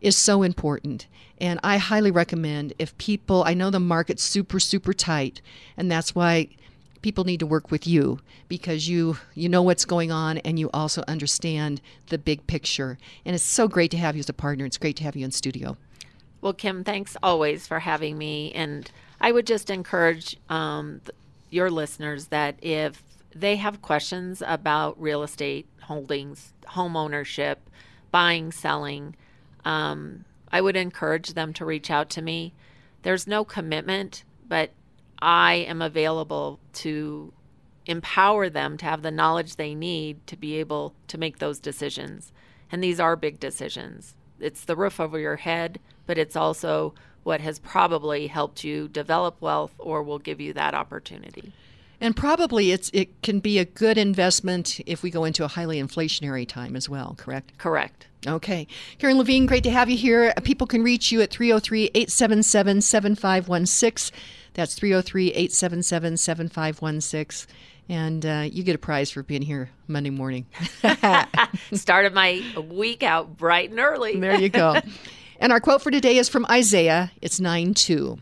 is 0.00 0.16
so 0.16 0.42
important. 0.42 1.06
And 1.38 1.60
I 1.62 1.78
highly 1.78 2.10
recommend 2.10 2.72
if 2.78 2.96
people, 2.98 3.44
I 3.44 3.54
know 3.54 3.70
the 3.70 3.80
market's 3.80 4.22
super, 4.22 4.58
super 4.58 4.92
tight, 4.92 5.40
and 5.76 5.90
that's 5.90 6.14
why 6.14 6.48
people 7.06 7.22
need 7.22 7.38
to 7.38 7.46
work 7.46 7.70
with 7.70 7.86
you 7.86 8.18
because 8.48 8.88
you 8.88 9.16
you 9.36 9.48
know 9.48 9.62
what's 9.62 9.84
going 9.84 10.10
on 10.10 10.38
and 10.38 10.58
you 10.58 10.68
also 10.74 11.04
understand 11.06 11.80
the 12.08 12.18
big 12.18 12.44
picture. 12.48 12.98
And 13.24 13.32
it's 13.32 13.44
so 13.44 13.68
great 13.68 13.92
to 13.92 13.96
have 13.96 14.16
you 14.16 14.18
as 14.18 14.28
a 14.28 14.32
partner. 14.32 14.64
It's 14.64 14.76
great 14.76 14.96
to 14.96 15.04
have 15.04 15.14
you 15.14 15.24
in 15.24 15.30
studio. 15.30 15.76
Well 16.40 16.52
kim 16.52 16.82
thanks 16.82 17.16
always 17.22 17.64
for 17.64 17.78
having 17.78 18.18
me. 18.18 18.50
And 18.54 18.90
i 19.20 19.30
would 19.30 19.46
just 19.46 19.70
encourage 19.70 20.36
um, 20.48 21.00
your 21.48 21.70
listeners 21.70 22.26
that 22.26 22.56
if 22.60 23.04
they 23.32 23.54
have 23.54 23.82
questions 23.82 24.42
about 24.44 25.00
real 25.00 25.22
estate 25.22 25.68
holdings 25.82 26.54
home 26.66 26.96
ownership 26.96 27.70
buying 28.10 28.50
selling 28.50 29.14
um, 29.64 30.24
i 30.50 30.60
would 30.60 30.74
encourage 30.74 31.34
them 31.34 31.52
to 31.52 31.64
reach 31.64 31.88
out 31.88 32.10
to 32.10 32.20
me. 32.20 32.52
There's 33.02 33.28
no 33.28 33.44
commitment 33.44 34.24
but 34.48 34.70
I 35.20 35.54
am 35.54 35.80
available 35.82 36.60
to 36.74 37.32
empower 37.86 38.50
them 38.50 38.76
to 38.78 38.84
have 38.84 39.02
the 39.02 39.10
knowledge 39.10 39.56
they 39.56 39.74
need 39.74 40.26
to 40.26 40.36
be 40.36 40.56
able 40.56 40.94
to 41.08 41.18
make 41.18 41.38
those 41.38 41.58
decisions. 41.58 42.32
And 42.70 42.82
these 42.82 43.00
are 43.00 43.16
big 43.16 43.38
decisions. 43.38 44.16
It's 44.40 44.64
the 44.64 44.76
roof 44.76 45.00
over 45.00 45.18
your 45.18 45.36
head, 45.36 45.78
but 46.06 46.18
it's 46.18 46.36
also 46.36 46.94
what 47.22 47.40
has 47.40 47.58
probably 47.58 48.26
helped 48.26 48.64
you 48.64 48.88
develop 48.88 49.40
wealth 49.40 49.74
or 49.78 50.02
will 50.02 50.18
give 50.18 50.40
you 50.40 50.52
that 50.52 50.74
opportunity. 50.74 51.52
And 52.00 52.14
probably 52.14 52.72
it's 52.72 52.90
it 52.92 53.22
can 53.22 53.40
be 53.40 53.58
a 53.58 53.64
good 53.64 53.96
investment 53.96 54.80
if 54.86 55.02
we 55.02 55.10
go 55.10 55.24
into 55.24 55.44
a 55.44 55.48
highly 55.48 55.80
inflationary 55.80 56.46
time 56.46 56.76
as 56.76 56.88
well, 56.88 57.14
correct? 57.16 57.56
Correct. 57.58 58.06
Okay. 58.26 58.66
Karen 58.98 59.18
Levine, 59.18 59.46
great 59.46 59.62
to 59.64 59.70
have 59.70 59.88
you 59.88 59.96
here. 59.96 60.34
People 60.42 60.66
can 60.66 60.82
reach 60.82 61.10
you 61.10 61.22
at 61.22 61.30
303 61.30 61.90
877 61.94 62.82
7516. 62.82 64.18
That's 64.56 64.74
303 64.74 65.28
877 65.28 66.16
7516. 66.16 67.54
And 67.90 68.24
uh, 68.24 68.48
you 68.50 68.62
get 68.64 68.74
a 68.74 68.78
prize 68.78 69.10
for 69.10 69.22
being 69.22 69.42
here 69.42 69.68
Monday 69.86 70.10
morning. 70.10 70.46
Started 71.72 72.14
my 72.14 72.42
week 72.70 73.02
out 73.02 73.36
bright 73.36 73.70
and 73.70 73.78
early. 73.78 74.18
there 74.18 74.40
you 74.40 74.48
go. 74.48 74.80
And 75.38 75.52
our 75.52 75.60
quote 75.60 75.82
for 75.82 75.90
today 75.90 76.16
is 76.16 76.30
from 76.30 76.46
Isaiah. 76.50 77.12
It's 77.20 77.38
9 77.38 77.74
2. 77.74 78.18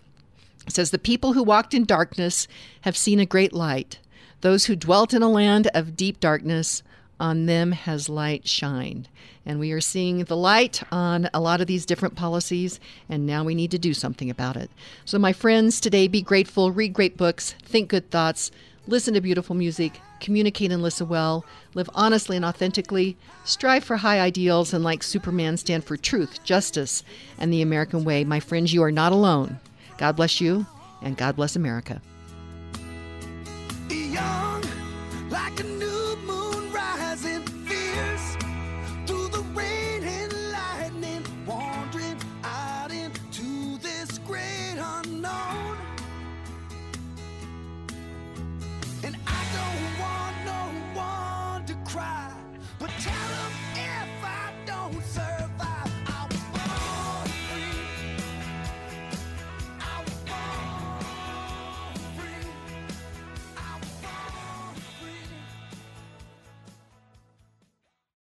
It 0.67 0.73
says, 0.73 0.91
The 0.91 0.99
people 0.99 1.35
who 1.35 1.45
walked 1.45 1.73
in 1.73 1.85
darkness 1.85 2.49
have 2.81 2.97
seen 2.97 3.21
a 3.21 3.27
great 3.27 3.53
light. 3.53 4.01
Those 4.41 4.65
who 4.65 4.75
dwelt 4.75 5.15
in 5.15 5.23
a 5.23 5.29
land 5.31 5.69
of 5.73 5.97
deep 5.97 6.19
darkness, 6.19 6.83
on 7.21 7.47
them 7.47 7.73
has 7.73 8.09
light 8.09 8.47
shined. 8.49 9.09
And 9.47 9.61
we 9.61 9.73
are 9.73 9.81
seeing 9.81 10.25
the 10.25 10.37
light 10.37 10.83
on 10.91 11.29
a 11.35 11.41
lot 11.41 11.61
of 11.61 11.67
these 11.67 11.87
different 11.87 12.17
policies, 12.17 12.81
and 13.09 13.27
now 13.27 13.45
we 13.45 13.55
need 13.55 13.71
to 13.73 13.79
do 13.79 13.93
something 13.93 14.31
about 14.31 14.57
it. 14.57 14.71
So, 15.05 15.19
my 15.19 15.33
friends, 15.33 15.81
today 15.81 16.09
be 16.09 16.23
grateful, 16.23 16.73
read 16.73 16.93
great 16.93 17.17
books, 17.17 17.55
think 17.63 17.91
good 17.91 18.11
thoughts, 18.11 18.51
listen 18.87 19.15
to 19.15 19.21
beautiful 19.21 19.55
music, 19.55 20.01
communicate 20.21 20.73
and 20.73 20.83
listen 20.83 21.09
well, 21.09 21.45
live 21.75 21.91
honestly 21.95 22.37
and 22.37 22.45
authentically, 22.45 23.17
strive 23.45 23.85
for 23.85 23.99
high 23.99 24.21
ideals, 24.21 24.73
and 24.73 24.83
like 24.83 25.03
Superman, 25.03 25.59
stand 25.59 25.85
for 25.85 25.97
truth, 25.97 26.43
justice, 26.45 27.03
and 27.39 27.53
the 27.53 27.63
American 27.63 28.05
way. 28.05 28.25
My 28.25 28.41
friends, 28.41 28.73
you 28.73 28.83
are 28.83 28.93
not 28.93 29.13
alone. 29.13 29.61
God 29.99 30.17
bless 30.17 30.41
you, 30.41 30.67
and 31.03 31.17
God 31.17 31.37
bless 31.37 31.55
America. 31.55 32.01
Young, 33.91 34.65
like 35.29 35.61